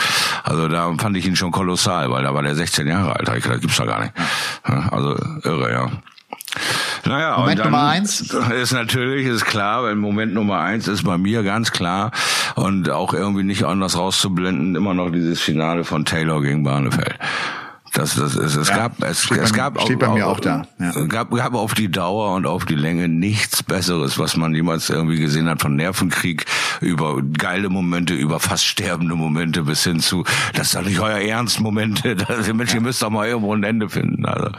Also 0.44 0.68
da 0.68 0.94
fand 0.98 1.18
ich 1.18 1.26
ihn 1.26 1.36
schon 1.36 1.52
kolossal, 1.52 2.12
weil 2.12 2.24
da 2.24 2.34
war 2.34 2.44
der 2.44 2.56
16 2.56 2.88
Jahre 2.88 3.16
alt. 3.16 3.28
Das 3.28 3.62
gibt's 3.62 3.78
da 3.78 3.86
gar 3.86 4.02
nicht. 4.02 4.14
Also 4.64 5.16
irre, 5.44 5.72
ja. 5.72 5.92
Naja, 7.06 7.38
Moment 7.38 7.64
Nummer 7.64 7.88
eins 7.88 8.22
ist 8.22 8.72
natürlich, 8.72 9.28
ist 9.28 9.46
klar, 9.46 9.84
weil 9.84 9.96
Moment 9.96 10.34
Nummer 10.34 10.60
eins 10.60 10.88
ist 10.88 11.04
bei 11.04 11.18
mir 11.18 11.44
ganz 11.44 11.72
klar 11.72 12.12
und 12.56 12.90
auch 12.90 13.14
irgendwie 13.14 13.44
nicht 13.44 13.64
anders 13.64 13.98
rauszublenden, 13.98 14.76
immer 14.76 14.94
noch 14.94 15.12
dieses 15.12 15.40
Finale 15.42 15.84
von 15.84 16.06
Taylor 16.06 16.42
gegen 16.42 16.64
Barnefeld. 16.64 17.20
Das, 17.96 18.16
das, 18.16 18.36
es, 18.36 18.56
es 18.58 18.68
ja, 18.68 18.76
gab, 18.76 19.02
es, 19.04 19.32
es 19.32 19.54
gab, 19.54 19.82
steht 19.82 20.00
bei 20.00 20.10
mir 20.10 20.28
auch 20.28 20.42
da. 20.42 20.68
Ja. 20.80 20.92
Gab, 21.06 21.32
gab 21.32 21.54
auf 21.54 21.74
die 21.74 21.90
Dauer 21.90 22.36
und 22.36 22.46
auf 22.46 22.66
die 22.66 22.76
Länge 22.76 23.08
nichts 23.08 23.64
Besseres, 23.64 24.20
was 24.20 24.36
man 24.36 24.54
jemals 24.54 24.90
irgendwie 24.90 25.18
gesehen 25.18 25.48
hat 25.48 25.62
von 25.62 25.78
Nervenkrieg 25.78 26.46
über 26.82 27.22
geile 27.22 27.70
Momente, 27.70 28.14
über 28.14 28.42
fast 28.42 28.66
sterbende 28.66 29.16
Momente 29.16 29.64
bis 29.64 29.86
hin 29.86 30.02
zu, 30.02 30.26
das 30.54 30.68
ist 30.68 30.76
doch 30.76 30.84
nicht 30.84 31.00
euer 31.00 31.20
Ernst 31.20 31.62
Momente. 31.62 32.16
Das, 32.26 32.52
Mensch, 32.52 32.74
ihr 32.74 32.82
müsst 32.82 33.02
doch 33.04 33.10
mal 33.10 33.28
irgendwo 33.28 33.54
ein 33.54 33.64
Ende 33.64 33.88
finden. 33.88 34.26
Also, 34.26 34.50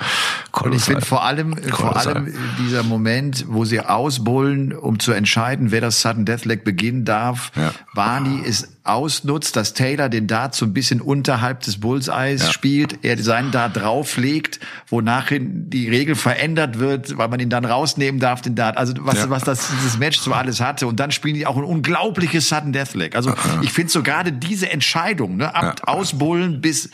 und 0.62 0.74
ich 0.74 0.82
finde 0.82 1.04
vor 1.04 1.24
allem, 1.24 1.56
vor 1.56 1.96
allem 1.96 2.32
dieser 2.58 2.84
Moment, 2.84 3.44
wo 3.48 3.64
sie 3.64 3.80
ausbullen, 3.80 4.72
um 4.72 4.98
zu 5.00 5.12
entscheiden, 5.12 5.72
wer 5.72 5.80
das 5.80 6.00
Sudden 6.00 6.24
Deathleg 6.24 6.64
beginnen 6.64 7.04
darf. 7.04 7.50
Ja. 7.56 7.72
Barney 7.94 8.40
ist 8.40 8.75
ausnutzt, 8.88 9.56
dass 9.56 9.74
Taylor 9.74 10.08
den 10.08 10.26
Dart 10.26 10.54
so 10.54 10.64
ein 10.64 10.72
bisschen 10.72 11.00
unterhalb 11.00 11.60
des 11.60 11.80
Bullseyes 11.80 12.42
ja. 12.42 12.52
spielt, 12.52 13.04
er 13.04 13.18
seinen 13.18 13.50
Dart 13.50 13.76
drauflegt, 13.76 14.60
wonach 14.88 15.30
die 15.30 15.88
Regel 15.88 16.14
verändert 16.14 16.78
wird, 16.78 17.16
weil 17.18 17.28
man 17.28 17.40
ihn 17.40 17.50
dann 17.50 17.64
rausnehmen 17.64 18.20
darf, 18.20 18.42
den 18.42 18.54
Dart. 18.54 18.76
Also 18.76 18.94
was, 19.00 19.16
ja. 19.16 19.30
was 19.30 19.44
das, 19.44 19.68
dieses 19.70 19.98
Match 19.98 20.18
so 20.18 20.32
alles 20.32 20.60
hatte. 20.60 20.86
Und 20.86 21.00
dann 21.00 21.10
spielen 21.10 21.34
die 21.34 21.46
auch 21.46 21.56
ein 21.56 21.64
unglaubliches 21.64 22.48
Sudden 22.48 22.72
Deathleg. 22.72 23.16
Also 23.16 23.30
ja. 23.30 23.36
ich 23.62 23.72
finde 23.72 23.90
so 23.90 24.02
gerade 24.02 24.32
diese 24.32 24.70
Entscheidung, 24.70 25.36
ne, 25.36 25.54
ab 25.54 25.82
Ausbullen 25.86 26.60
bis, 26.60 26.90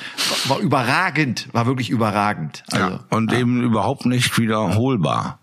war 0.46 0.58
überragend, 0.58 1.48
war 1.52 1.66
wirklich 1.66 1.90
überragend. 1.90 2.64
Also, 2.70 2.86
ja. 2.86 3.00
Und 3.10 3.32
eben 3.32 3.62
überhaupt 3.62 4.06
nicht 4.06 4.38
wiederholbar. 4.38 5.41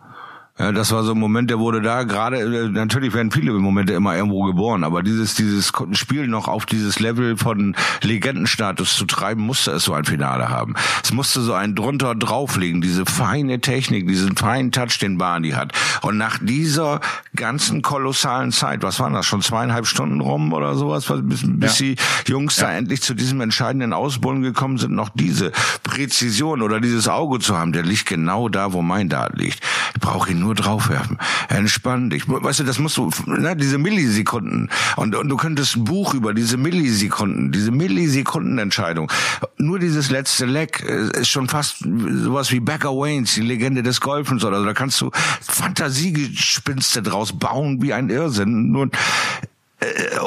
Ja, 0.60 0.74
das 0.74 0.92
war 0.92 1.04
so 1.04 1.14
ein 1.14 1.20
Moment, 1.20 1.50
der 1.50 1.58
wurde 1.58 1.82
da 1.82 2.04
gerade, 2.04 2.40
äh, 2.40 2.68
natürlich 2.68 3.14
werden 3.14 3.32
viele 3.32 3.54
Momente 3.54 3.94
immer 3.94 4.18
irgendwo 4.18 4.44
geboren, 4.44 4.84
aber 4.84 5.04
dieses, 5.04 5.34
dieses 5.34 5.72
Spiel 5.94 6.28
noch 6.28 6.50
auf 6.50 6.66
dieses 6.66 7.00
Level 7.00 7.38
von 7.38 7.78
Legendenstatus 8.02 8.98
zu 8.98 9.06
treiben, 9.06 9.42
musste 9.42 9.72
es 9.72 9.86
so 9.86 9.94
ein 9.94 10.04
Finale 10.04 10.50
haben. 10.50 10.76
Es 11.02 11.14
musste 11.14 11.40
so 11.40 11.54
ein 11.54 11.76
drunter 11.76 12.14
drauflegen, 12.14 12.82
diese 12.82 13.06
feine 13.06 13.62
Technik, 13.62 14.06
diesen 14.06 14.36
feinen 14.36 14.74
Touch, 14.74 15.00
den 15.00 15.18
Barney 15.18 15.52
hat. 15.52 15.72
Und 16.02 16.18
nach 16.18 16.38
dieser 16.42 17.00
ganzen 17.38 17.82
kolossalen 17.82 18.52
Zeit, 18.52 18.84
was 18.84 19.00
waren 19.00 19.14
das, 19.14 19.26
schon 19.26 19.42
zweieinhalb 19.42 19.88
Stunden 19.88 20.20
rum 20.20 20.52
oder 20.52 20.76
sowas, 20.76 21.06
bis, 21.24 21.42
bis 21.46 21.80
ja. 21.80 21.86
die 21.86 21.96
Jungs 22.30 22.58
ja. 22.58 22.66
da 22.66 22.74
endlich 22.74 23.02
zu 23.02 23.14
diesem 23.14 23.40
entscheidenden 23.40 23.94
Ausbullen 23.94 24.42
gekommen 24.42 24.78
sind, 24.78 24.94
noch 24.94 25.08
diese 25.08 25.54
Präzision 25.84 26.62
oder 26.62 26.82
dieses 26.82 27.08
Auge 27.08 27.40
zu 27.40 27.58
haben, 27.58 27.72
der 27.72 27.84
liegt 27.84 28.08
genau 28.08 28.50
da, 28.50 28.74
wo 28.74 28.82
mein 28.82 29.08
Dart 29.08 29.38
liegt. 29.38 29.64
Ich 29.96 30.02
brauche 30.02 30.32
ihn 30.32 30.40
nur 30.40 30.49
nur 30.50 30.56
draufwerfen. 30.56 31.18
Entspann 31.48 32.10
dich. 32.10 32.24
Weißt 32.28 32.60
du, 32.60 32.64
das 32.64 32.80
musst 32.80 32.98
du, 32.98 33.12
ne, 33.28 33.56
diese 33.56 33.78
Millisekunden. 33.78 34.70
Und, 34.96 35.16
und 35.16 35.30
du 35.30 35.38
könntest 35.38 35.76
ein 35.76 35.84
Buch 35.84 36.16
über 36.16 36.34
diese 36.34 36.58
Millisekunden, 36.58 37.52
diese 37.52 37.70
Millisekundenentscheidung. 37.70 39.12
Nur 39.58 39.78
dieses 39.78 40.10
letzte 40.10 40.48
Leck 40.48 40.84
äh, 40.88 41.20
ist 41.20 41.30
schon 41.30 41.48
fast 41.48 41.78
sowas 41.80 42.52
wie 42.52 42.60
Becker 42.60 42.90
Waynes, 42.90 43.36
die 43.36 43.42
Legende 43.42 43.84
des 43.84 44.02
Golfens 44.02 44.44
oder 44.44 44.60
so. 44.60 44.66
Da 44.66 44.74
kannst 44.74 45.00
du 45.02 45.12
Fantasiegespinste 45.42 47.04
draus 47.04 47.38
bauen 47.38 47.82
wie 47.84 47.94
ein 47.94 48.10
Irrsinn. 48.10 48.72
Nur 48.72 48.90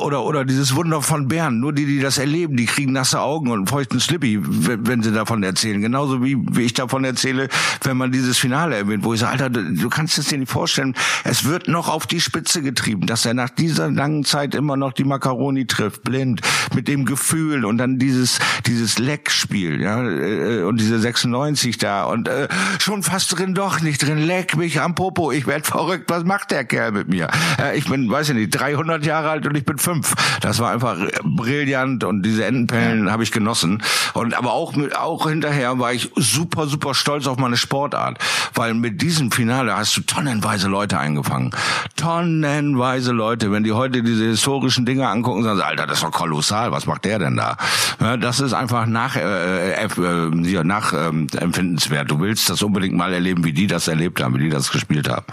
oder 0.00 0.24
oder 0.24 0.44
dieses 0.44 0.74
Wunder 0.74 1.02
von 1.02 1.28
Bern. 1.28 1.60
Nur 1.60 1.72
die, 1.72 1.86
die 1.86 2.00
das 2.00 2.18
erleben, 2.18 2.56
die 2.56 2.66
kriegen 2.66 2.92
nasse 2.92 3.20
Augen 3.20 3.50
und 3.50 3.68
feuchten 3.68 4.00
Slippi, 4.00 4.38
wenn 4.40 5.02
sie 5.02 5.12
davon 5.12 5.42
erzählen. 5.42 5.80
Genauso 5.80 6.24
wie, 6.24 6.36
wie 6.52 6.62
ich 6.62 6.74
davon 6.74 7.04
erzähle, 7.04 7.48
wenn 7.82 7.96
man 7.96 8.12
dieses 8.12 8.38
Finale 8.38 8.76
erwähnt, 8.76 9.04
wo 9.04 9.14
ich 9.14 9.20
sage, 9.20 9.32
Alter, 9.32 9.50
du 9.50 9.88
kannst 9.88 10.18
es 10.18 10.28
dir 10.28 10.38
nicht 10.38 10.50
vorstellen. 10.50 10.94
Es 11.24 11.44
wird 11.44 11.68
noch 11.68 11.88
auf 11.88 12.06
die 12.06 12.20
Spitze 12.20 12.62
getrieben, 12.62 13.06
dass 13.06 13.26
er 13.26 13.34
nach 13.34 13.50
dieser 13.50 13.90
langen 13.90 14.24
Zeit 14.24 14.54
immer 14.54 14.76
noch 14.76 14.92
die 14.92 15.04
Macaroni 15.04 15.66
trifft, 15.66 16.02
blind, 16.02 16.40
mit 16.74 16.88
dem 16.88 17.04
Gefühl 17.04 17.64
und 17.64 17.78
dann 17.78 17.98
dieses 17.98 18.38
dieses 18.66 18.98
Leckspiel, 18.98 19.80
ja, 19.80 20.02
äh, 20.02 20.62
und 20.62 20.80
diese 20.80 20.98
96 20.98 21.78
da 21.78 22.04
und 22.04 22.28
äh, 22.28 22.48
schon 22.78 23.02
fast 23.02 23.36
drin, 23.36 23.54
doch 23.54 23.80
nicht 23.80 24.06
drin, 24.06 24.18
leck 24.18 24.56
mich 24.56 24.80
am 24.80 24.94
Popo, 24.94 25.32
ich 25.32 25.46
werd 25.46 25.66
verrückt, 25.66 26.08
was 26.08 26.24
macht 26.24 26.50
der 26.50 26.64
Kerl 26.64 26.92
mit 26.92 27.08
mir? 27.08 27.28
Äh, 27.60 27.76
ich 27.76 27.88
bin, 27.88 28.10
weiß 28.10 28.30
ich 28.30 28.34
nicht, 28.34 28.50
300 28.50 29.04
Jahre 29.04 29.30
alt 29.30 29.41
und 29.46 29.56
ich 29.56 29.64
bin 29.64 29.78
fünf. 29.78 30.14
Das 30.40 30.58
war 30.58 30.70
einfach 30.70 30.96
brillant 31.22 32.04
und 32.04 32.22
diese 32.22 32.44
Endenperlen 32.44 33.06
ja. 33.06 33.12
habe 33.12 33.22
ich 33.22 33.32
genossen. 33.32 33.82
Und 34.14 34.34
aber 34.34 34.52
auch 34.52 34.74
mit, 34.74 34.96
auch 34.96 35.28
hinterher 35.28 35.78
war 35.78 35.92
ich 35.92 36.10
super, 36.16 36.66
super 36.66 36.94
stolz 36.94 37.26
auf 37.26 37.38
meine 37.38 37.56
Sportart, 37.56 38.18
weil 38.54 38.74
mit 38.74 39.02
diesem 39.02 39.30
Finale 39.30 39.76
hast 39.76 39.96
du 39.96 40.02
tonnenweise 40.02 40.68
Leute 40.68 40.98
eingefangen. 40.98 41.52
Tonnenweise 41.96 43.12
Leute. 43.12 43.52
Wenn 43.52 43.64
die 43.64 43.72
heute 43.72 44.02
diese 44.02 44.24
historischen 44.24 44.86
Dinge 44.86 45.08
angucken, 45.08 45.42
sagen 45.42 45.56
sie, 45.58 45.64
Alter, 45.64 45.86
das 45.86 45.98
ist 45.98 46.04
doch 46.04 46.10
kolossal, 46.10 46.72
was 46.72 46.86
macht 46.86 47.04
der 47.04 47.18
denn 47.18 47.36
da? 47.36 47.56
Ja, 48.00 48.16
das 48.16 48.40
ist 48.40 48.52
einfach 48.52 48.86
nach, 48.86 49.16
äh, 49.16 49.72
äh, 49.72 49.84
äh, 49.84 50.64
nach 50.64 50.92
ähm, 50.92 51.26
empfindenswert. 51.36 52.10
Du 52.10 52.20
willst 52.20 52.50
das 52.50 52.62
unbedingt 52.62 52.94
mal 52.94 53.12
erleben, 53.12 53.44
wie 53.44 53.52
die 53.52 53.66
das 53.66 53.88
erlebt 53.88 54.22
haben, 54.22 54.34
wie 54.34 54.44
die 54.44 54.50
das 54.50 54.70
gespielt 54.70 55.08
haben. 55.08 55.26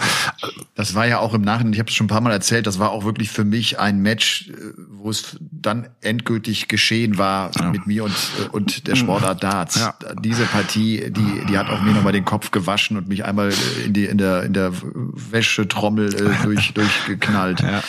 Das 0.75 0.95
war 0.95 1.07
ja 1.07 1.19
auch 1.19 1.33
im 1.33 1.41
Nachhinein, 1.41 1.73
ich 1.73 1.79
habe 1.79 1.89
es 1.89 1.95
schon 1.95 2.05
ein 2.05 2.09
paar 2.09 2.21
Mal 2.21 2.31
erzählt, 2.31 2.67
das 2.67 2.79
war 2.79 2.91
auch 2.91 3.05
wirklich 3.05 3.29
für 3.29 3.43
mich 3.43 3.79
ein 3.79 3.98
Match, 4.01 4.49
äh, 4.49 4.53
wo 4.89 5.09
es 5.09 5.37
dann 5.39 5.89
endgültig 6.01 6.67
geschehen 6.67 7.17
war 7.17 7.51
ja. 7.57 7.69
mit 7.69 7.87
mir 7.87 8.03
und, 8.03 8.11
äh, 8.11 8.49
und 8.49 8.87
der 8.87 8.95
Sportart 8.95 9.43
Darts. 9.43 9.75
Ja. 9.75 9.95
Diese 10.23 10.43
Partie, 10.43 11.11
die, 11.11 11.45
die 11.47 11.57
hat 11.57 11.69
auch 11.69 11.81
mir 11.81 11.93
nochmal 11.93 12.13
den 12.13 12.25
Kopf 12.25 12.51
gewaschen 12.51 12.97
und 12.97 13.07
mich 13.07 13.25
einmal 13.25 13.51
in 13.85 13.93
die 13.93 14.05
in 14.05 14.17
der 14.17 14.43
in 14.43 14.53
der 14.53 14.71
Wäschetrommel 14.73 16.13
äh, 16.13 16.33
durch 16.43 16.73
durchgeknallt. 16.73 17.61
Ja. 17.61 17.83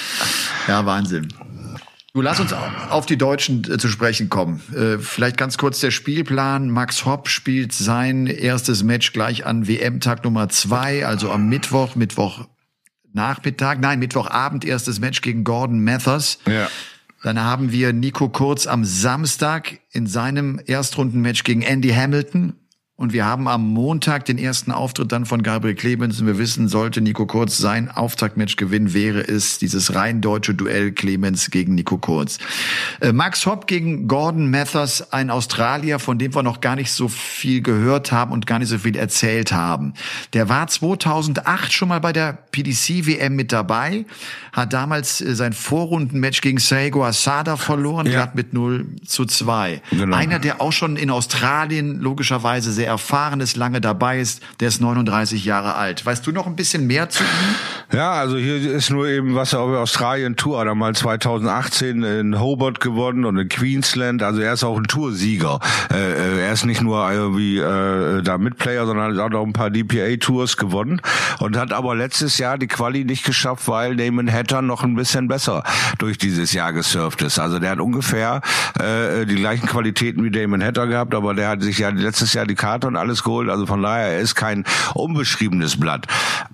ja, 0.68 0.86
Wahnsinn. 0.86 1.28
Du 2.12 2.22
lass 2.22 2.40
uns 2.40 2.52
auf 2.52 3.06
die 3.06 3.16
Deutschen 3.16 3.62
zu 3.62 3.86
sprechen 3.86 4.28
kommen. 4.28 4.60
Vielleicht 4.98 5.36
ganz 5.36 5.58
kurz 5.58 5.78
der 5.78 5.92
Spielplan. 5.92 6.68
Max 6.68 7.06
Hopp 7.06 7.28
spielt 7.28 7.72
sein 7.72 8.26
erstes 8.26 8.82
Match 8.82 9.12
gleich 9.12 9.46
an 9.46 9.68
WM-Tag 9.68 10.24
Nummer 10.24 10.48
zwei, 10.48 11.06
also 11.06 11.30
am 11.30 11.48
Mittwoch, 11.48 11.94
Mittwoch 11.94 12.48
Nachmittag, 13.12 13.80
nein, 13.80 13.98
Mittwochabend 13.98 14.64
erstes 14.64 15.00
Match 15.00 15.20
gegen 15.20 15.44
Gordon 15.44 15.82
Mathers. 15.82 16.38
Ja. 16.46 16.68
Dann 17.22 17.38
haben 17.38 17.70
wir 17.70 17.92
Nico 17.92 18.28
Kurz 18.28 18.66
am 18.66 18.84
Samstag 18.84 19.80
in 19.90 20.06
seinem 20.06 20.60
Erstrundenmatch 20.64 21.44
gegen 21.44 21.62
Andy 21.62 21.90
Hamilton. 21.90 22.54
Und 23.00 23.14
wir 23.14 23.24
haben 23.24 23.48
am 23.48 23.66
Montag 23.66 24.26
den 24.26 24.36
ersten 24.36 24.72
Auftritt 24.72 25.10
dann 25.10 25.24
von 25.24 25.42
Gabriel 25.42 25.74
Clemens. 25.74 26.20
Und 26.20 26.26
wir 26.26 26.36
wissen, 26.36 26.68
sollte 26.68 27.00
Nico 27.00 27.24
Kurz 27.24 27.56
sein 27.56 27.90
Auftaktmatch 27.90 28.56
gewinnen, 28.56 28.92
wäre 28.92 29.20
es 29.26 29.56
dieses 29.56 29.94
rein 29.94 30.20
deutsche 30.20 30.52
Duell 30.52 30.92
Clemens 30.92 31.50
gegen 31.50 31.74
Nico 31.74 31.96
Kurz. 31.96 32.36
Äh, 33.00 33.14
Max 33.14 33.46
Hopp 33.46 33.66
gegen 33.66 34.06
Gordon 34.06 34.50
Mathers, 34.50 35.14
ein 35.14 35.30
Australier, 35.30 35.98
von 35.98 36.18
dem 36.18 36.34
wir 36.34 36.42
noch 36.42 36.60
gar 36.60 36.76
nicht 36.76 36.92
so 36.92 37.08
viel 37.08 37.62
gehört 37.62 38.12
haben 38.12 38.32
und 38.32 38.46
gar 38.46 38.58
nicht 38.58 38.68
so 38.68 38.76
viel 38.76 38.96
erzählt 38.96 39.50
haben. 39.50 39.94
Der 40.34 40.50
war 40.50 40.66
2008 40.66 41.72
schon 41.72 41.88
mal 41.88 42.00
bei 42.00 42.12
der 42.12 42.34
PDC 42.52 43.06
WM 43.06 43.34
mit 43.34 43.50
dabei, 43.50 44.04
hat 44.52 44.74
damals 44.74 45.22
äh, 45.22 45.34
sein 45.34 45.54
Vorrundenmatch 45.54 46.42
gegen 46.42 46.58
Seigo 46.58 47.02
Asada 47.02 47.56
verloren, 47.56 48.04
ja. 48.08 48.20
hat 48.20 48.34
mit 48.34 48.52
0 48.52 48.84
zu 49.06 49.24
2. 49.24 49.80
Genau. 49.90 50.14
Einer, 50.14 50.38
der 50.38 50.60
auch 50.60 50.72
schon 50.72 50.96
in 50.96 51.08
Australien 51.08 51.98
logischerweise 51.98 52.70
sehr 52.74 52.89
erfahren 52.90 53.40
ist, 53.40 53.56
lange 53.56 53.80
dabei 53.80 54.20
ist. 54.20 54.42
Der 54.60 54.68
ist 54.68 54.80
39 54.80 55.44
Jahre 55.44 55.76
alt. 55.76 56.04
Weißt 56.04 56.26
du 56.26 56.32
noch 56.32 56.46
ein 56.46 56.56
bisschen 56.56 56.86
mehr 56.86 57.08
zu 57.08 57.22
ihm? 57.22 57.96
Ja, 57.96 58.12
also 58.12 58.36
hier 58.36 58.56
ist 58.56 58.90
nur 58.90 59.08
eben, 59.08 59.34
was 59.34 59.52
er 59.52 59.60
auf 59.60 59.74
Australien 59.74 60.36
Tour 60.36 60.60
hat 60.60 60.66
er 60.66 60.76
mal 60.76 60.94
2018 60.94 62.02
in 62.02 62.40
Hobart 62.40 62.80
gewonnen 62.80 63.24
und 63.24 63.36
in 63.36 63.48
Queensland. 63.48 64.22
Also 64.22 64.40
er 64.40 64.52
ist 64.52 64.62
auch 64.62 64.76
ein 64.76 64.84
Toursieger. 64.84 65.58
Äh, 65.92 65.96
äh, 65.96 66.40
er 66.40 66.52
ist 66.52 66.64
nicht 66.64 66.82
nur 66.82 67.10
irgendwie 67.10 67.58
äh, 67.58 68.22
da 68.22 68.38
Mitplayer, 68.38 68.86
sondern 68.86 69.18
hat 69.18 69.34
auch 69.34 69.44
ein 69.44 69.52
paar 69.52 69.70
DPA-Tours 69.70 70.56
gewonnen 70.56 71.00
und 71.40 71.56
hat 71.56 71.72
aber 71.72 71.96
letztes 71.96 72.38
Jahr 72.38 72.58
die 72.58 72.68
Quali 72.68 73.04
nicht 73.04 73.24
geschafft, 73.24 73.66
weil 73.66 73.96
Damon 73.96 74.30
Hatter 74.30 74.62
noch 74.62 74.84
ein 74.84 74.94
bisschen 74.94 75.26
besser 75.26 75.64
durch 75.98 76.16
dieses 76.18 76.52
Jahr 76.52 76.72
gesurft 76.72 77.22
ist. 77.22 77.38
Also 77.38 77.58
der 77.58 77.70
hat 77.70 77.80
ungefähr 77.80 78.40
äh, 78.78 79.26
die 79.26 79.36
gleichen 79.36 79.66
Qualitäten 79.66 80.22
wie 80.22 80.30
Damon 80.30 80.62
Hatter 80.62 80.86
gehabt, 80.86 81.14
aber 81.14 81.34
der 81.34 81.48
hat 81.48 81.62
sich 81.62 81.78
ja 81.78 81.88
letztes 81.88 82.34
Jahr 82.34 82.46
die 82.46 82.54
Karte 82.54 82.79
und 82.84 82.96
alles 82.96 83.22
geholt. 83.22 83.48
Also 83.48 83.66
von 83.66 83.82
daher, 83.82 84.14
er 84.14 84.20
ist 84.20 84.34
kein 84.34 84.64
unbeschriebenes 84.94 85.78
Blatt. 85.78 86.06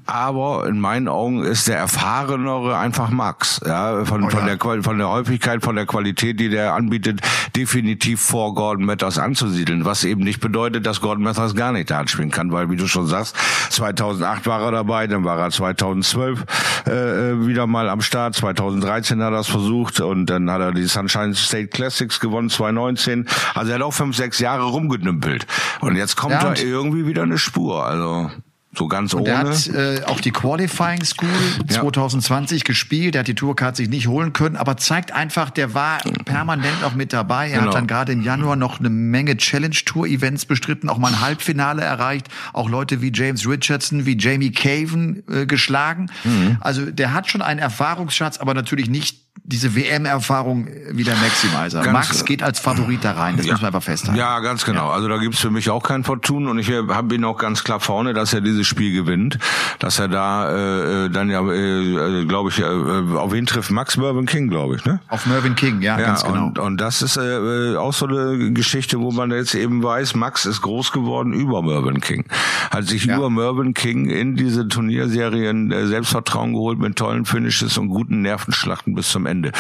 Aber 0.07 0.67
in 0.67 0.79
meinen 0.79 1.09
Augen 1.09 1.43
ist 1.43 1.69
der 1.69 1.79
erfahrenere 1.79 2.77
einfach 2.79 3.11
Max. 3.11 3.61
Ja, 3.67 4.05
von, 4.05 4.25
oh 4.25 4.29
ja. 4.29 4.31
von 4.31 4.47
der 4.47 4.83
von 4.83 4.99
der 4.99 5.09
Häufigkeit, 5.09 5.63
von 5.63 5.77
der 5.77 5.87
Qualität, 5.87 6.39
die 6.39 6.49
der 6.49 6.75
anbietet, 6.75 7.21
definitiv 7.57 8.21
vor 8.21 8.55
Gordon 8.55 8.85
Mathers 8.85 9.19
anzusiedeln. 9.19 9.85
Was 9.85 10.05
eben 10.05 10.23
nicht 10.23 10.41
bedeutet, 10.41 10.87
dass 10.87 11.01
Gordon 11.01 11.25
Mathers 11.25 11.55
gar 11.55 11.73
nicht 11.73 11.91
da 11.91 12.07
spielen 12.07 12.31
kann, 12.31 12.53
weil 12.53 12.71
wie 12.71 12.77
du 12.77 12.87
schon 12.87 13.07
sagst, 13.07 13.37
2008 13.71 14.47
war 14.47 14.63
er 14.63 14.71
dabei, 14.71 15.07
dann 15.07 15.25
war 15.25 15.39
er 15.39 15.51
2012 15.51 16.45
äh, 16.87 16.91
äh, 16.91 17.47
wieder 17.47 17.67
mal 17.67 17.89
am 17.89 18.01
Start, 18.01 18.35
2013 18.35 19.21
hat 19.21 19.29
er 19.29 19.31
das 19.33 19.49
versucht 19.49 20.01
und 20.01 20.27
dann 20.27 20.51
hat 20.51 20.61
er 20.61 20.73
die 20.73 20.85
Sunshine 20.85 21.35
State 21.35 21.69
Classics 21.69 22.21
gewonnen, 22.21 22.49
2019. 22.49 23.27
Also 23.55 23.73
er 23.73 23.77
hat 23.77 23.83
auch 23.83 23.93
fünf, 23.93 24.17
sechs 24.17 24.39
Jahre 24.39 24.65
rumgedümpelt. 24.65 25.47
Und 25.81 25.97
jetzt 25.97 26.16
kommt 26.17 26.33
ja, 26.33 26.43
da 26.43 26.55
irgendwie 26.55 27.07
wieder 27.07 27.23
eine 27.23 27.39
Spur. 27.39 27.85
Also 27.85 28.31
so 28.77 28.89
ganz 28.89 29.15
und 29.15 29.23
ohne. 29.23 29.31
Er 29.31 29.39
hat 29.39 29.69
äh, 29.69 30.03
auch 30.05 30.21
die 30.21 30.31
Qualifying 30.31 31.05
School 31.05 31.29
ja. 31.69 31.81
2020 31.81 32.65
gespielt. 32.65 33.15
Er 33.15 33.21
hat 33.21 33.29
die 33.29 33.35
Tourcard 33.35 33.77
sich 33.77 33.89
nicht 33.89 34.07
holen 34.07 34.33
können, 34.33 34.57
aber 34.57 34.77
zeigt 34.77 35.13
einfach, 35.13 35.51
der 35.51 35.75
war 35.75 35.99
permanent 36.25 36.85
auch 36.85 36.95
mit 36.95 37.13
dabei. 37.13 37.49
Er 37.49 37.59
genau. 37.61 37.67
hat 37.69 37.75
dann 37.75 37.87
gerade 37.87 38.13
im 38.13 38.23
Januar 38.23 38.57
noch 38.57 38.79
eine 38.79 38.91
Menge 38.91 39.37
Challenge 39.37 39.77
Tour 39.85 40.07
Events 40.07 40.45
bestritten, 40.45 40.89
auch 40.89 40.99
mal 40.99 41.09
ein 41.09 41.21
Halbfinale 41.21 41.83
erreicht, 41.83 42.29
auch 42.53 42.69
Leute 42.69 43.01
wie 43.01 43.11
James 43.15 43.49
Richardson, 43.49 44.05
wie 44.05 44.17
Jamie 44.19 44.53
Caven 44.53 45.23
äh, 45.31 45.47
geschlagen. 45.47 46.11
Mhm. 46.25 46.59
Also 46.61 46.91
der 46.91 47.15
hat 47.15 47.31
schon 47.31 47.43
einen 47.43 47.61
Erfahrungsschatz, 47.61 48.39
aber 48.39 48.55
natürlich 48.55 48.91
nicht 48.91 49.26
diese 49.45 49.77
WM-Erfahrung 49.77 50.69
wie 50.91 51.05
der 51.05 51.17
Maximizer. 51.17 51.83
Ganz 51.83 51.93
Max 51.93 52.25
geht 52.25 52.43
als 52.43 52.59
Favorit 52.59 53.05
da 53.05 53.13
rein, 53.13 53.37
das 53.37 53.47
ja. 53.47 53.53
muss 53.53 53.63
man 53.63 53.69
einfach 53.69 53.83
festhalten. 53.83 54.19
Ja, 54.19 54.41
ganz 54.41 54.65
genau. 54.65 54.89
Ja. 54.89 54.95
Also 54.95 55.09
da 55.09 55.19
gibt's 55.19 55.41
für 55.41 55.51
mich 55.51 55.71
auch 55.71 55.83
kein 55.83 56.05
Fortun 56.05 56.49
und 56.49 56.59
ich 56.59 56.71
habe 56.71 57.15
ihn 57.15 57.25
auch 57.25 57.39
ganz 57.39 57.63
klar 57.63 57.81
vorne, 57.81 58.15
dass 58.15 58.33
er 58.33 58.41
dieses 58.41 58.67
Spiel 58.67 58.93
gewinnt, 58.93 59.39
dass 59.79 59.99
er 59.99 60.09
da 60.09 60.51
äh, 60.51 61.05
äh 61.07 61.09
dann 61.11 61.31
ja, 61.31 61.41
äh, 61.49 62.25
glaube 62.25 62.51
ich, 62.51 62.59
äh, 62.59 62.65
auf 62.65 63.33
wen 63.33 63.47
trifft 63.47 63.71
Max 63.71 63.97
Mervyn 63.97 64.27
King, 64.27 64.49
glaube 64.49 64.77
ich, 64.77 64.85
ne? 64.85 65.01
Auf 65.09 65.27
Mervyn 65.27 65.55
King, 65.55 65.81
ja, 65.81 65.99
ja 65.99 66.07
ganz 66.07 66.25
genau. 66.25 66.47
Und, 66.47 66.59
und 66.59 66.81
das 66.81 67.03
ist 67.03 67.17
äh, 67.17 67.77
auch 67.77 67.93
so 67.93 68.07
eine 68.07 68.53
Geschichte, 68.53 69.01
wo 69.01 69.13
man 69.13 69.31
jetzt 69.31 69.55
eben 69.55 69.83
weiß, 69.83 70.15
Max 70.15 70.47
ist 70.47 70.63
groß 70.63 70.93
geworden 70.93 71.33
über 71.33 71.63
Mervyn 71.63 72.01
King, 72.01 72.25
hat 72.71 72.87
sich 72.87 73.07
über 73.07 73.31
Mervyn 73.31 73.75
King 73.75 74.09
in 74.09 74.37
diese 74.37 74.67
Turnierserien 74.67 75.71
äh, 75.71 75.87
Selbstvertrauen 75.87 76.53
geholt 76.53 76.79
mit 76.79 76.97
tollen 76.97 77.25
Finishes 77.25 77.79
und 77.79 77.89
guten 77.89 78.23
Nervenschlachten 78.23 78.95
bis 78.95 79.11
zum 79.11 79.26
Ende. 79.27 79.53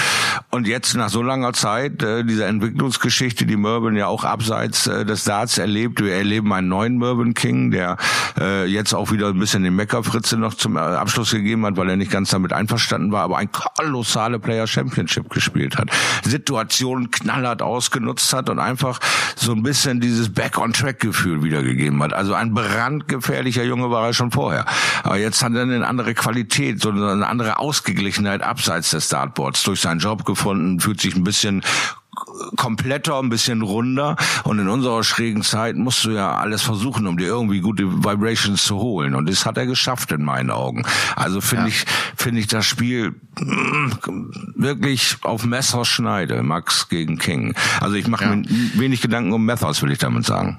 Und 0.50 0.66
jetzt 0.66 0.94
nach 0.94 1.08
so 1.08 1.22
langer 1.22 1.52
Zeit, 1.52 2.02
äh, 2.02 2.24
dieser 2.24 2.46
Entwicklungsgeschichte, 2.46 3.46
die 3.46 3.56
Mervyn 3.56 3.96
ja 3.96 4.06
auch 4.06 4.24
abseits 4.24 4.86
äh, 4.86 5.04
des 5.04 5.24
Darts 5.24 5.58
erlebt, 5.58 6.02
wir 6.02 6.14
erleben 6.14 6.52
einen 6.52 6.68
neuen 6.68 6.98
Mervyn 6.98 7.34
King, 7.34 7.70
der 7.70 7.96
äh, 8.38 8.64
jetzt 8.66 8.94
auch 8.94 9.12
wieder 9.12 9.28
ein 9.28 9.38
bisschen 9.38 9.62
den 9.62 9.74
Meckerfritze 9.74 10.36
noch 10.36 10.54
zum 10.54 10.76
äh, 10.76 10.80
Abschluss 10.80 11.30
gegeben 11.30 11.66
hat, 11.66 11.76
weil 11.76 11.90
er 11.90 11.96
nicht 11.96 12.10
ganz 12.10 12.30
damit 12.30 12.52
einverstanden 12.52 13.12
war, 13.12 13.22
aber 13.22 13.38
ein 13.38 13.50
kolossale 13.50 14.38
Player 14.38 14.66
Championship 14.66 15.30
gespielt 15.30 15.76
hat. 15.76 15.90
Situationen 16.24 17.10
knallhart 17.10 17.62
ausgenutzt 17.62 18.32
hat 18.32 18.50
und 18.50 18.58
einfach 18.58 19.00
so 19.34 19.52
ein 19.52 19.62
bisschen 19.62 20.00
dieses 20.00 20.32
Back-on-Track-Gefühl 20.32 21.42
wiedergegeben 21.42 22.02
hat. 22.02 22.12
Also 22.12 22.34
ein 22.34 22.54
brandgefährlicher 22.54 23.64
Junge 23.64 23.90
war 23.90 24.06
er 24.06 24.12
schon 24.12 24.30
vorher. 24.30 24.64
Aber 25.02 25.16
jetzt 25.16 25.42
hat 25.42 25.52
er 25.54 25.62
eine 25.62 25.86
andere 25.86 26.14
Qualität, 26.14 26.80
so 26.80 26.90
eine 26.90 27.26
andere 27.26 27.58
Ausgeglichenheit 27.58 28.42
abseits 28.42 28.90
des 28.90 29.08
Dartboards 29.08 29.55
hat's 29.56 29.64
durch 29.64 29.80
seinen 29.80 30.00
Job 30.00 30.24
gefunden, 30.24 30.80
fühlt 30.80 31.00
sich 31.00 31.16
ein 31.16 31.24
bisschen 31.24 31.62
kompletter, 32.56 33.18
ein 33.18 33.28
bisschen 33.28 33.62
runder. 33.62 34.16
Und 34.44 34.58
in 34.58 34.68
unserer 34.68 35.02
schrägen 35.02 35.42
Zeit 35.42 35.76
musst 35.76 36.04
du 36.04 36.10
ja 36.10 36.36
alles 36.36 36.62
versuchen, 36.62 37.06
um 37.06 37.16
dir 37.16 37.26
irgendwie 37.26 37.60
gute 37.60 37.84
Vibrations 38.04 38.62
zu 38.64 38.76
holen. 38.76 39.14
Und 39.14 39.28
das 39.28 39.46
hat 39.46 39.56
er 39.56 39.66
geschafft 39.66 40.12
in 40.12 40.22
meinen 40.22 40.50
Augen. 40.50 40.84
Also 41.14 41.40
finde 41.40 41.64
ja. 41.64 41.68
ich, 41.68 41.84
finde 42.16 42.40
ich 42.40 42.46
das 42.46 42.66
Spiel 42.66 43.14
wirklich 44.54 45.16
auf 45.22 45.44
Messerschneide, 45.44 46.42
Max 46.42 46.88
gegen 46.88 47.18
King. 47.18 47.54
Also 47.80 47.96
ich 47.96 48.08
mache 48.08 48.24
ja. 48.24 48.36
mir 48.36 48.44
wenig 48.74 49.00
Gedanken 49.00 49.32
um 49.32 49.44
Methers, 49.44 49.82
will 49.82 49.90
ich 49.90 49.98
damit 49.98 50.24
sagen. 50.26 50.58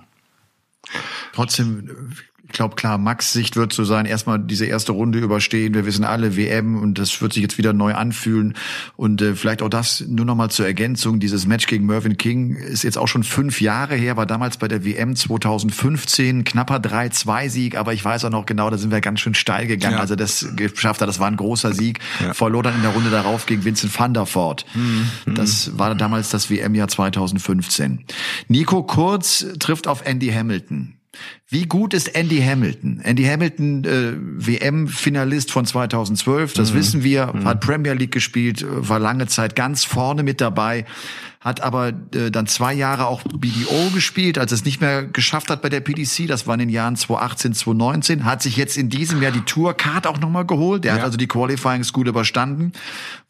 trotzdem 1.34 2.14
ich 2.48 2.54
glaube, 2.54 2.76
klar, 2.76 2.98
Max 2.98 3.34
Sicht 3.34 3.58
wird 3.58 3.74
so 3.74 3.84
sein, 3.84 4.06
erstmal 4.06 4.40
diese 4.40 4.66
erste 4.66 4.94
Runde 4.94 5.20
überstehen. 5.20 5.74
Wir 5.74 5.86
wissen 5.86 6.06
alle 6.06 6.38
WM 6.38 6.78
und 6.78 6.98
das 6.98 7.22
wird 7.22 7.34
sich 7.34 7.44
jetzt 7.44 7.58
wieder 7.58 7.74
neu 7.74 7.94
anfühlen. 7.94 8.54
Und 8.96 9.22
äh, 9.22 9.36
vielleicht 9.36 9.62
auch 9.62 9.70
das 9.70 10.06
nur 10.08 10.26
noch 10.26 10.36
mal 10.36 10.50
zur 10.50 10.66
Ergänzung. 10.66 11.20
Dieses 11.20 11.46
Match 11.46 11.68
gegen 11.68 11.86
Mervyn 11.86 12.16
King 12.16 12.56
ist 12.56 12.84
jetzt 12.84 12.98
auch 12.98 13.10
schon 13.10 13.24
fünf 13.24 13.60
Jahre 13.60 13.96
her, 13.96 14.16
war 14.16 14.26
damals 14.26 14.56
bei 14.58 14.70
der 14.70 14.86
WM 14.86 15.18
2015, 15.18 16.46
knapper 16.46 16.78
3-2-Sieg, 16.78 17.78
aber 17.78 17.94
ich 17.94 18.04
weiß 18.04 18.24
auch 18.26 18.30
noch 18.30 18.46
genau, 18.46 18.70
da 18.70 18.78
sind 18.78 18.92
wir 18.92 19.02
ganz 19.02 19.20
schön 19.20 19.34
steil 19.34 19.68
gegangen, 19.68 19.96
ja. 19.96 20.00
also 20.00 20.16
das 20.16 20.48
geschafft 20.56 21.02
hat. 21.02 21.10
Das 21.10 21.20
war 21.20 21.28
ein 21.28 21.38
großer 21.38 21.74
Sieg. 21.74 22.00
Ja. 22.22 22.34
Verlor 22.34 22.64
dann 22.64 22.76
in 22.76 22.82
der 22.82 22.92
Runde 22.92 23.10
darauf 23.10 23.46
gegen 23.46 23.66
Vincent 23.66 23.98
van 24.00 24.14
der 24.14 24.26
Voort. 24.26 24.66
Mhm. 24.74 25.36
Das 25.36 25.78
war 25.78 25.94
damals 25.96 26.30
das 26.30 26.50
WM-Jahr 26.50 26.88
2015. 26.88 28.06
Nico 28.48 28.84
Kurz 28.84 29.46
trifft 29.60 29.88
auf 29.88 30.06
Andy 30.06 30.30
Hamilton. 30.30 30.97
Wie 31.48 31.66
gut 31.66 31.94
ist 31.94 32.10
Andy 32.10 32.42
Hamilton? 32.42 33.00
Andy 33.04 33.24
Hamilton, 33.24 33.84
äh, 33.86 34.14
WM-Finalist 34.18 35.52
von 35.52 35.66
2012, 35.66 36.54
das 36.54 36.74
mhm. 36.74 36.78
wissen 36.78 37.04
wir, 37.04 37.28
mhm. 37.34 37.46
hat 37.46 37.62
Premier 37.62 37.94
League 37.94 38.12
gespielt, 38.12 38.66
war 38.68 39.00
lange 39.00 39.28
Zeit 39.28 39.56
ganz 39.56 39.84
vorne 39.84 40.24
mit 40.24 40.42
dabei 40.42 40.86
hat 41.40 41.62
aber 41.62 41.90
äh, 42.14 42.32
dann 42.32 42.48
zwei 42.48 42.74
Jahre 42.74 43.06
auch 43.06 43.22
BDO 43.24 43.92
gespielt, 43.94 44.38
als 44.40 44.52
es 44.52 44.66
nicht 44.66 44.82
mehr 44.82 45.04
geschafft 45.04 45.50
hat 45.50 45.62
bei 45.62 45.70
der 45.70 45.82
PDC. 45.82 46.28
Das 46.28 46.48
war 46.48 46.56
in 46.56 46.60
den 46.60 46.70
Jahren 46.70 46.96
2018, 46.96 47.54
2019. 47.54 48.26
Hat 48.26 48.42
sich 48.42 48.58
jetzt 48.58 48.76
in 48.76 48.90
diesem 48.90 49.22
Jahr 49.22 49.32
die 49.32 49.42
Tourcard 49.42 50.08
auch 50.08 50.20
nochmal 50.20 50.46
geholt. 50.46 50.84
Der 50.84 50.94
ja. 50.94 50.98
hat 50.98 51.06
also 51.06 51.18
die 51.18 51.28
Qualifying 51.28 51.84
School 51.84 52.08
überstanden. 52.08 52.74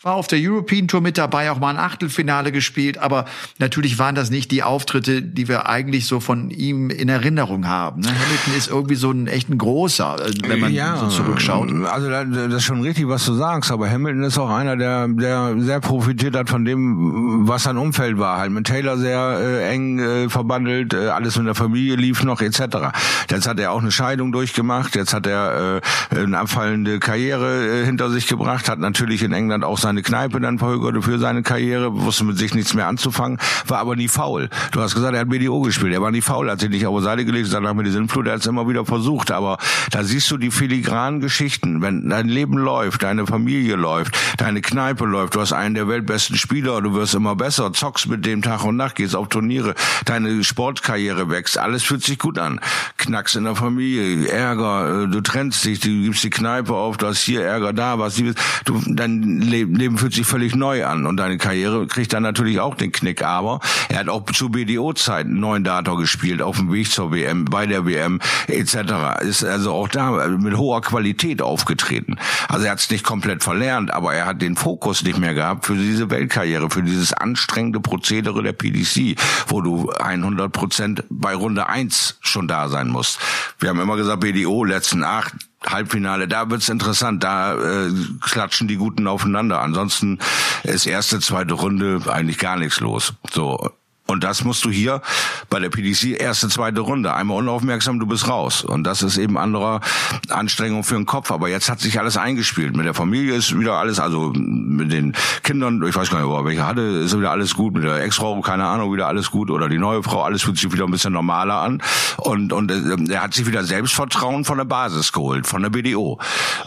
War 0.01 0.13
auf 0.13 0.27
der 0.27 0.39
European 0.41 0.87
Tour 0.87 1.01
mit 1.01 1.17
dabei, 1.17 1.51
auch 1.51 1.59
mal 1.59 1.71
ein 1.71 1.77
Achtelfinale 1.77 2.51
gespielt. 2.51 2.97
Aber 2.97 3.25
natürlich 3.59 3.99
waren 3.99 4.15
das 4.15 4.29
nicht 4.29 4.51
die 4.51 4.63
Auftritte, 4.63 5.21
die 5.21 5.47
wir 5.49 5.67
eigentlich 5.67 6.05
so 6.05 6.21
von 6.21 6.49
ihm 6.49 6.89
in 6.89 7.09
Erinnerung 7.09 7.67
haben. 7.67 8.01
Ne? 8.01 8.07
Hamilton 8.07 8.53
ist 8.57 8.69
irgendwie 8.69 8.95
so 8.95 9.11
ein 9.11 9.27
echt 9.27 9.49
ein 9.49 9.57
großer, 9.57 10.25
äh, 10.25 10.31
wenn 10.47 10.61
man 10.61 10.73
ja, 10.73 10.95
so 10.97 11.07
zurückschaut. 11.09 11.71
Also 11.85 12.09
das 12.09 12.53
ist 12.53 12.63
schon 12.63 12.81
richtig, 12.81 13.07
was 13.09 13.25
du 13.25 13.33
sagst. 13.33 13.69
Aber 13.69 13.89
Hamilton 13.89 14.23
ist 14.23 14.37
auch 14.37 14.49
einer, 14.49 14.77
der, 14.77 15.09
der 15.09 15.55
sehr 15.59 15.81
profitiert 15.81 16.35
hat 16.37 16.49
von 16.49 16.63
dem, 16.63 17.47
was 17.47 17.63
sein 17.63 17.77
Umfeld 17.77 18.06
Umfeld 18.07 18.19
war 18.19 18.37
halt 18.37 18.51
mit 18.51 18.67
Taylor 18.67 18.97
sehr 18.97 19.39
äh, 19.39 19.69
eng 19.69 19.99
äh, 19.99 20.29
verbandelt, 20.29 20.93
äh, 20.93 21.09
alles 21.09 21.37
mit 21.37 21.47
der 21.47 21.55
Familie 21.55 21.95
lief 21.95 22.23
noch 22.23 22.41
etc. 22.41 22.93
Jetzt 23.29 23.47
hat 23.47 23.59
er 23.59 23.73
auch 23.73 23.81
eine 23.81 23.91
Scheidung 23.91 24.31
durchgemacht, 24.31 24.95
jetzt 24.95 25.13
hat 25.13 25.27
er 25.27 25.81
äh, 26.11 26.15
eine 26.15 26.37
abfallende 26.39 26.99
Karriere 26.99 27.81
äh, 27.81 27.85
hinter 27.85 28.09
sich 28.09 28.27
gebracht, 28.27 28.69
hat 28.69 28.79
natürlich 28.79 29.23
in 29.23 29.33
England 29.33 29.65
auch 29.65 29.77
seine 29.77 30.03
Kneipe 30.03 30.39
dann 30.39 30.57
verhökert 30.57 31.03
für 31.03 31.19
seine 31.19 31.43
Karriere, 31.43 31.93
wusste 31.93 32.23
mit 32.23 32.37
sich 32.37 32.53
nichts 32.53 32.73
mehr 32.73 32.87
anzufangen, 32.87 33.39
war 33.67 33.79
aber 33.79 33.97
nie 33.97 34.07
faul. 34.07 34.49
Du 34.71 34.81
hast 34.81 34.95
gesagt, 34.95 35.13
er 35.13 35.21
hat 35.21 35.29
BDO 35.29 35.61
gespielt, 35.61 35.93
er 35.93 36.01
war 36.01 36.11
nie 36.11 36.21
faul, 36.21 36.49
hat 36.49 36.61
sich 36.61 36.69
nicht 36.69 36.85
auf 36.85 36.95
der 36.95 37.03
Seite 37.03 37.25
gelegt, 37.25 37.51
danach 37.51 37.73
mit 37.73 37.85
die 37.85 37.91
Sinnflut, 37.91 38.27
er 38.27 38.33
hat 38.33 38.41
es 38.41 38.47
immer 38.47 38.69
wieder 38.69 38.85
versucht, 38.85 39.31
aber 39.31 39.57
da 39.91 40.03
siehst 40.03 40.31
du 40.31 40.37
die 40.37 40.51
filigranen 40.51 41.19
Geschichten, 41.19 41.81
wenn 41.81 42.09
dein 42.09 42.29
Leben 42.29 42.57
läuft, 42.57 43.03
deine 43.03 43.25
Familie 43.27 43.75
läuft, 43.75 44.17
deine 44.37 44.61
Kneipe 44.61 45.05
läuft, 45.05 45.35
du 45.35 45.41
hast 45.41 45.51
einen 45.51 45.75
der 45.75 45.89
weltbesten 45.89 46.37
Spieler, 46.37 46.81
du 46.81 46.93
wirst 46.93 47.15
immer 47.15 47.35
besser, 47.35 47.73
zockst 47.87 48.09
mit 48.09 48.25
dem 48.25 48.41
Tag 48.41 48.65
und 48.65 48.75
Nacht, 48.75 48.95
gehst 48.95 49.15
auf 49.15 49.29
Turniere, 49.29 49.73
deine 50.03 50.43
Sportkarriere 50.43 51.29
wächst, 51.29 51.57
alles 51.57 51.83
fühlt 51.83 52.03
sich 52.03 52.19
gut 52.19 52.37
an. 52.37 52.59
Knacks 52.97 53.35
in 53.35 53.45
der 53.45 53.55
Familie, 53.55 54.27
Ärger, 54.27 55.03
äh, 55.03 55.07
du 55.07 55.21
trennst 55.21 55.63
dich, 55.63 55.79
du 55.79 55.87
gibst 55.87 56.23
die 56.25 56.29
Kneipe 56.29 56.73
auf, 56.73 56.97
du 56.97 57.07
hast 57.07 57.21
hier 57.21 57.43
Ärger 57.43 57.71
da, 57.71 57.97
was 57.97 58.15
du, 58.15 58.81
dein 58.87 59.21
Leben 59.39 59.97
fühlt 59.97 60.13
sich 60.13 60.25
völlig 60.25 60.53
neu 60.53 60.85
an 60.85 61.05
und 61.05 61.15
deine 61.15 61.37
Karriere 61.37 61.87
kriegt 61.87 62.11
dann 62.11 62.23
natürlich 62.23 62.59
auch 62.59 62.75
den 62.75 62.91
Knick, 62.91 63.23
aber 63.23 63.61
er 63.87 63.99
hat 63.99 64.09
auch 64.09 64.25
zu 64.25 64.49
BDO-Zeiten 64.49 65.39
neun 65.39 65.63
Data 65.63 65.93
gespielt, 65.93 66.41
auf 66.41 66.57
dem 66.57 66.73
Weg 66.73 66.91
zur 66.91 67.13
WM, 67.13 67.45
bei 67.45 67.67
der 67.67 67.85
WM 67.85 68.19
etc. 68.47 69.21
Ist 69.21 69.45
also 69.45 69.71
auch 69.71 69.87
da 69.87 70.27
mit 70.27 70.57
hoher 70.57 70.81
Qualität 70.81 71.41
aufgetreten. 71.41 72.17
Also 72.49 72.65
er 72.65 72.71
hat 72.71 72.79
es 72.79 72.89
nicht 72.89 73.05
komplett 73.05 73.43
verlernt, 73.43 73.93
aber 73.93 74.13
er 74.13 74.25
hat 74.25 74.41
den 74.41 74.57
Fokus 74.57 75.03
nicht 75.03 75.19
mehr 75.19 75.33
gehabt 75.33 75.65
für 75.65 75.75
diese 75.75 76.09
Weltkarriere, 76.09 76.69
für 76.69 76.83
dieses 76.83 77.13
anstrengende 77.13 77.76
Prozedere 77.79 78.43
der 78.43 78.53
PDC, 78.53 79.19
wo 79.47 79.61
du 79.61 79.89
100 79.89 80.51
Prozent 80.51 81.03
bei 81.09 81.35
Runde 81.35 81.67
1 81.67 82.17
schon 82.21 82.47
da 82.47 82.69
sein 82.69 82.87
musst. 82.87 83.19
Wir 83.59 83.69
haben 83.69 83.79
immer 83.79 83.95
gesagt, 83.95 84.21
BDO, 84.21 84.63
letzten 84.63 85.03
acht, 85.03 85.33
Halbfinale, 85.65 86.27
da 86.27 86.49
wird's 86.49 86.69
interessant, 86.69 87.23
da 87.23 87.55
äh, 87.55 87.91
klatschen 88.21 88.67
die 88.67 88.77
Guten 88.77 89.07
aufeinander. 89.07 89.61
Ansonsten 89.61 90.19
ist 90.63 90.85
erste, 90.85 91.19
zweite 91.19 91.55
Runde 91.55 92.01
eigentlich 92.07 92.37
gar 92.37 92.57
nichts 92.57 92.79
los. 92.79 93.13
So 93.31 93.71
und 94.07 94.23
das 94.23 94.43
musst 94.45 94.63
du 94.63 94.71
hier 94.71 95.01
bei 95.49 95.59
der 95.59 95.69
PDC 95.69 96.19
erste, 96.19 96.47
zweite 96.47 96.79
Runde. 96.79 97.13
Einmal 97.13 97.37
unaufmerksam, 97.37 97.99
du 97.99 98.07
bist 98.07 98.27
raus. 98.27 98.63
Und 98.63 98.85
das 98.85 99.03
ist 99.03 99.17
eben 99.17 99.37
anderer 99.37 99.81
Anstrengung 100.29 100.83
für 100.85 100.95
den 100.95 101.05
Kopf. 101.05 101.29
Aber 101.29 101.49
jetzt 101.49 101.69
hat 101.69 101.81
sich 101.81 101.99
alles 101.99 102.15
eingespielt. 102.15 102.75
Mit 102.75 102.85
der 102.85 102.93
Familie 102.93 103.35
ist 103.35 103.57
wieder 103.57 103.73
alles, 103.73 103.99
also 103.99 104.31
mit 104.33 104.93
den 104.93 105.13
Kindern, 105.43 105.83
ich 105.85 105.95
weiß 105.95 106.09
gar 106.09 106.25
nicht, 106.25 106.45
welche 106.45 106.65
hatte, 106.65 106.81
ist 106.81 107.17
wieder 107.17 107.31
alles 107.31 107.53
gut. 107.53 107.73
Mit 107.73 107.83
der 107.83 108.01
Ex-Frau, 108.01 108.39
keine 108.41 108.65
Ahnung, 108.65 108.93
wieder 108.93 109.07
alles 109.07 109.29
gut. 109.29 109.51
Oder 109.51 109.67
die 109.67 109.77
neue 109.77 110.01
Frau, 110.03 110.23
alles 110.23 110.43
fühlt 110.43 110.57
sich 110.57 110.71
wieder 110.71 110.85
ein 110.85 110.91
bisschen 110.91 111.13
normaler 111.13 111.61
an. 111.61 111.81
Und, 112.17 112.53
und 112.53 112.71
äh, 112.71 113.13
er 113.13 113.23
hat 113.23 113.33
sich 113.33 113.45
wieder 113.45 113.65
Selbstvertrauen 113.65 114.45
von 114.45 114.57
der 114.57 114.65
Basis 114.65 115.11
geholt, 115.11 115.47
von 115.47 115.61
der 115.61 115.69
BDO. 115.69 116.19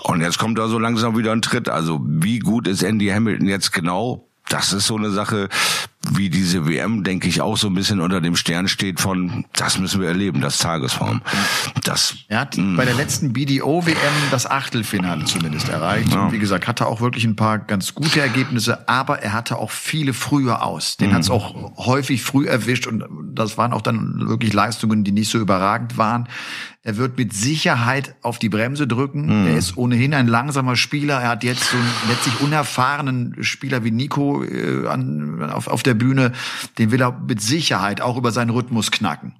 Und 0.03 0.21
jetzt 0.21 0.39
kommt 0.39 0.59
da 0.59 0.69
so 0.69 0.79
langsam 0.79 1.17
wieder 1.17 1.33
ein 1.33 1.41
Tritt. 1.41 1.71
Also 1.71 2.01
wie 2.05 2.39
gut 2.39 2.69
ist 2.69 2.83
Andy 2.83 3.09
Hamilton 3.09 3.49
jetzt 3.49 3.73
genau? 3.73 4.30
Das 4.51 4.73
ist 4.73 4.87
so 4.87 4.97
eine 4.97 5.11
Sache, 5.11 5.49
wie 6.13 6.29
diese 6.29 6.67
WM, 6.67 7.05
denke 7.05 7.29
ich, 7.29 7.41
auch 7.41 7.57
so 7.57 7.69
ein 7.69 7.75
bisschen 7.75 8.01
unter 8.01 8.21
dem 8.21 8.35
Stern 8.35 8.69
steht 8.69 9.01
von, 9.01 9.45
das 9.55 9.79
müssen 9.79 10.01
wir 10.01 10.09
erleben, 10.09 10.41
das 10.41 10.59
Tagesform. 10.59 11.23
Das, 11.85 12.17
er 12.29 12.41
hat 12.41 12.57
mh. 12.57 12.77
bei 12.77 12.85
der 12.85 12.95
letzten 12.95 13.33
BDO-WM 13.33 13.97
das 14.31 14.51
Achtelfinale 14.51 15.25
zumindest 15.25 15.69
erreicht. 15.69 16.13
Ja. 16.13 16.25
Und 16.25 16.33
wie 16.33 16.39
gesagt, 16.39 16.67
hatte 16.67 16.87
auch 16.87 17.01
wirklich 17.01 17.25
ein 17.25 17.37
paar 17.37 17.59
ganz 17.59 17.95
gute 17.95 18.21
Ergebnisse, 18.21 18.89
aber 18.89 19.21
er 19.21 19.35
hatte 19.35 19.57
auch 19.57 19.71
viele 19.71 20.13
früher 20.13 20.65
aus. 20.65 20.97
Den 20.97 21.11
mhm. 21.11 21.15
hat 21.15 21.23
es 21.23 21.31
auch 21.31 21.77
häufig 21.77 22.23
früh 22.23 22.49
erwischt 22.49 22.87
und 22.89 23.05
das 23.35 23.57
waren 23.57 23.73
auch 23.73 23.83
dann 23.83 24.29
wirklich 24.29 24.53
Leistungen, 24.53 25.05
die 25.05 25.13
nicht 25.13 25.31
so 25.31 25.39
überragend 25.39 25.97
waren. 25.97 26.29
Er 26.83 26.97
wird 26.97 27.19
mit 27.19 27.35
Sicherheit 27.35 28.15
auf 28.23 28.39
die 28.39 28.49
Bremse 28.49 28.87
drücken. 28.87 29.43
Mhm. 29.43 29.47
Er 29.49 29.57
ist 29.59 29.77
ohnehin 29.77 30.15
ein 30.15 30.27
langsamer 30.27 30.77
Spieler. 30.77 31.21
Er 31.21 31.29
hat 31.29 31.45
jetzt 31.45 31.71
so 31.71 31.77
einen 31.77 31.93
letztlich 32.09 32.41
unerfahrenen 32.41 33.43
Spieler 33.43 33.85
wie 33.85 33.91
Nico 33.91 34.43
äh, 34.43 34.87
an, 34.87 35.43
auf, 35.51 35.67
auf 35.67 35.83
der 35.83 35.95
Bühne. 35.95 36.33
Den 36.79 36.91
will 36.91 37.03
er 37.03 37.13
mit 37.13 37.43
Sicherheit 37.43 38.01
auch 38.01 38.17
über 38.17 38.33
seinen 38.33 38.51
Rhythmus 38.51 38.91
knacken. 38.91 39.35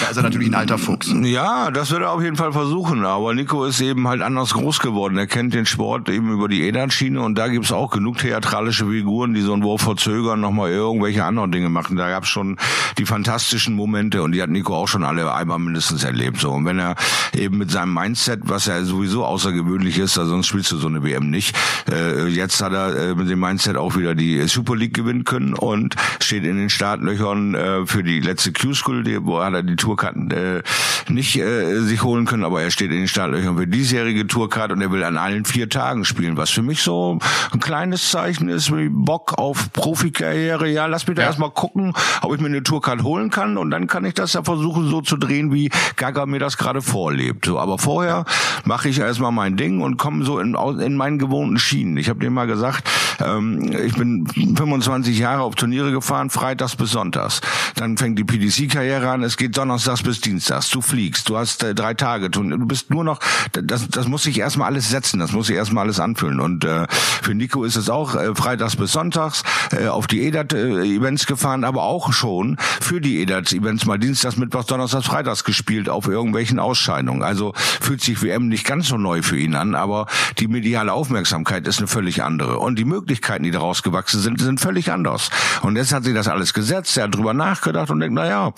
Da 0.00 0.16
er 0.16 0.22
natürlich 0.22 0.48
ein 0.48 0.54
alter 0.54 0.78
Fuchs. 0.78 1.12
Ja, 1.22 1.70
das 1.70 1.90
wird 1.90 2.02
er 2.02 2.12
auf 2.12 2.22
jeden 2.22 2.36
Fall 2.36 2.52
versuchen. 2.52 3.04
Aber 3.04 3.34
Nico 3.34 3.64
ist 3.64 3.80
eben 3.80 4.06
halt 4.06 4.22
anders 4.22 4.54
groß 4.54 4.78
geworden. 4.80 5.18
Er 5.18 5.26
kennt 5.26 5.54
den 5.54 5.66
Sport 5.66 6.08
eben 6.08 6.32
über 6.32 6.48
die 6.48 6.62
Edan-Schiene 6.62 7.20
und 7.20 7.36
da 7.36 7.48
gibt's 7.48 7.72
auch 7.72 7.90
genug 7.90 8.18
theatralische 8.18 8.86
Figuren, 8.86 9.34
die 9.34 9.40
so 9.40 9.52
einen 9.52 9.62
Wurf 9.62 9.82
verzögern, 9.82 10.40
nochmal 10.40 10.70
irgendwelche 10.70 11.24
anderen 11.24 11.50
Dinge 11.50 11.68
machen. 11.68 11.96
Da 11.96 12.08
gab's 12.10 12.28
schon 12.28 12.56
die 12.96 13.06
fantastischen 13.06 13.74
Momente 13.74 14.22
und 14.22 14.32
die 14.32 14.42
hat 14.42 14.50
Nico 14.50 14.74
auch 14.74 14.88
schon 14.88 15.04
alle 15.04 15.32
einmal 15.32 15.58
mindestens 15.58 16.04
erlebt. 16.04 16.38
So 16.40 16.50
Und 16.50 16.64
wenn 16.64 16.78
er 16.78 16.94
eben 17.34 17.58
mit 17.58 17.70
seinem 17.70 17.94
Mindset, 17.94 18.40
was 18.44 18.66
ja 18.66 18.82
sowieso 18.84 19.24
außergewöhnlich 19.24 19.98
ist, 19.98 20.18
also 20.18 20.30
sonst 20.30 20.46
spielst 20.46 20.70
du 20.72 20.76
so 20.76 20.88
eine 20.88 21.02
WM 21.02 21.30
nicht. 21.30 21.56
Äh, 21.90 22.28
jetzt 22.28 22.60
hat 22.62 22.72
er 22.72 22.96
äh, 22.96 23.14
mit 23.14 23.28
dem 23.28 23.40
Mindset 23.40 23.76
auch 23.76 23.96
wieder 23.96 24.14
die 24.14 24.46
Super 24.48 24.76
League 24.76 24.94
gewinnen 24.94 25.24
können 25.24 25.54
und 25.54 25.96
steht 26.20 26.44
in 26.44 26.56
den 26.56 26.70
Startlöchern 26.70 27.54
äh, 27.54 27.86
für 27.86 28.02
die 28.02 28.20
letzte 28.20 28.52
Q-School, 28.52 29.04
wo 29.22 29.42
hat 29.42 29.54
er 29.54 29.62
die 29.62 29.76
Tourkarten 29.88 30.30
äh, 30.30 30.62
nicht 31.08 31.36
äh, 31.36 31.80
sich 31.80 32.02
holen 32.02 32.26
können, 32.26 32.44
aber 32.44 32.60
er 32.60 32.70
steht 32.70 32.90
in 32.90 32.98
den 32.98 33.08
Startlöchern 33.08 33.56
für 33.56 33.66
diesjährige 33.66 34.26
Tourkarte 34.26 34.74
und 34.74 34.82
er 34.82 34.92
will 34.92 35.02
an 35.02 35.16
allen 35.16 35.46
vier 35.46 35.70
Tagen 35.70 36.04
spielen, 36.04 36.36
was 36.36 36.50
für 36.50 36.60
mich 36.60 36.82
so 36.82 37.18
ein 37.52 37.60
kleines 37.60 38.10
Zeichen 38.10 38.50
ist, 38.50 38.70
wie 38.76 38.90
Bock 38.90 39.38
auf 39.38 39.72
Profikarriere. 39.72 40.68
Ja, 40.68 40.84
lass 40.84 41.06
mich 41.06 41.16
da 41.16 41.22
ja. 41.22 41.28
erstmal 41.28 41.50
gucken, 41.50 41.94
ob 42.20 42.34
ich 42.34 42.40
mir 42.40 42.48
eine 42.48 42.62
Tourkarte 42.62 43.02
holen 43.02 43.30
kann 43.30 43.56
und 43.56 43.70
dann 43.70 43.86
kann 43.86 44.04
ich 44.04 44.12
das 44.12 44.34
ja 44.34 44.42
versuchen 44.42 44.88
so 44.88 45.00
zu 45.00 45.16
drehen, 45.16 45.54
wie 45.54 45.70
Gaga 45.96 46.26
mir 46.26 46.38
das 46.38 46.58
gerade 46.58 46.82
vorlebt. 46.82 47.46
So, 47.46 47.58
aber 47.58 47.78
vorher 47.78 48.26
mache 48.64 48.90
ich 48.90 48.98
erstmal 48.98 49.32
mein 49.32 49.56
Ding 49.56 49.80
und 49.80 49.96
komme 49.96 50.22
so 50.26 50.38
in, 50.38 50.54
in 50.54 50.96
meinen 50.96 51.18
gewohnten 51.18 51.58
Schienen. 51.58 51.96
Ich 51.96 52.10
habe 52.10 52.20
dir 52.20 52.30
mal 52.30 52.46
gesagt, 52.46 52.86
ähm, 53.20 53.72
ich 53.72 53.94
bin 53.94 54.26
25 54.26 55.18
Jahre 55.18 55.42
auf 55.42 55.54
Turniere 55.54 55.92
gefahren, 55.92 56.28
freitags 56.28 56.76
bis 56.76 56.90
sonntags. 56.90 57.40
Dann 57.74 57.96
fängt 57.96 58.18
die 58.18 58.24
PDC-Karriere 58.24 59.08
an, 59.08 59.22
es 59.22 59.38
geht 59.38 59.56
donnerstags 59.78 60.02
bis 60.02 60.20
dienstags. 60.20 60.70
Du 60.70 60.80
fliegst, 60.80 61.28
du 61.28 61.36
hast 61.36 61.62
äh, 61.62 61.72
drei 61.72 61.94
Tage, 61.94 62.30
du, 62.30 62.42
bist 62.66 62.90
nur 62.90 63.04
noch, 63.04 63.20
das, 63.52 63.88
das 63.88 64.08
muss 64.08 64.24
sich 64.24 64.38
erstmal 64.38 64.66
alles 64.66 64.90
setzen, 64.90 65.20
das 65.20 65.30
muss 65.30 65.46
sich 65.46 65.56
erstmal 65.56 65.84
alles 65.84 66.00
anfühlen. 66.00 66.40
Und 66.40 66.64
äh, 66.64 66.86
für 66.90 67.34
Nico 67.34 67.62
ist 67.62 67.76
es 67.76 67.88
auch 67.88 68.16
äh, 68.16 68.34
freitags 68.34 68.74
bis 68.74 68.90
sonntags 68.90 69.44
äh, 69.70 69.86
auf 69.86 70.08
die 70.08 70.22
EDAT-Events 70.26 71.26
gefahren, 71.26 71.62
aber 71.62 71.84
auch 71.84 72.12
schon 72.12 72.56
für 72.80 73.00
die 73.00 73.22
EDAT-Events 73.22 73.86
mal 73.86 73.98
dienstags, 73.98 74.36
mittwochs, 74.36 74.66
donnerstags, 74.66 75.06
freitags 75.06 75.44
gespielt 75.44 75.88
auf 75.88 76.08
irgendwelchen 76.08 76.58
Ausscheidungen. 76.58 77.22
Also 77.22 77.52
fühlt 77.54 78.02
sich 78.02 78.20
WM 78.20 78.48
nicht 78.48 78.66
ganz 78.66 78.88
so 78.88 78.98
neu 78.98 79.22
für 79.22 79.38
ihn 79.38 79.54
an, 79.54 79.76
aber 79.76 80.06
die 80.38 80.48
mediale 80.48 80.92
Aufmerksamkeit 80.92 81.68
ist 81.68 81.78
eine 81.78 81.86
völlig 81.86 82.24
andere. 82.24 82.58
Und 82.58 82.80
die 82.80 82.84
Möglichkeiten, 82.84 83.44
die 83.44 83.52
daraus 83.52 83.84
gewachsen 83.84 84.20
sind, 84.20 84.40
sind 84.40 84.60
völlig 84.60 84.90
anders. 84.90 85.30
Und 85.62 85.76
jetzt 85.76 85.92
hat 85.92 86.02
sich 86.02 86.14
das 86.14 86.26
alles 86.26 86.52
gesetzt, 86.52 86.96
er 86.96 87.04
hat 87.04 87.14
drüber 87.14 87.32
nachgedacht 87.32 87.90
und 87.90 88.00
denkt, 88.00 88.14
na 88.14 88.26
ja, 88.26 88.52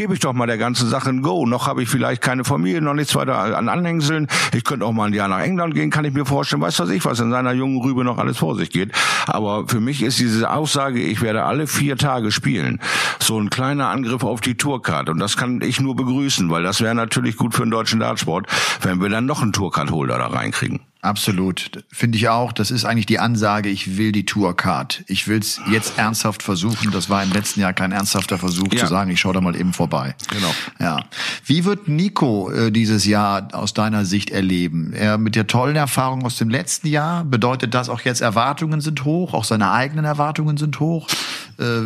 gebe 0.00 0.14
ich 0.14 0.20
doch 0.20 0.29
doch 0.30 0.36
mal 0.36 0.46
der 0.46 0.58
ganzen 0.58 0.88
Sache 0.88 1.10
ein 1.10 1.22
Go. 1.22 1.44
Noch 1.44 1.66
habe 1.66 1.82
ich 1.82 1.88
vielleicht 1.88 2.22
keine 2.22 2.44
Familie, 2.44 2.80
noch 2.80 2.94
nichts 2.94 3.16
weiter 3.16 3.56
an 3.56 3.68
Anhängseln. 3.68 4.28
Ich 4.54 4.62
könnte 4.62 4.86
auch 4.86 4.92
mal 4.92 5.06
ein 5.06 5.12
Jahr 5.12 5.26
nach 5.26 5.40
England 5.40 5.74
gehen, 5.74 5.90
kann 5.90 6.04
ich 6.04 6.14
mir 6.14 6.24
vorstellen. 6.24 6.62
Weiß 6.62 6.78
was 6.78 6.90
ich, 6.90 7.04
was 7.04 7.18
in 7.18 7.32
seiner 7.32 7.52
jungen 7.52 7.80
Rübe 7.80 8.04
noch 8.04 8.18
alles 8.18 8.38
vor 8.38 8.54
sich 8.54 8.70
geht. 8.70 8.92
Aber 9.26 9.66
für 9.66 9.80
mich 9.80 10.02
ist 10.02 10.20
diese 10.20 10.50
Aussage, 10.50 11.00
ich 11.00 11.20
werde 11.20 11.44
alle 11.44 11.66
vier 11.66 11.96
Tage 11.96 12.30
spielen, 12.30 12.78
so 13.18 13.40
ein 13.40 13.50
kleiner 13.50 13.88
Angriff 13.88 14.22
auf 14.22 14.40
die 14.40 14.56
Tourcard. 14.56 15.08
Und 15.08 15.18
das 15.18 15.36
kann 15.36 15.60
ich 15.62 15.80
nur 15.80 15.96
begrüßen, 15.96 16.48
weil 16.48 16.62
das 16.62 16.80
wäre 16.80 16.94
natürlich 16.94 17.36
gut 17.36 17.54
für 17.54 17.64
den 17.64 17.70
deutschen 17.70 17.98
Dartsport, 17.98 18.46
wenn 18.82 19.00
wir 19.00 19.08
dann 19.08 19.26
noch 19.26 19.42
einen 19.42 19.52
Tourcard-Holder 19.52 20.18
da 20.18 20.28
reinkriegen. 20.28 20.89
Absolut. 21.02 21.84
Finde 21.90 22.18
ich 22.18 22.28
auch. 22.28 22.52
Das 22.52 22.70
ist 22.70 22.84
eigentlich 22.84 23.06
die 23.06 23.18
Ansage, 23.18 23.70
ich 23.70 23.96
will 23.96 24.12
die 24.12 24.26
Tourcard. 24.26 25.02
Ich 25.06 25.28
will 25.28 25.38
es 25.38 25.60
jetzt 25.70 25.98
ernsthaft 25.98 26.42
versuchen. 26.42 26.90
Das 26.90 27.08
war 27.08 27.22
im 27.22 27.32
letzten 27.32 27.60
Jahr 27.60 27.72
kein 27.72 27.92
ernsthafter 27.92 28.38
Versuch 28.38 28.72
ja. 28.72 28.80
zu 28.80 28.86
sagen, 28.86 29.10
ich 29.10 29.20
schaue 29.20 29.32
da 29.32 29.40
mal 29.40 29.56
eben 29.56 29.72
vorbei. 29.72 30.14
Genau. 30.28 30.54
Ja. 30.78 31.04
Wie 31.46 31.64
wird 31.64 31.88
Nico 31.88 32.50
äh, 32.50 32.70
dieses 32.70 33.06
Jahr 33.06 33.48
aus 33.52 33.72
deiner 33.72 34.04
Sicht 34.04 34.30
erleben? 34.30 34.92
Er 34.92 35.16
mit 35.16 35.36
der 35.36 35.46
tollen 35.46 35.76
Erfahrung 35.76 36.24
aus 36.24 36.36
dem 36.36 36.50
letzten 36.50 36.88
Jahr, 36.88 37.24
bedeutet 37.24 37.72
das 37.72 37.88
auch 37.88 38.02
jetzt 38.02 38.20
Erwartungen 38.20 38.82
sind 38.82 39.04
hoch, 39.04 39.32
auch 39.32 39.44
seine 39.44 39.70
eigenen 39.70 40.04
Erwartungen 40.04 40.58
sind 40.58 40.80
hoch? 40.80 41.08
Äh, 41.58 41.82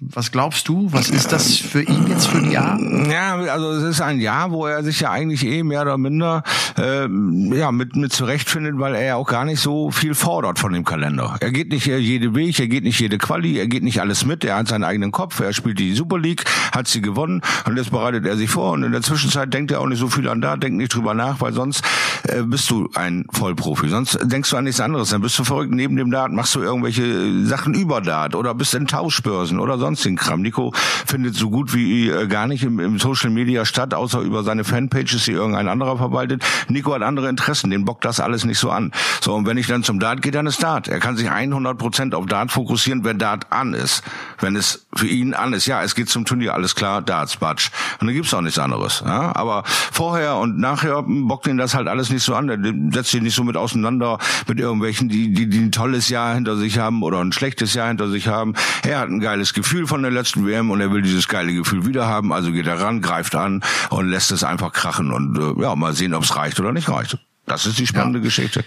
was 0.00 0.32
glaubst 0.32 0.66
du? 0.66 0.88
Was 0.92 1.10
ist 1.10 1.30
das 1.30 1.56
für 1.56 1.82
ihn 1.82 2.06
jetzt 2.08 2.26
für 2.26 2.38
ein 2.38 2.50
Jahr? 2.50 2.80
Ja, 3.10 3.34
also 3.36 3.72
es 3.72 3.82
ist 3.82 4.00
ein 4.00 4.18
Jahr, 4.18 4.50
wo 4.50 4.66
er 4.66 4.82
sich 4.82 5.00
ja 5.00 5.10
eigentlich 5.10 5.44
eh 5.44 5.62
mehr 5.62 5.82
oder 5.82 5.98
minder 5.98 6.42
äh, 6.78 7.06
ja 7.54 7.70
mit 7.70 7.96
mit 7.96 8.10
zurechtfindet, 8.10 8.78
weil 8.78 8.94
er 8.94 9.04
ja 9.04 9.16
auch 9.16 9.26
gar 9.26 9.44
nicht 9.44 9.60
so 9.60 9.90
viel 9.90 10.14
fordert 10.14 10.58
von 10.58 10.72
dem 10.72 10.84
Kalender. 10.84 11.36
Er 11.40 11.52
geht 11.52 11.70
nicht 11.70 11.84
jede 11.86 12.34
Weg, 12.34 12.58
er 12.58 12.68
geht 12.68 12.84
nicht 12.84 12.98
jede 12.98 13.18
Quali, 13.18 13.58
er 13.58 13.66
geht 13.66 13.82
nicht 13.82 14.00
alles 14.00 14.24
mit. 14.24 14.42
Er 14.42 14.56
hat 14.56 14.68
seinen 14.68 14.84
eigenen 14.84 15.12
Kopf. 15.12 15.38
Er 15.40 15.52
spielt 15.52 15.78
die 15.78 15.92
Super 15.92 16.18
League, 16.18 16.44
hat 16.72 16.88
sie 16.88 17.02
gewonnen 17.02 17.42
und 17.66 17.76
jetzt 17.76 17.90
bereitet 17.90 18.24
er 18.24 18.38
sich 18.38 18.48
vor. 18.48 18.72
Und 18.72 18.84
in 18.84 18.92
der 18.92 19.02
Zwischenzeit 19.02 19.52
denkt 19.52 19.70
er 19.70 19.82
auch 19.82 19.86
nicht 19.86 19.98
so 19.98 20.08
viel 20.08 20.28
an 20.30 20.40
da, 20.40 20.56
denkt 20.56 20.78
nicht 20.78 20.94
drüber 20.94 21.12
nach, 21.12 21.42
weil 21.42 21.52
sonst 21.52 21.84
äh, 22.24 22.42
bist 22.42 22.70
du 22.70 22.88
ein 22.94 23.26
Vollprofi. 23.32 23.90
Sonst 23.90 24.18
denkst 24.22 24.48
du 24.48 24.56
an 24.56 24.64
nichts 24.64 24.80
anderes. 24.80 25.10
Dann 25.10 25.20
bist 25.20 25.38
du 25.38 25.44
verrückt 25.44 25.72
neben 25.72 25.96
dem 25.96 26.10
Dart, 26.10 26.32
machst 26.32 26.54
du 26.54 26.62
irgendwelche 26.62 27.44
Sachen 27.44 27.74
über 27.74 28.00
Dart 28.00 28.34
oder 28.34 28.54
bist 28.54 28.74
in 28.74 28.86
Tauschbörsen 28.86 29.60
oder 29.60 29.78
sonst 29.78 29.89
sonstigen 29.90 30.16
Kram. 30.16 30.42
Nico 30.42 30.72
findet 31.06 31.34
so 31.34 31.50
gut 31.50 31.74
wie 31.74 32.08
äh, 32.08 32.26
gar 32.28 32.46
nicht 32.46 32.62
im, 32.62 32.78
im 32.78 32.98
Social 32.98 33.30
Media 33.30 33.64
statt, 33.64 33.92
außer 33.92 34.20
über 34.20 34.44
seine 34.44 34.64
Fanpages, 34.64 35.24
die 35.24 35.32
irgendein 35.32 35.68
anderer 35.68 35.96
verwaltet. 35.96 36.44
Nico 36.68 36.94
hat 36.94 37.02
andere 37.02 37.28
Interessen, 37.28 37.70
den 37.70 37.84
bockt 37.84 38.04
das 38.04 38.20
alles 38.20 38.44
nicht 38.44 38.58
so 38.58 38.70
an. 38.70 38.92
So, 39.20 39.34
und 39.34 39.46
wenn 39.46 39.58
ich 39.58 39.66
dann 39.66 39.82
zum 39.82 39.98
Dart 39.98 40.22
gehe, 40.22 40.32
dann 40.32 40.46
ist 40.46 40.62
Dart. 40.62 40.86
Er 40.86 41.00
kann 41.00 41.16
sich 41.16 41.30
100 41.30 41.76
Prozent 41.76 42.14
auf 42.14 42.26
Dart 42.26 42.52
fokussieren, 42.52 43.04
wenn 43.04 43.18
Dart 43.18 43.46
an 43.50 43.74
ist. 43.74 44.02
Wenn 44.38 44.54
es 44.54 44.86
für 44.94 45.06
ihn 45.06 45.34
an 45.34 45.52
ist, 45.52 45.66
ja, 45.66 45.82
es 45.82 45.94
geht 45.94 46.08
zum 46.08 46.24
Turnier, 46.24 46.54
alles 46.54 46.74
klar, 46.74 47.02
Darts, 47.02 47.36
Batsch. 47.36 47.70
Und 48.00 48.06
dann 48.06 48.14
gibt's 48.14 48.32
auch 48.32 48.40
nichts 48.40 48.58
anderes. 48.58 49.02
Ja? 49.04 49.34
Aber 49.34 49.64
vorher 49.66 50.36
und 50.36 50.58
nachher 50.58 51.02
bockt 51.02 51.46
ihn 51.48 51.56
das 51.56 51.74
halt 51.74 51.88
alles 51.88 52.10
nicht 52.10 52.22
so 52.22 52.34
an. 52.34 52.46
Der 52.46 52.74
setzt 52.92 53.10
sich 53.10 53.22
nicht 53.22 53.34
so 53.34 53.42
mit 53.42 53.56
auseinander 53.56 54.18
mit 54.46 54.60
irgendwelchen, 54.60 55.08
die, 55.08 55.32
die, 55.32 55.48
die 55.48 55.58
ein 55.58 55.72
tolles 55.72 56.08
Jahr 56.08 56.34
hinter 56.34 56.56
sich 56.56 56.78
haben 56.78 57.02
oder 57.02 57.18
ein 57.18 57.32
schlechtes 57.32 57.74
Jahr 57.74 57.88
hinter 57.88 58.08
sich 58.08 58.28
haben. 58.28 58.54
Er 58.86 59.00
hat 59.00 59.08
ein 59.08 59.20
geiles 59.20 59.52
Gefühl 59.52 59.79
Gefühl 59.80 59.86
von 59.86 60.02
der 60.02 60.10
letzten 60.10 60.46
WM 60.46 60.70
und 60.70 60.80
er 60.80 60.90
will 60.92 61.02
dieses 61.02 61.28
geile 61.28 61.52
Gefühl 61.54 61.86
wieder 61.86 62.06
haben. 62.06 62.32
Also 62.32 62.52
geht 62.52 62.66
er 62.66 62.80
ran, 62.80 63.00
greift 63.00 63.34
an 63.34 63.62
und 63.90 64.08
lässt 64.08 64.30
es 64.30 64.44
einfach 64.44 64.72
krachen 64.72 65.10
und 65.10 65.38
äh, 65.38 65.62
ja, 65.62 65.74
mal 65.74 65.94
sehen, 65.94 66.14
ob 66.14 66.24
es 66.24 66.36
reicht 66.36 66.60
oder 66.60 66.72
nicht 66.72 66.88
reicht. 66.88 67.18
Das 67.46 67.66
ist 67.66 67.78
die 67.78 67.86
spannende 67.86 68.18
ja. 68.18 68.24
Geschichte. 68.24 68.64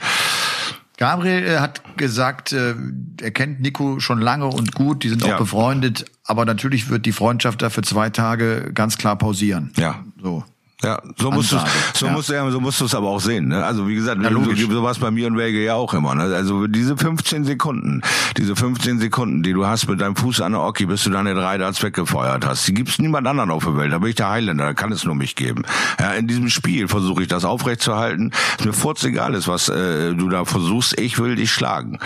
Gabriel 0.97 1.43
äh, 1.43 1.59
hat 1.59 1.81
gesagt, 1.97 2.51
äh, 2.51 2.75
er 3.21 3.31
kennt 3.31 3.61
Nico 3.61 3.99
schon 3.99 4.19
lange 4.19 4.47
und 4.47 4.73
gut, 4.73 5.03
die 5.03 5.09
sind 5.09 5.23
auch 5.23 5.29
ja. 5.29 5.37
befreundet, 5.37 6.05
aber 6.25 6.45
natürlich 6.45 6.89
wird 6.89 7.05
die 7.05 7.11
Freundschaft 7.11 7.61
da 7.61 7.69
für 7.69 7.81
zwei 7.83 8.09
Tage 8.09 8.71
ganz 8.73 8.97
klar 8.97 9.15
pausieren. 9.15 9.71
Ja. 9.77 10.03
So. 10.21 10.43
Ja, 10.83 11.01
so 11.17 11.31
musst 11.31 11.53
du 11.53 11.57
so 11.93 12.07
ja. 12.07 12.11
musst 12.11 12.29
du 12.29 12.51
so 12.51 12.59
musst 12.59 12.81
du 12.81 12.85
es 12.85 12.93
aber 12.93 13.07
auch 13.07 13.21
sehen. 13.21 13.47
Ne? 13.47 13.63
Also 13.63 13.87
wie 13.87 13.95
gesagt, 13.95 14.21
ja, 14.21 14.29
so, 14.29 14.43
so 14.43 14.83
war 14.83 14.91
es 14.91 14.99
bei 14.99 15.11
mir 15.11 15.27
und 15.27 15.37
Wege 15.37 15.63
ja 15.63 15.75
auch 15.75 15.93
immer. 15.93 16.13
Ne? 16.13 16.23
Also 16.23 16.67
diese 16.67 16.97
15 16.97 17.45
Sekunden, 17.45 18.01
diese 18.35 18.55
15 18.55 18.99
Sekunden, 18.99 19.43
die 19.43 19.53
du 19.53 19.65
hast 19.65 19.87
mit 19.87 20.01
deinem 20.01 20.17
Fuß 20.17 20.41
an 20.41 20.51
der 20.51 20.61
Oki, 20.61 20.85
bis 20.85 21.03
du 21.03 21.09
deine 21.09 21.35
drei 21.35 21.57
Darts 21.57 21.81
weggefeuert 21.81 22.45
hast, 22.45 22.67
die 22.67 22.73
gibt's 22.73 22.99
niemand 22.99 23.27
anderen 23.27 23.49
auf 23.49 23.63
der 23.63 23.77
Welt. 23.77 23.93
Da 23.93 23.99
bin 23.99 24.09
ich 24.09 24.15
der 24.15 24.29
Highlander, 24.29 24.65
da 24.65 24.73
kann 24.73 24.91
es 24.91 25.05
nur 25.05 25.15
mich 25.15 25.35
geben. 25.35 25.63
Ja, 25.99 26.11
in 26.11 26.27
diesem 26.27 26.49
Spiel 26.49 26.89
versuche 26.89 27.21
ich 27.21 27.29
das 27.29 27.45
aufrechtzuerhalten. 27.45 28.31
Ist 28.57 28.65
mir 28.65 28.73
furzegal 28.73 29.35
ist, 29.35 29.47
was 29.47 29.69
äh, 29.69 30.13
du 30.13 30.27
da 30.27 30.43
versuchst. 30.43 30.99
Ich 30.99 31.17
will 31.17 31.35
dich 31.37 31.51
schlagen. 31.51 31.99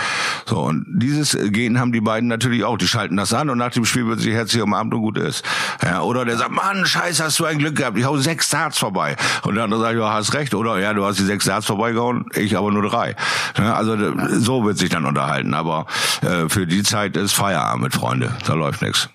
So 0.46 0.60
und 0.60 0.86
dieses 0.88 1.36
Gehen 1.50 1.80
haben 1.80 1.92
die 1.92 2.02
beiden 2.02 2.30
natürlich 2.30 2.64
auch. 2.64 2.78
Die 2.78 2.88
schalten 2.88 3.18
das 3.18 3.34
an 3.34 3.50
und 3.50 3.58
nach 3.58 3.72
dem 3.72 3.86
Spiel 3.86 4.06
wird 4.06 4.20
sich 4.20 4.34
herzlich 4.34 4.62
umarmt 4.62 4.94
und 4.94 5.02
gut 5.02 5.18
ist. 5.18 5.44
Ja, 5.84 6.02
oder 6.02 6.26
der 6.26 6.38
sagt, 6.38 6.52
Mann, 6.52 6.86
Scheiße, 6.86 7.24
hast 7.24 7.40
du 7.40 7.46
ein 7.46 7.58
Glück 7.58 7.76
gehabt. 7.76 7.98
Ich 7.98 8.06
hau 8.06 8.18
sechs 8.18 8.50
Darts 8.50 8.67
Darts 8.68 8.80
vorbei. 8.80 9.16
Und 9.44 9.58
andere 9.58 9.82
sagt, 9.82 9.98
ja, 9.98 10.14
hast 10.14 10.34
recht, 10.34 10.54
oder? 10.54 10.78
Ja, 10.80 10.94
du 10.94 11.06
hast 11.06 11.20
die 11.20 11.24
sechs 11.24 11.46
Darts 11.46 11.66
vorbeigehauen, 11.66 12.26
ich 12.36 12.58
aber 12.58 12.72
nur 12.72 12.84
drei. 12.84 13.16
Also 13.56 13.96
so 14.40 14.66
wird 14.66 14.78
sich 14.78 14.90
dann 14.90 15.06
unterhalten. 15.06 15.54
Aber 15.54 15.86
äh, 16.22 16.50
für 16.50 16.68
die 16.68 16.84
Zeit 16.84 17.16
ist 17.16 17.34
Feierabend 17.34 17.94
Freunde. 17.94 18.36
Da 18.46 18.54
läuft 18.54 18.82
nichts. 18.82 19.10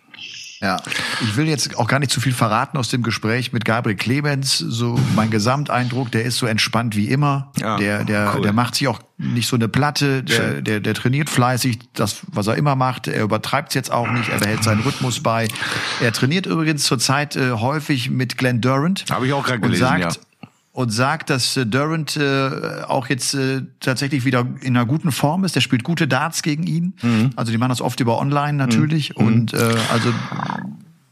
Ja, 0.63 0.81
ich 1.21 1.37
will 1.37 1.49
jetzt 1.49 1.77
auch 1.77 1.89
gar 1.89 1.99
nicht 1.99 2.13
zu 2.13 2.21
viel 2.21 2.33
verraten 2.33 2.79
aus 2.79 2.89
dem 2.89 3.03
Gespräch 3.03 3.53
mit 3.53 3.65
Gabriel 3.65 3.97
Clemens. 3.97 4.59
So 4.59 4.97
mein 5.17 5.29
Gesamteindruck, 5.29 6.13
der 6.13 6.25
ist 6.25 6.39
so 6.39 6.47
entspannt 6.47 6.95
wie 6.95 7.09
immer. 7.09 7.51
Ja, 7.59 7.77
der, 7.79 8.05
der, 8.05 8.35
cool. 8.37 8.43
der 8.43 8.53
macht 8.53 8.77
sich 8.77 8.87
auch 8.87 9.01
nicht 9.19 9.49
so 9.49 9.57
eine 9.57 9.67
Platte. 9.67 10.23
Der, 10.23 10.63
der, 10.63 10.79
der 10.79 10.95
trainiert 10.95 11.29
fleißig, 11.29 11.81
das, 11.95 12.21
was 12.29 12.47
er 12.47 12.55
immer 12.55 12.77
macht. 12.77 13.09
Er 13.09 13.25
übertreibt 13.25 13.71
es 13.71 13.75
jetzt 13.75 13.91
auch 13.91 14.09
nicht. 14.09 14.29
Er 14.29 14.39
behält 14.39 14.63
seinen 14.63 14.83
Rhythmus 14.83 15.21
bei. 15.21 15.49
Er 16.01 16.13
trainiert 16.13 16.47
übrigens 16.47 16.85
zurzeit 16.85 17.35
äh, 17.35 17.51
häufig 17.51 18.11
mit 18.11 18.39
Glenn 18.39 18.61
Durant. 18.61 19.05
Habe 19.11 19.27
ich 19.27 19.33
auch 19.33 19.45
gerade 19.45 19.59
gelesen, 19.59 19.81
sagt, 19.81 20.17
ja 20.17 20.23
und 20.73 20.91
sagt, 20.91 21.29
dass 21.29 21.57
äh, 21.57 21.67
Durant 21.67 22.17
äh, 22.17 22.83
auch 22.89 23.09
jetzt 23.09 23.35
äh, 23.35 23.63
tatsächlich 23.81 24.25
wieder 24.25 24.47
in 24.63 24.77
einer 24.77 24.87
guten 24.87 25.13
Form 25.13 25.45
ist. 25.45 25.55
Der 25.55 25.61
spielt 25.61 25.85
gute 25.85 26.09
Darts 26.09 26.43
gegen 26.43 26.63
ihn. 26.63 26.95
Mhm. 27.03 27.31
Also 27.37 27.53
die 27.53 27.59
machen 27.59 27.69
das 27.69 27.83
oft 27.83 28.01
über 28.01 28.19
Online 28.19 28.55
natürlich. 28.55 29.17
Mhm. 29.17 29.27
Und 29.27 29.55
äh, 29.55 29.75
also 29.93 30.13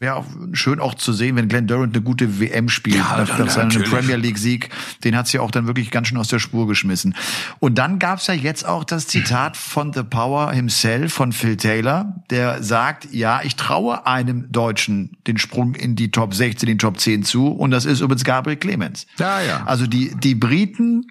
wäre 0.01 0.25
schön 0.53 0.79
auch 0.79 0.95
zu 0.95 1.13
sehen, 1.13 1.35
wenn 1.35 1.47
Glenn 1.47 1.67
Durant 1.67 1.95
eine 1.95 2.03
gute 2.03 2.39
WM 2.39 2.69
spielt, 2.69 2.97
ja, 2.97 3.17
nach, 3.17 3.37
nach 3.37 3.49
seinem 3.51 3.83
Premier 3.83 4.15
League 4.15 4.39
Sieg. 4.39 4.69
Den 5.03 5.15
hat's 5.15 5.31
ja 5.31 5.41
auch 5.41 5.51
dann 5.51 5.67
wirklich 5.67 5.91
ganz 5.91 6.07
schön 6.07 6.17
aus 6.17 6.27
der 6.27 6.39
Spur 6.39 6.67
geschmissen. 6.67 7.15
Und 7.59 7.77
dann 7.77 7.99
gab's 7.99 8.25
ja 8.25 8.33
jetzt 8.33 8.65
auch 8.65 8.83
das 8.83 9.05
Zitat 9.05 9.55
von 9.55 9.93
The 9.93 10.01
Power 10.01 10.51
himself, 10.53 11.13
von 11.13 11.31
Phil 11.31 11.55
Taylor, 11.55 12.15
der 12.31 12.63
sagt, 12.63 13.13
ja, 13.13 13.41
ich 13.43 13.55
traue 13.55 14.07
einem 14.07 14.51
Deutschen 14.51 15.17
den 15.27 15.37
Sprung 15.37 15.75
in 15.75 15.95
die 15.95 16.09
Top 16.09 16.33
16, 16.33 16.65
den 16.65 16.79
Top 16.79 16.99
10 16.99 17.21
zu. 17.21 17.49
Und 17.49 17.69
das 17.69 17.85
ist 17.85 18.01
übrigens 18.01 18.23
Gabriel 18.23 18.57
Clemens. 18.57 19.05
Ja, 19.19 19.39
ja. 19.41 19.63
Also 19.67 19.85
die, 19.85 20.15
die 20.15 20.33
Briten, 20.33 21.05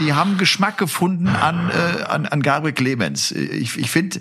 die 0.00 0.12
haben 0.12 0.38
Geschmack 0.38 0.76
gefunden 0.76 1.28
an, 1.28 1.70
äh, 1.70 2.02
an, 2.02 2.26
an 2.26 2.42
Gabriel 2.42 2.74
Clemens. 2.74 3.30
Ich, 3.30 3.78
ich 3.78 3.92
finde, 3.92 4.18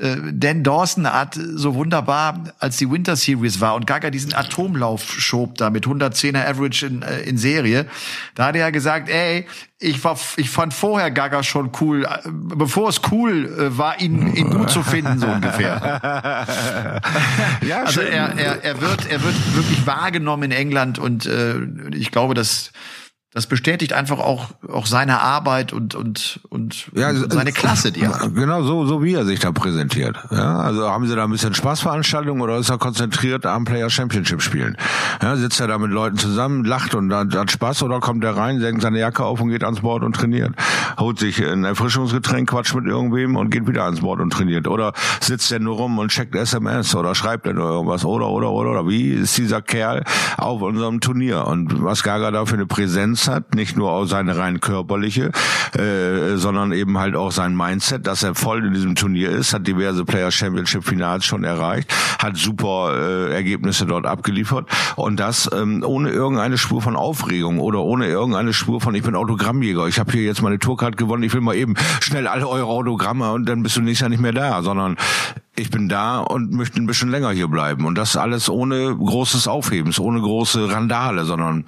Dan 0.00 0.62
Dawson 0.62 1.06
hat 1.06 1.34
so 1.34 1.74
wunderbar, 1.74 2.54
als 2.58 2.78
die 2.78 2.90
Winter 2.90 3.16
Series 3.16 3.60
war 3.60 3.74
und 3.74 3.86
Gaga 3.86 4.10
diesen 4.10 4.32
Atomlauf 4.34 5.12
schob 5.20 5.58
da 5.58 5.68
mit 5.68 5.86
110er 5.86 6.48
Average 6.48 6.86
in, 6.86 7.02
äh, 7.02 7.20
in 7.20 7.36
Serie, 7.36 7.86
da 8.34 8.46
hat 8.46 8.54
er 8.54 8.62
ja 8.62 8.70
gesagt, 8.70 9.10
ey, 9.10 9.46
ich 9.78 10.02
war, 10.02 10.18
ich 10.36 10.48
fand 10.48 10.72
vorher 10.72 11.10
Gaga 11.10 11.42
schon 11.42 11.70
cool, 11.80 12.04
äh, 12.04 12.08
bevor 12.24 12.88
es 12.88 13.02
cool 13.10 13.46
äh, 13.46 13.76
war, 13.76 14.00
ihn, 14.00 14.34
ihn 14.34 14.48
gut 14.50 14.70
zu 14.70 14.82
finden, 14.82 15.18
so 15.18 15.26
ungefähr. 15.26 16.00
ja, 17.66 17.82
also 17.84 18.00
er, 18.00 18.38
er, 18.38 18.64
er 18.64 18.80
wird, 18.80 19.10
er 19.10 19.22
wird 19.22 19.56
wirklich 19.56 19.86
wahrgenommen 19.86 20.44
in 20.44 20.52
England 20.52 20.98
und 20.98 21.26
äh, 21.26 21.56
ich 21.92 22.10
glaube, 22.10 22.32
dass 22.32 22.72
das 23.32 23.46
bestätigt 23.46 23.92
einfach 23.92 24.18
auch 24.18 24.48
auch 24.68 24.86
seine 24.86 25.20
Arbeit 25.20 25.72
und 25.72 25.94
und 25.94 26.40
und 26.48 26.90
ja, 26.94 27.14
seine 27.14 27.52
Klasse, 27.52 27.92
die 27.92 28.00
er 28.00 28.18
hat. 28.18 28.34
Genau 28.34 28.64
so 28.64 28.86
so 28.86 29.04
wie 29.04 29.14
er 29.14 29.24
sich 29.24 29.38
da 29.38 29.52
präsentiert. 29.52 30.16
Ja, 30.32 30.56
also 30.56 30.90
haben 30.90 31.06
sie 31.06 31.14
da 31.14 31.24
ein 31.24 31.30
bisschen 31.30 31.54
Spaßveranstaltung 31.54 32.40
oder 32.40 32.58
ist 32.58 32.70
er 32.70 32.78
konzentriert 32.78 33.46
am 33.46 33.64
Player 33.64 33.88
Championship 33.88 34.42
spielen? 34.42 34.76
Ja, 35.22 35.36
sitzt 35.36 35.60
er 35.60 35.68
da 35.68 35.78
mit 35.78 35.92
Leuten 35.92 36.18
zusammen, 36.18 36.64
lacht 36.64 36.96
und 36.96 37.14
hat, 37.14 37.32
hat 37.36 37.52
Spaß 37.52 37.84
oder 37.84 38.00
kommt 38.00 38.24
er 38.24 38.36
rein, 38.36 38.58
senkt 38.58 38.82
seine 38.82 38.98
Jacke 38.98 39.24
auf 39.24 39.40
und 39.40 39.50
geht 39.50 39.62
ans 39.62 39.82
Board 39.82 40.02
und 40.02 40.16
trainiert, 40.16 40.52
holt 40.98 41.20
sich 41.20 41.40
ein 41.40 41.62
Erfrischungsgetränk, 41.62 42.50
quatscht 42.50 42.74
mit 42.74 42.86
irgendwem 42.86 43.36
und 43.36 43.50
geht 43.50 43.68
wieder 43.68 43.84
ans 43.84 44.00
Board 44.00 44.18
und 44.18 44.32
trainiert 44.32 44.66
oder 44.66 44.92
sitzt 45.20 45.52
er 45.52 45.60
nur 45.60 45.76
rum 45.76 46.00
und 46.00 46.08
checkt 46.08 46.34
SMS 46.34 46.96
oder 46.96 47.14
schreibt 47.14 47.46
er 47.46 47.52
nur 47.52 47.70
irgendwas 47.70 48.04
oder 48.04 48.28
oder 48.28 48.50
oder 48.50 48.70
oder 48.70 48.88
wie 48.88 49.10
ist 49.10 49.38
dieser 49.38 49.62
Kerl 49.62 50.02
auf 50.36 50.62
unserem 50.62 51.00
Turnier 51.00 51.46
und 51.46 51.84
was 51.84 52.02
Gaga 52.02 52.32
da 52.32 52.44
für 52.44 52.54
eine 52.54 52.66
Präsenz 52.66 53.19
Präsenz 53.20 53.28
hat, 53.28 53.54
nicht 53.54 53.76
nur 53.76 53.90
auch 53.90 54.04
seine 54.04 54.36
rein 54.38 54.60
körperliche, 54.60 55.30
äh, 55.76 56.36
sondern 56.36 56.72
eben 56.72 56.98
halt 56.98 57.16
auch 57.16 57.32
sein 57.32 57.56
Mindset, 57.56 58.06
dass 58.06 58.22
er 58.22 58.34
voll 58.34 58.64
in 58.64 58.74
diesem 58.74 58.94
Turnier 58.94 59.30
ist, 59.30 59.52
hat 59.52 59.66
diverse 59.66 60.04
Player 60.04 60.30
Championship 60.30 60.84
Finals 60.84 61.24
schon 61.24 61.44
erreicht, 61.44 61.92
hat 62.18 62.36
super 62.36 62.94
äh, 62.96 63.34
Ergebnisse 63.34 63.86
dort 63.86 64.06
abgeliefert. 64.06 64.68
Und 64.96 65.20
das 65.20 65.50
ähm, 65.52 65.82
ohne 65.86 66.10
irgendeine 66.10 66.58
Spur 66.58 66.82
von 66.82 66.96
Aufregung 66.96 67.60
oder 67.60 67.80
ohne 67.80 68.06
irgendeine 68.06 68.52
Spur 68.52 68.80
von 68.80 68.94
ich 68.94 69.02
bin 69.02 69.14
Autogrammjäger, 69.14 69.86
ich 69.86 69.98
habe 69.98 70.12
hier 70.12 70.22
jetzt 70.22 70.42
meine 70.42 70.58
Tourcard 70.58 70.96
gewonnen, 70.96 71.22
ich 71.22 71.34
will 71.34 71.40
mal 71.40 71.56
eben 71.56 71.74
schnell 72.00 72.26
alle 72.26 72.48
eure 72.48 72.66
Autogramme 72.66 73.32
und 73.32 73.46
dann 73.48 73.62
bist 73.62 73.76
du 73.76 73.80
nächstes 73.80 74.00
Jahr 74.00 74.10
nicht 74.10 74.22
mehr 74.22 74.32
da, 74.32 74.62
sondern 74.62 74.96
ich 75.60 75.70
bin 75.70 75.88
da 75.88 76.20
und 76.20 76.52
möchte 76.52 76.80
ein 76.80 76.86
bisschen 76.86 77.10
länger 77.10 77.30
hier 77.30 77.48
bleiben. 77.48 77.84
Und 77.84 77.96
das 77.96 78.16
alles 78.16 78.48
ohne 78.48 78.96
großes 78.96 79.46
Aufhebens, 79.46 80.00
ohne 80.00 80.20
große 80.20 80.72
Randale, 80.72 81.24
sondern 81.24 81.64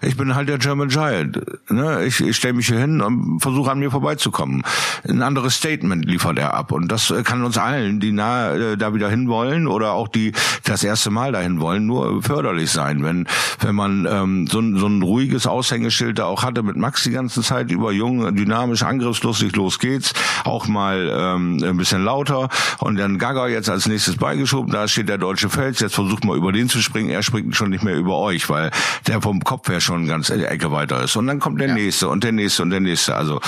ich 0.00 0.16
bin 0.16 0.34
halt 0.34 0.48
der 0.48 0.58
German 0.58 0.88
Giant. 0.88 1.40
Ne? 1.70 2.04
Ich, 2.04 2.20
ich 2.20 2.36
stelle 2.36 2.54
mich 2.54 2.66
hier 2.66 2.78
hin 2.78 3.00
und 3.02 3.40
versuche 3.40 3.70
an 3.70 3.78
mir 3.78 3.90
vorbeizukommen. 3.90 4.62
Ein 5.06 5.22
anderes 5.22 5.56
Statement 5.56 6.06
liefert 6.06 6.38
er 6.38 6.54
ab. 6.54 6.72
Und 6.72 6.90
das 6.90 7.12
kann 7.24 7.44
uns 7.44 7.58
allen, 7.58 8.00
die 8.00 8.12
nahe 8.12 8.72
äh, 8.72 8.76
da 8.76 8.94
wieder 8.94 9.10
hinwollen 9.10 9.66
oder 9.66 9.92
auch 9.92 10.08
die 10.08 10.32
das 10.64 10.82
erste 10.82 11.10
Mal 11.10 11.32
dahin 11.32 11.60
wollen, 11.60 11.86
nur 11.86 12.22
förderlich 12.22 12.70
sein. 12.70 13.04
Wenn, 13.04 13.26
wenn 13.60 13.74
man 13.74 14.06
ähm, 14.10 14.46
so, 14.46 14.60
ein, 14.60 14.78
so 14.78 14.86
ein 14.86 15.02
ruhiges 15.02 15.46
Aushängeschild 15.46 16.18
da 16.18 16.24
auch 16.24 16.42
hatte 16.42 16.62
mit 16.62 16.76
Max 16.76 17.02
die 17.02 17.10
ganze 17.10 17.42
Zeit 17.42 17.70
über 17.70 17.92
jung, 17.92 18.34
dynamisch, 18.34 18.82
angriffslustig, 18.82 19.54
los 19.56 19.78
geht's, 19.78 20.14
auch 20.44 20.66
mal 20.66 21.10
ähm, 21.14 21.62
ein 21.62 21.76
bisschen 21.76 22.04
lauter 22.04 22.48
und 22.78 22.96
dann 22.98 23.18
Gaga 23.34 23.48
jetzt 23.48 23.68
als 23.68 23.86
nächstes 23.86 24.16
beigeschoben, 24.16 24.72
da 24.72 24.86
steht 24.86 25.08
der 25.08 25.18
deutsche 25.18 25.48
Fels, 25.48 25.80
jetzt 25.80 25.94
versucht 25.94 26.24
mal 26.24 26.36
über 26.36 26.52
den 26.52 26.68
zu 26.68 26.80
springen, 26.80 27.10
er 27.10 27.22
springt 27.22 27.54
schon 27.56 27.70
nicht 27.70 27.82
mehr 27.82 27.96
über 27.96 28.18
euch, 28.18 28.48
weil 28.48 28.70
der 29.06 29.20
vom 29.20 29.42
Kopf 29.42 29.68
her 29.68 29.80
schon 29.80 30.06
ganz 30.06 30.30
in 30.30 30.38
der 30.38 30.50
Ecke 30.50 30.70
weiter 30.70 31.02
ist. 31.02 31.16
Und 31.16 31.26
dann 31.26 31.40
kommt 31.40 31.60
der 31.60 31.68
ja. 31.68 31.74
nächste 31.74 32.08
und 32.08 32.24
der 32.24 32.32
nächste 32.32 32.62
und 32.62 32.70
der 32.70 32.80
nächste. 32.80 33.16
Also 33.16 33.40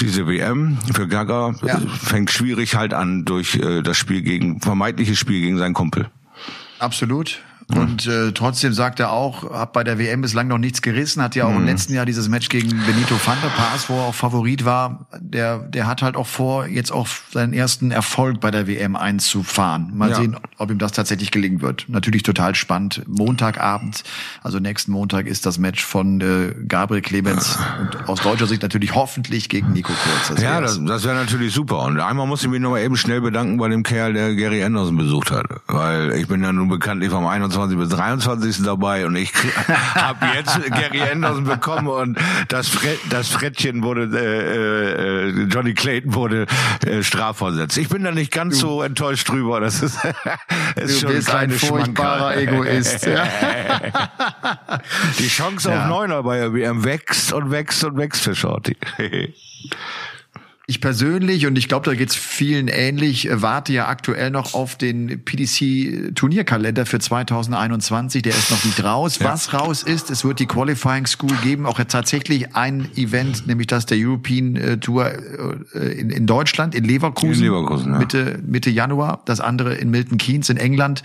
diese 0.00 0.26
WM 0.26 0.78
für 0.94 1.08
Gaga 1.08 1.54
ja. 1.62 1.80
fängt 2.02 2.30
schwierig 2.30 2.74
halt 2.74 2.94
an 2.94 3.24
durch 3.24 3.56
äh, 3.56 3.82
das 3.82 3.96
Spiel 3.96 4.22
gegen, 4.22 4.60
vermeintliches 4.60 5.18
Spiel 5.18 5.40
gegen 5.40 5.58
seinen 5.58 5.74
Kumpel. 5.74 6.10
Absolut. 6.78 7.40
Und 7.68 8.06
äh, 8.06 8.32
trotzdem 8.32 8.72
sagt 8.72 9.00
er 9.00 9.12
auch, 9.12 9.50
hat 9.52 9.72
bei 9.72 9.84
der 9.84 9.98
WM 9.98 10.20
bislang 10.20 10.48
noch 10.48 10.58
nichts 10.58 10.82
gerissen, 10.82 11.22
hat 11.22 11.34
ja 11.34 11.44
auch 11.44 11.50
mhm. 11.50 11.58
im 11.58 11.66
letzten 11.66 11.94
Jahr 11.94 12.06
dieses 12.06 12.28
Match 12.28 12.48
gegen 12.48 12.68
Benito 12.68 13.18
van 13.24 13.38
der 13.42 13.48
Paas, 13.48 13.88
wo 13.88 13.98
er 13.98 14.04
auch 14.04 14.14
Favorit 14.14 14.64
war. 14.64 15.06
Der, 15.18 15.58
der 15.58 15.86
hat 15.86 16.02
halt 16.02 16.16
auch 16.16 16.26
vor, 16.26 16.66
jetzt 16.66 16.92
auch 16.92 17.06
seinen 17.30 17.52
ersten 17.52 17.90
Erfolg 17.90 18.40
bei 18.40 18.50
der 18.50 18.66
WM 18.66 18.96
einzufahren. 18.96 19.92
Mal 19.96 20.10
ja. 20.10 20.16
sehen, 20.16 20.36
ob 20.58 20.70
ihm 20.70 20.78
das 20.78 20.92
tatsächlich 20.92 21.30
gelingen 21.30 21.60
wird. 21.60 21.86
Natürlich 21.88 22.22
total 22.22 22.54
spannend. 22.54 23.02
Montagabend, 23.06 24.04
also 24.42 24.58
nächsten 24.58 24.92
Montag 24.92 25.26
ist 25.26 25.46
das 25.46 25.58
Match 25.58 25.84
von 25.84 26.20
äh, 26.20 26.54
Gabriel 26.66 27.02
Clemens 27.02 27.58
und 27.80 28.08
aus 28.08 28.20
deutscher 28.20 28.46
Sicht 28.46 28.62
natürlich 28.62 28.94
hoffentlich 28.94 29.48
gegen 29.48 29.72
Nico 29.72 29.92
Kurz. 29.92 30.28
Das 30.28 30.42
ja, 30.42 30.60
das, 30.60 30.80
das 30.84 31.04
wäre 31.04 31.16
natürlich 31.16 31.52
super. 31.52 31.82
Und 31.84 32.00
einmal 32.00 32.26
muss 32.26 32.42
ich 32.42 32.48
mich 32.48 32.60
noch 32.60 32.70
mal 32.70 32.80
eben 32.80 32.96
schnell 32.96 33.20
bedanken 33.20 33.58
bei 33.58 33.68
dem 33.68 33.82
Kerl, 33.82 34.12
der 34.12 34.34
Gary 34.34 34.62
Anderson 34.62 34.96
besucht 34.96 35.30
hat. 35.30 35.46
Weil 35.66 36.12
ich 36.12 36.26
bin 36.26 36.42
ja 36.42 36.52
nun 36.52 36.68
bekanntlich 36.68 37.10
vom 37.10 37.26
21 37.26 37.51
22 37.52 37.78
bis 37.78 37.88
23. 37.90 38.64
dabei 38.64 39.06
und 39.06 39.16
ich 39.16 39.32
habe 39.94 40.26
jetzt 40.34 40.58
Gary 40.70 41.02
Anderson 41.02 41.44
bekommen 41.44 41.88
und 41.88 42.18
das, 42.48 42.68
Fre 42.68 42.96
das 43.10 43.28
Frettchen 43.28 43.82
wurde, 43.82 44.08
äh, 44.18 45.28
äh, 45.28 45.44
Johnny 45.44 45.74
Clayton 45.74 46.14
wurde 46.14 46.46
äh, 46.86 47.02
strafversetzt. 47.02 47.76
Ich 47.76 47.88
bin 47.88 48.04
da 48.04 48.12
nicht 48.12 48.32
ganz 48.32 48.54
du, 48.54 48.60
so 48.60 48.82
enttäuscht 48.82 49.28
drüber. 49.28 49.60
Das 49.60 49.82
ist, 49.82 49.98
ist 50.76 51.00
schon 51.00 51.12
bist 51.12 51.30
ein, 51.30 51.50
furchtbarer 51.50 52.36
Egoist. 52.36 53.06
Ja. 53.06 53.26
Die 55.18 55.28
Chance 55.28 55.70
ja. 55.70 55.82
auf 55.82 55.88
Neuner 55.88 56.22
bei 56.22 56.52
WM 56.52 56.84
wächst 56.84 57.32
und 57.32 57.50
wächst 57.50 57.84
und 57.84 57.96
wächst 57.96 58.22
für 58.22 58.34
Shorty. 58.34 58.76
Ich 60.68 60.80
persönlich, 60.80 61.46
und 61.46 61.58
ich 61.58 61.66
glaube, 61.66 61.90
da 61.90 61.96
geht's 61.96 62.14
vielen 62.14 62.68
ähnlich, 62.68 63.28
äh, 63.28 63.42
warte 63.42 63.72
ja 63.72 63.88
aktuell 63.88 64.30
noch 64.30 64.54
auf 64.54 64.76
den 64.76 65.24
PDC-Turnierkalender 65.24 66.86
für 66.86 67.00
2021. 67.00 68.22
Der 68.22 68.32
ist 68.32 68.50
noch 68.52 68.64
nicht 68.64 68.82
raus. 68.84 69.18
Ja. 69.18 69.32
Was 69.32 69.52
raus 69.52 69.82
ist, 69.82 70.08
es 70.10 70.24
wird 70.24 70.38
die 70.38 70.46
Qualifying 70.46 71.06
School 71.06 71.34
geben, 71.42 71.66
auch 71.66 71.80
tatsächlich 71.82 72.54
ein 72.54 72.88
Event, 72.94 73.48
nämlich 73.48 73.66
das 73.66 73.86
der 73.86 73.98
European 73.98 74.54
äh, 74.54 74.78
Tour 74.78 75.10
äh, 75.74 75.98
in, 75.98 76.10
in 76.10 76.26
Deutschland, 76.26 76.76
in 76.76 76.84
Leverkusen, 76.84 77.44
in 77.44 77.50
Leverkusen 77.50 77.92
ja. 77.92 77.98
Mitte, 77.98 78.38
Mitte 78.46 78.70
Januar. 78.70 79.22
Das 79.24 79.40
andere 79.40 79.74
in 79.74 79.90
Milton 79.90 80.16
Keynes 80.16 80.48
in 80.48 80.58
England. 80.58 81.02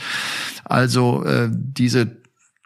Also 0.65 1.23
äh, 1.25 1.49
diese 1.51 2.17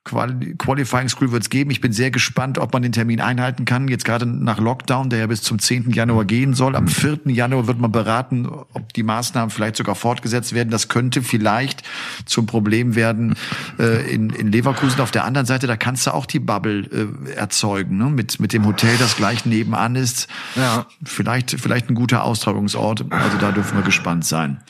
Qualifying 0.03 1.09
School 1.09 1.31
wird 1.31 1.43
es 1.43 1.49
geben. 1.51 1.69
Ich 1.69 1.79
bin 1.79 1.93
sehr 1.93 2.09
gespannt, 2.09 2.57
ob 2.57 2.73
man 2.73 2.81
den 2.81 2.91
Termin 2.91 3.21
einhalten 3.21 3.65
kann. 3.65 3.87
Jetzt 3.87 4.03
gerade 4.03 4.25
nach 4.25 4.59
Lockdown, 4.59 5.11
der 5.11 5.19
ja 5.19 5.27
bis 5.27 5.43
zum 5.43 5.59
10. 5.59 5.91
Januar 5.91 6.25
gehen 6.25 6.55
soll. 6.55 6.75
Am 6.75 6.87
4. 6.87 7.19
Januar 7.25 7.67
wird 7.67 7.79
man 7.79 7.91
beraten, 7.91 8.47
ob 8.47 8.93
die 8.93 9.03
Maßnahmen 9.03 9.51
vielleicht 9.51 9.75
sogar 9.75 9.93
fortgesetzt 9.93 10.53
werden. 10.53 10.71
Das 10.71 10.87
könnte 10.87 11.21
vielleicht 11.21 11.83
zum 12.25 12.47
Problem 12.47 12.95
werden 12.95 13.35
äh, 13.77 14.11
in, 14.11 14.31
in 14.31 14.51
Leverkusen. 14.51 15.01
Auf 15.01 15.11
der 15.11 15.23
anderen 15.23 15.45
Seite, 15.45 15.67
da 15.67 15.77
kannst 15.77 16.07
du 16.07 16.15
auch 16.15 16.25
die 16.25 16.39
Bubble 16.39 16.79
äh, 17.27 17.33
erzeugen, 17.33 17.97
ne? 17.97 18.05
mit, 18.05 18.39
mit 18.39 18.53
dem 18.53 18.65
Hotel, 18.65 18.97
das 18.97 19.15
gleich 19.15 19.45
nebenan 19.45 19.95
ist. 19.95 20.27
Ja. 20.55 20.87
Vielleicht, 21.03 21.51
vielleicht 21.51 21.89
ein 21.91 21.95
guter 21.95 22.23
Austragungsort. 22.23 23.05
Also 23.11 23.37
da 23.37 23.51
dürfen 23.51 23.77
wir 23.77 23.83
gespannt 23.83 24.25
sein. 24.25 24.61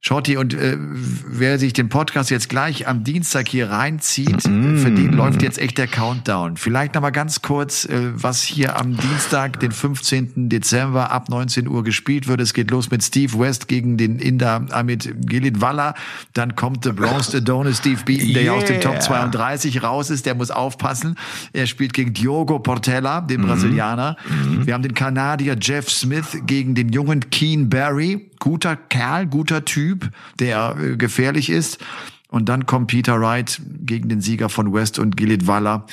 Shorty, 0.00 0.36
und 0.36 0.54
äh, 0.54 0.76
wer 0.78 1.58
sich 1.58 1.72
den 1.72 1.88
Podcast 1.88 2.30
jetzt 2.30 2.48
gleich 2.48 2.86
am 2.86 3.02
Dienstag 3.02 3.48
hier 3.48 3.68
reinzieht, 3.68 4.46
mm. 4.46 4.76
für 4.76 4.92
den 4.92 5.12
läuft 5.12 5.42
jetzt 5.42 5.58
echt 5.58 5.76
der 5.76 5.88
Countdown. 5.88 6.56
Vielleicht 6.56 6.94
noch 6.94 7.02
mal 7.02 7.10
ganz 7.10 7.42
kurz, 7.42 7.84
äh, 7.84 8.12
was 8.14 8.44
hier 8.44 8.78
am 8.78 8.96
Dienstag, 8.96 9.58
den 9.58 9.72
15. 9.72 10.48
Dezember 10.48 11.10
ab 11.10 11.28
19 11.28 11.66
Uhr 11.66 11.82
gespielt 11.82 12.28
wird. 12.28 12.40
Es 12.40 12.54
geht 12.54 12.70
los 12.70 12.92
mit 12.92 13.02
Steve 13.02 13.36
West 13.40 13.66
gegen 13.66 13.96
den 13.96 14.20
Inder 14.20 14.66
Amit 14.70 15.12
Gilidwala. 15.26 15.94
Dann 16.32 16.54
kommt 16.54 16.84
The 16.84 16.92
Bronze 16.92 17.38
Adonis 17.38 17.78
Steve 17.78 18.00
Beaton, 18.04 18.34
der 18.34 18.42
yeah. 18.44 18.54
ja 18.54 18.58
aus 18.60 18.66
dem 18.66 18.80
Top 18.80 19.02
32 19.02 19.82
raus 19.82 20.10
ist. 20.10 20.26
Der 20.26 20.36
muss 20.36 20.52
aufpassen. 20.52 21.16
Er 21.52 21.66
spielt 21.66 21.92
gegen 21.92 22.14
Diogo 22.14 22.60
Portela, 22.60 23.20
den 23.20 23.40
mm. 23.40 23.46
Brasilianer. 23.46 24.16
Mm. 24.28 24.64
Wir 24.64 24.74
haben 24.74 24.82
den 24.82 24.94
Kanadier 24.94 25.56
Jeff 25.60 25.90
Smith 25.90 26.38
gegen 26.46 26.76
den 26.76 26.90
jungen 26.90 27.30
Keen 27.30 27.68
Barry 27.68 28.28
guter 28.38 28.76
Kerl, 28.76 29.26
guter 29.26 29.64
Typ, 29.64 29.87
der 30.38 30.76
äh, 30.78 30.96
gefährlich 30.96 31.50
ist. 31.50 31.78
Und 32.30 32.48
dann 32.48 32.66
kommt 32.66 32.88
Peter 32.88 33.20
Wright 33.20 33.60
gegen 33.80 34.08
den 34.08 34.20
Sieger 34.20 34.48
von 34.48 34.72
West 34.74 34.98
und 34.98 35.16
Gillet 35.16 35.46
Waller. 35.46 35.86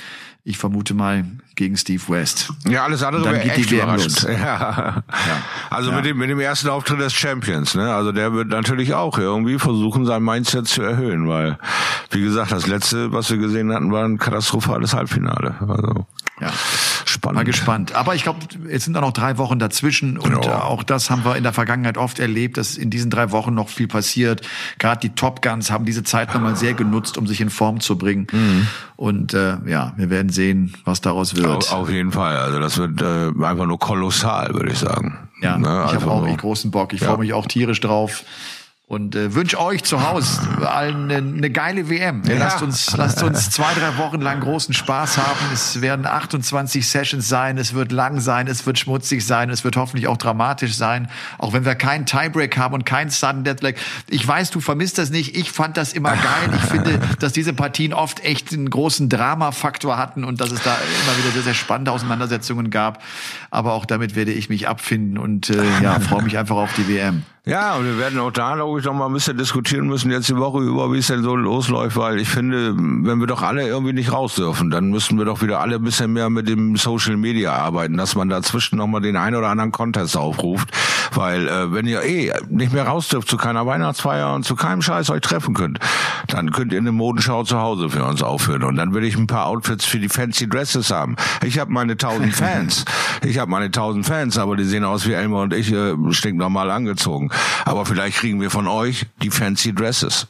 Ich 0.44 0.58
vermute 0.58 0.94
mal 0.94 1.26
gegen 1.56 1.76
Steve 1.76 2.04
West. 2.08 2.52
Ja, 2.68 2.84
alles 2.84 3.02
andere 3.02 3.26
wäre 3.26 3.50
echt 3.50 3.72
überraschend. 3.72 4.24
Ja. 4.30 4.36
ja. 4.38 5.04
Also 5.70 5.90
ja. 5.90 5.96
mit 5.96 6.06
dem 6.06 6.18
mit 6.18 6.30
dem 6.30 6.40
ersten 6.40 6.70
Auftritt 6.70 7.00
des 7.00 7.14
Champions, 7.14 7.74
ne? 7.74 7.94
Also 7.94 8.12
der 8.12 8.34
wird 8.34 8.50
natürlich 8.50 8.94
auch 8.94 9.18
irgendwie 9.18 9.58
versuchen, 9.58 10.06
sein 10.06 10.22
Mindset 10.22 10.68
zu 10.68 10.82
erhöhen, 10.82 11.28
weil 11.28 11.58
wie 12.12 12.22
gesagt, 12.22 12.52
das 12.52 12.68
letzte, 12.68 13.12
was 13.12 13.32
wir 13.32 13.38
gesehen 13.38 13.74
hatten, 13.74 13.92
war 13.92 14.06
ein 14.06 14.20
katastrophales 14.20 14.94
Halbfinale. 14.94 15.56
Also 15.62 16.06
ja. 16.40 16.52
Spannend. 17.16 17.36
Mal 17.38 17.46
gespannt. 17.46 17.96
Aber 17.96 18.14
ich 18.14 18.24
glaube, 18.24 18.40
es 18.70 18.84
sind 18.84 18.98
auch 18.98 19.02
noch 19.02 19.14
drei 19.14 19.38
Wochen 19.38 19.58
dazwischen 19.58 20.18
und 20.18 20.46
ja. 20.46 20.64
auch 20.64 20.84
das 20.84 21.10
haben 21.10 21.24
wir 21.24 21.38
in 21.38 21.44
der 21.44 21.54
Vergangenheit 21.54 21.98
oft 21.98 22.20
erlebt, 22.20 22.58
dass 22.58 22.76
in 22.76 22.90
diesen 22.90 23.10
drei 23.10 23.32
Wochen 23.32 23.54
noch 23.54 23.70
viel 23.70 23.88
passiert. 23.88 24.42
Gerade 24.80 25.00
die 25.00 25.16
Top 25.16 25.42
Guns 25.42 25.72
haben 25.72 25.86
diese 25.86 26.04
Zeit 26.04 26.34
nochmal 26.34 26.58
sehr 26.58 26.74
genutzt, 26.74 27.18
um 27.18 27.26
sich 27.26 27.40
in 27.40 27.50
Form 27.50 27.80
zu 27.80 27.98
bringen. 27.98 28.28
Mhm. 28.32 28.68
Und 28.98 29.34
äh, 29.34 29.58
ja, 29.66 29.94
wir 29.96 30.10
werden 30.10 30.30
sehen, 30.30 30.74
was 30.84 31.00
daraus 31.00 31.36
wird. 31.36 31.48
Auf, 31.48 31.72
auf 31.72 31.90
jeden 31.90 32.12
Fall. 32.12 32.36
Also 32.38 32.60
das 32.60 32.78
wird 32.78 33.02
äh, 33.02 33.32
einfach 33.46 33.66
nur 33.66 33.80
kolossal, 33.80 34.54
würde 34.54 34.72
ich 34.72 34.78
sagen. 34.78 35.18
Ja, 35.42 35.58
ne? 35.58 35.86
ich 35.88 35.96
habe 35.96 36.12
auch 36.12 36.28
echt 36.28 36.40
großen 36.40 36.70
Bock. 36.70 36.92
Ich 36.92 37.02
ja. 37.02 37.08
freue 37.08 37.20
mich 37.20 37.34
auch 37.34 37.46
tierisch 37.46 37.80
drauf 37.80 38.24
und 38.88 39.16
äh, 39.16 39.34
wünsche 39.34 39.60
euch 39.60 39.84
zu 39.84 40.08
Hause 40.08 40.42
allen 40.62 41.10
eine, 41.12 41.16
eine 41.16 41.50
geile 41.50 41.90
WM. 41.90 42.22
Ja. 42.28 42.38
Lasst 42.38 42.62
uns 42.62 42.96
lasst 42.96 43.24
uns 43.24 43.50
zwei 43.50 43.74
drei 43.74 43.98
Wochen 43.98 44.22
lang 44.22 44.42
großen 44.42 44.76
Spaß 44.76 45.18
haben. 45.18 45.40
Es 45.52 45.82
werden 45.82 46.06
28 46.06 46.88
Sessions 46.88 47.28
sein. 47.28 47.58
Es 47.58 47.74
wird 47.74 47.92
lang 47.92 48.20
sein. 48.20 48.46
Es 48.46 48.68
wird 48.68 48.78
schmutzig 48.78 49.26
sein. 49.26 49.50
Es 49.50 49.64
wird 49.64 49.76
hoffentlich 49.76 50.08
auch 50.08 50.18
dramatisch 50.18 50.76
sein. 50.76 51.10
Auch 51.40 51.54
wenn 51.54 51.66
wir 51.66 51.74
keinen 51.74 52.06
Tiebreak 52.06 52.58
haben 52.58 52.76
und 52.76 52.86
keinen 52.86 53.10
Sudden 53.10 53.44
Deathleg. 53.44 53.78
Ich 54.08 54.28
weiß, 54.28 54.52
du 54.52 54.60
vermisst 54.60 55.00
das 55.00 55.10
nicht. 55.10 55.36
Ich 55.36 55.52
fand 55.52 55.78
das 55.78 55.94
immer 55.94 56.12
geil. 56.12 56.52
Ich 56.54 56.70
finde, 56.70 57.00
dass 57.20 57.34
diese 57.34 57.54
Partien 57.54 57.92
oft 57.92 58.24
echt 58.24 58.54
einen 58.54 58.70
großen 58.70 59.10
Dramafaktor 59.10 59.98
hatten 59.98 60.24
und 60.24 60.42
dass 60.42 60.52
es 60.52 60.62
da 60.62 60.76
immer 60.76 61.18
wieder 61.18 61.32
sehr 61.34 61.42
sehr 61.42 61.54
spannende 61.56 61.92
Auseinandersetzungen 61.92 62.70
gab. 62.70 63.02
Aber 63.50 63.74
auch 63.74 63.86
damit 63.86 64.16
werde 64.16 64.32
ich 64.32 64.50
mich 64.50 64.68
abfinden 64.68 65.18
und 65.18 65.50
äh, 65.50 65.64
ja 65.82 66.00
freue 66.00 66.22
mich 66.22 66.38
einfach 66.38 66.58
auf 66.58 66.74
die 66.76 66.88
WM. 66.88 67.24
Ja, 67.48 67.76
und 67.76 67.86
wir 67.86 68.00
werden 68.00 68.20
auch 68.20 68.32
da, 68.32 68.56
glaube 68.76 68.80
ich, 68.82 68.86
noch 68.86 68.94
mal 68.94 69.06
ein 69.06 69.14
bisschen 69.14 69.38
diskutieren 69.38 69.88
müssen 69.88 70.12
jetzt 70.12 70.28
die 70.28 70.36
Woche 70.36 70.62
über, 70.62 70.92
wie 70.92 70.98
es 70.98 71.08
denn 71.08 71.24
so 71.24 71.36
losläuft, 71.36 71.96
weil 71.96 72.20
ich 72.20 72.28
finde, 72.28 72.74
wenn 72.76 73.20
wir 73.20 73.28
doch 73.28 73.42
alle 73.42 73.66
irgendwie 73.66 73.94
nicht 73.94 74.12
raus 74.12 74.36
dürfen, 74.36 74.70
dann 74.70 74.90
müssen 74.90 75.18
wir 75.18 75.24
doch 75.24 75.42
wieder 75.42 75.62
alle 75.62 75.76
ein 75.76 75.84
bisschen 75.84 76.12
mehr 76.12 76.30
mit 76.30 76.50
dem 76.50 76.76
Social 76.76 77.16
Media 77.16 77.54
arbeiten, 77.54 77.96
dass 77.96 78.16
man 78.16 78.28
dazwischen 78.28 78.78
noch 78.78 78.88
mal 78.88 79.00
den 79.00 79.16
einen 79.16 79.38
oder 79.38 79.48
anderen 79.48 79.72
Contest 79.72 80.18
aufruft, 80.18 80.70
weil 81.14 81.48
äh, 81.48 81.72
wenn 81.72 81.86
ihr 81.86 82.04
eh 82.04 82.34
nicht 82.50 82.74
mehr 82.74 82.86
raus 82.86 83.08
dürft 83.08 83.30
zu 83.30 83.38
keiner 83.38 83.66
Weihnachtsfeier 83.66 84.34
und 84.34 84.44
zu 84.44 84.56
keinem 84.56 84.82
Scheiß 84.82 85.10
euch 85.10 85.22
treffen 85.22 85.54
könnt, 85.54 85.80
dann 86.28 86.52
könnt 86.52 86.74
ihr 86.74 86.80
eine 86.80 86.92
Modenschau 86.92 87.44
zu 87.44 87.58
Hause 87.58 87.90
für 87.90 88.04
uns 88.04 88.22
aufführen 88.24 88.64
und 88.64 88.76
dann 88.76 88.94
will 88.94 89.06
ich 89.06 89.16
ein 89.16 89.28
paar 89.28 89.46
Outfits 89.46 89.86
für 89.86 90.00
die 90.00 90.10
fancy 90.10 90.50
Dresses 90.50 90.92
haben. 90.92 91.16
Ich 91.46 91.60
habe 91.60 91.72
meine 91.72 91.96
tausend 91.96 92.34
Fans, 92.36 92.84
ich 93.24 93.38
habe 93.38 93.50
meine 93.50 93.72
tausend 93.72 94.06
Fans, 94.06 94.38
aber 94.38 94.58
die 94.58 94.66
sehen 94.66 94.84
aus 94.84 95.08
wie 95.08 95.14
Elmer 95.14 95.44
und 95.44 95.54
ich 95.54 95.72
äh, 95.72 95.94
stinknormal 96.12 96.70
angezogen. 96.72 97.30
Aber 97.64 97.86
vielleicht 97.86 98.18
kriegen 98.18 98.42
wir 98.42 98.50
von 98.50 98.65
euch 98.68 99.06
die 99.22 99.32
fancy 99.32 99.74
Dresses. 99.74 100.28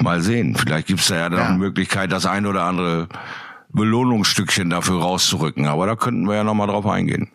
Mal 0.00 0.22
sehen. 0.22 0.54
Vielleicht 0.56 0.86
gibt's 0.86 1.08
da 1.08 1.16
ja 1.16 1.28
dann 1.28 1.38
ja. 1.38 1.46
eine 1.48 1.58
Möglichkeit, 1.58 2.12
das 2.12 2.24
ein 2.26 2.46
oder 2.46 2.62
andere 2.64 3.08
Belohnungsstückchen 3.70 4.70
dafür 4.70 5.00
rauszurücken. 5.00 5.66
Aber 5.66 5.86
da 5.86 5.96
könnten 5.96 6.26
wir 6.26 6.36
ja 6.36 6.44
nochmal 6.44 6.68
drauf 6.68 6.86
eingehen. 6.86 7.30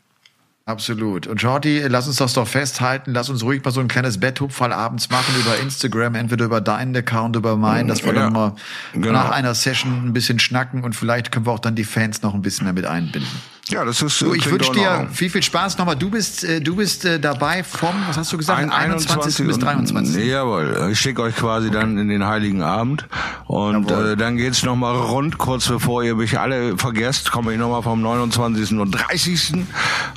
Absolut. 0.65 1.27
Und 1.27 1.41
Shorty, 1.41 1.83
lass 1.89 2.07
uns 2.07 2.15
das 2.15 2.33
doch 2.33 2.47
festhalten. 2.47 3.11
Lass 3.11 3.29
uns 3.29 3.43
ruhig 3.43 3.63
mal 3.65 3.71
so 3.71 3.81
ein 3.81 3.89
kleines 3.89 4.17
Betthupferl 4.17 4.71
abends 4.71 5.09
machen 5.09 5.35
über 5.37 5.59
Instagram, 5.59 6.15
entweder 6.15 6.45
über 6.45 6.61
deinen 6.61 6.95
Account, 6.95 7.35
über 7.35 7.57
meinen, 7.57 7.89
dass 7.89 8.05
wir 8.05 8.13
Ja, 8.13 8.21
dann 8.21 8.33
mal 8.33 8.55
genau. 8.93 9.11
nach 9.11 9.31
einer 9.31 9.55
Session 9.55 10.07
ein 10.07 10.13
bisschen 10.13 10.39
schnacken 10.39 10.85
und 10.85 10.95
vielleicht 10.95 11.33
können 11.33 11.45
wir 11.45 11.51
auch 11.51 11.59
dann 11.59 11.75
die 11.75 11.83
Fans 11.83 12.21
noch 12.21 12.33
ein 12.33 12.41
bisschen 12.41 12.63
mehr 12.63 12.73
mit 12.73 12.85
einbinden. 12.85 13.29
Ja, 13.69 13.85
das 13.85 14.01
ist. 14.01 14.19
So, 14.19 14.33
ich 14.33 14.49
wünsche 14.51 14.73
dir 14.73 15.07
viel, 15.13 15.29
viel 15.29 15.41
Spaß 15.41 15.77
nochmal. 15.77 15.95
Du 15.95 16.09
bist, 16.09 16.43
äh, 16.43 16.59
du 16.59 16.75
bist 16.75 17.05
äh, 17.05 17.17
dabei 17.17 17.63
vom, 17.63 17.95
was 18.09 18.17
hast 18.17 18.33
du 18.33 18.37
gesagt, 18.37 18.59
Ein- 18.61 18.69
21. 18.69 19.47
bis 19.47 19.57
23. 19.57 20.15
Und, 20.17 20.21
jawohl, 20.25 20.89
ich 20.91 20.99
schicke 20.99 21.21
euch 21.21 21.33
quasi 21.37 21.71
dann 21.71 21.97
in 21.97 22.09
den 22.09 22.25
Heiligen 22.25 22.61
Abend 22.61 23.07
und 23.47 23.89
Jawohl. 23.89 24.11
äh, 24.11 24.17
dann 24.17 24.35
geht's 24.35 24.63
noch 24.63 24.75
mal 24.75 24.93
rund, 24.93 25.37
kurz 25.37 25.65
bevor 25.69 26.03
ihr 26.03 26.13
mich 26.15 26.37
alle 26.37 26.77
vergesst, 26.77 27.31
komme 27.31 27.53
ich 27.53 27.57
noch 27.57 27.69
mal 27.69 27.81
vom 27.81 28.01
29. 28.01 28.73
und 28.77 28.91
30. 28.91 29.53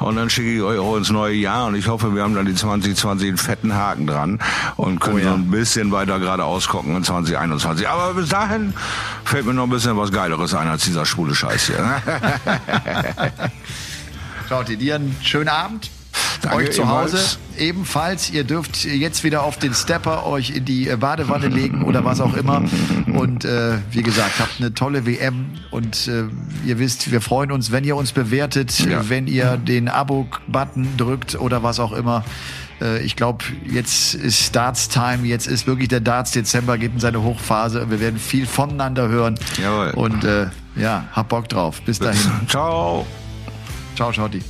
und 0.00 0.16
dann 0.16 0.28
schicke 0.28 0.52
ich 0.56 0.62
euch 0.62 0.80
auch 0.80 0.96
ins 0.96 1.10
neue 1.10 1.34
Jahr 1.36 1.66
und 1.66 1.76
ich 1.76 1.86
hoffe, 1.86 2.16
wir 2.16 2.24
haben 2.24 2.34
dann 2.34 2.46
die 2.46 2.54
2020 2.54 3.28
einen 3.28 3.38
fetten 3.38 3.74
Haken 3.76 4.08
dran 4.08 4.40
und 4.74 4.98
können 5.00 5.16
Oh 5.16 5.18
ja. 5.20 5.28
so 5.28 5.34
ein 5.34 5.50
bisschen 5.52 5.92
weiter 5.92 6.18
geradeaus 6.18 6.66
gucken 6.66 6.96
in 6.96 7.04
2021. 7.04 7.88
Aber 7.88 8.12
bis 8.14 8.28
dahin 8.28 8.74
fällt 9.24 9.46
mir 9.46 9.54
noch 9.54 9.64
ein 9.64 9.70
bisschen 9.70 9.96
was 9.96 10.10
Geileres 10.10 10.52
ein 10.52 10.66
als 10.66 10.82
dieser 10.84 11.06
schwule 11.06 11.32
Scheiß 11.34 11.66
hier. 11.68 12.02
Shorty, 14.48 14.76
dir 14.76 14.96
einen 14.96 15.16
schönen 15.22 15.48
Abend. 15.48 15.90
Danke, 16.42 16.56
euch 16.58 16.72
zu 16.72 16.88
Hause 16.88 17.18
ebenfalls. 17.58 18.30
Ihr 18.30 18.44
dürft 18.44 18.84
jetzt 18.84 19.24
wieder 19.24 19.42
auf 19.42 19.58
den 19.58 19.74
Stepper 19.74 20.26
euch 20.26 20.50
in 20.50 20.64
die 20.64 20.88
äh, 20.88 20.96
Badewanne 20.96 21.48
legen 21.48 21.82
oder 21.82 22.04
was 22.04 22.20
auch 22.20 22.34
immer. 22.34 22.62
Und 23.14 23.44
äh, 23.44 23.78
wie 23.90 24.02
gesagt, 24.02 24.38
habt 24.38 24.54
eine 24.58 24.72
tolle 24.74 25.06
WM 25.06 25.46
und 25.70 26.06
äh, 26.08 26.24
ihr 26.66 26.78
wisst, 26.78 27.10
wir 27.10 27.20
freuen 27.20 27.50
uns, 27.52 27.72
wenn 27.72 27.84
ihr 27.84 27.96
uns 27.96 28.12
bewertet, 28.12 28.78
Ja. 28.80 29.08
wenn 29.08 29.26
ihr 29.26 29.56
den 29.56 29.88
Abo-Button 29.88 30.96
drückt 30.96 31.34
oder 31.40 31.62
was 31.62 31.80
auch 31.80 31.92
immer. 31.92 32.24
Äh, 32.80 33.02
Ich 33.02 33.16
glaube, 33.16 33.44
jetzt 33.66 34.14
ist 34.14 34.54
Darts 34.54 34.88
Time, 34.88 35.24
jetzt 35.26 35.46
ist 35.46 35.66
wirklich 35.66 35.88
der 35.88 36.00
Darts 36.00 36.30
Dezember, 36.32 36.76
geht 36.78 36.92
in 36.92 37.00
seine 37.00 37.22
Hochphase. 37.22 37.90
Wir 37.90 38.00
werden 38.00 38.18
viel 38.18 38.46
voneinander 38.46 39.08
hören. 39.08 39.36
Jawohl. 39.60 39.90
Und 39.96 40.24
äh, 40.24 40.46
ja, 40.76 41.04
hab 41.12 41.30
Bock 41.30 41.48
drauf. 41.48 41.80
Bis 41.82 41.98
dahin. 41.98 42.20
Ciao. 42.48 43.06
Ciao, 43.96 44.12
Shorty. 44.12 44.42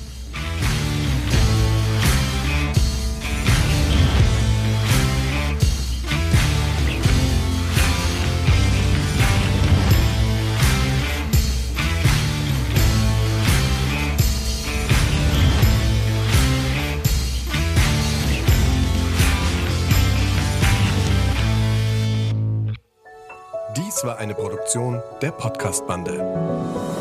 Dies 23.76 24.04
war 24.04 24.18
eine 24.18 24.34
Produktion 24.34 25.00
der 25.22 25.30
Podcast-Bande. 25.30 26.95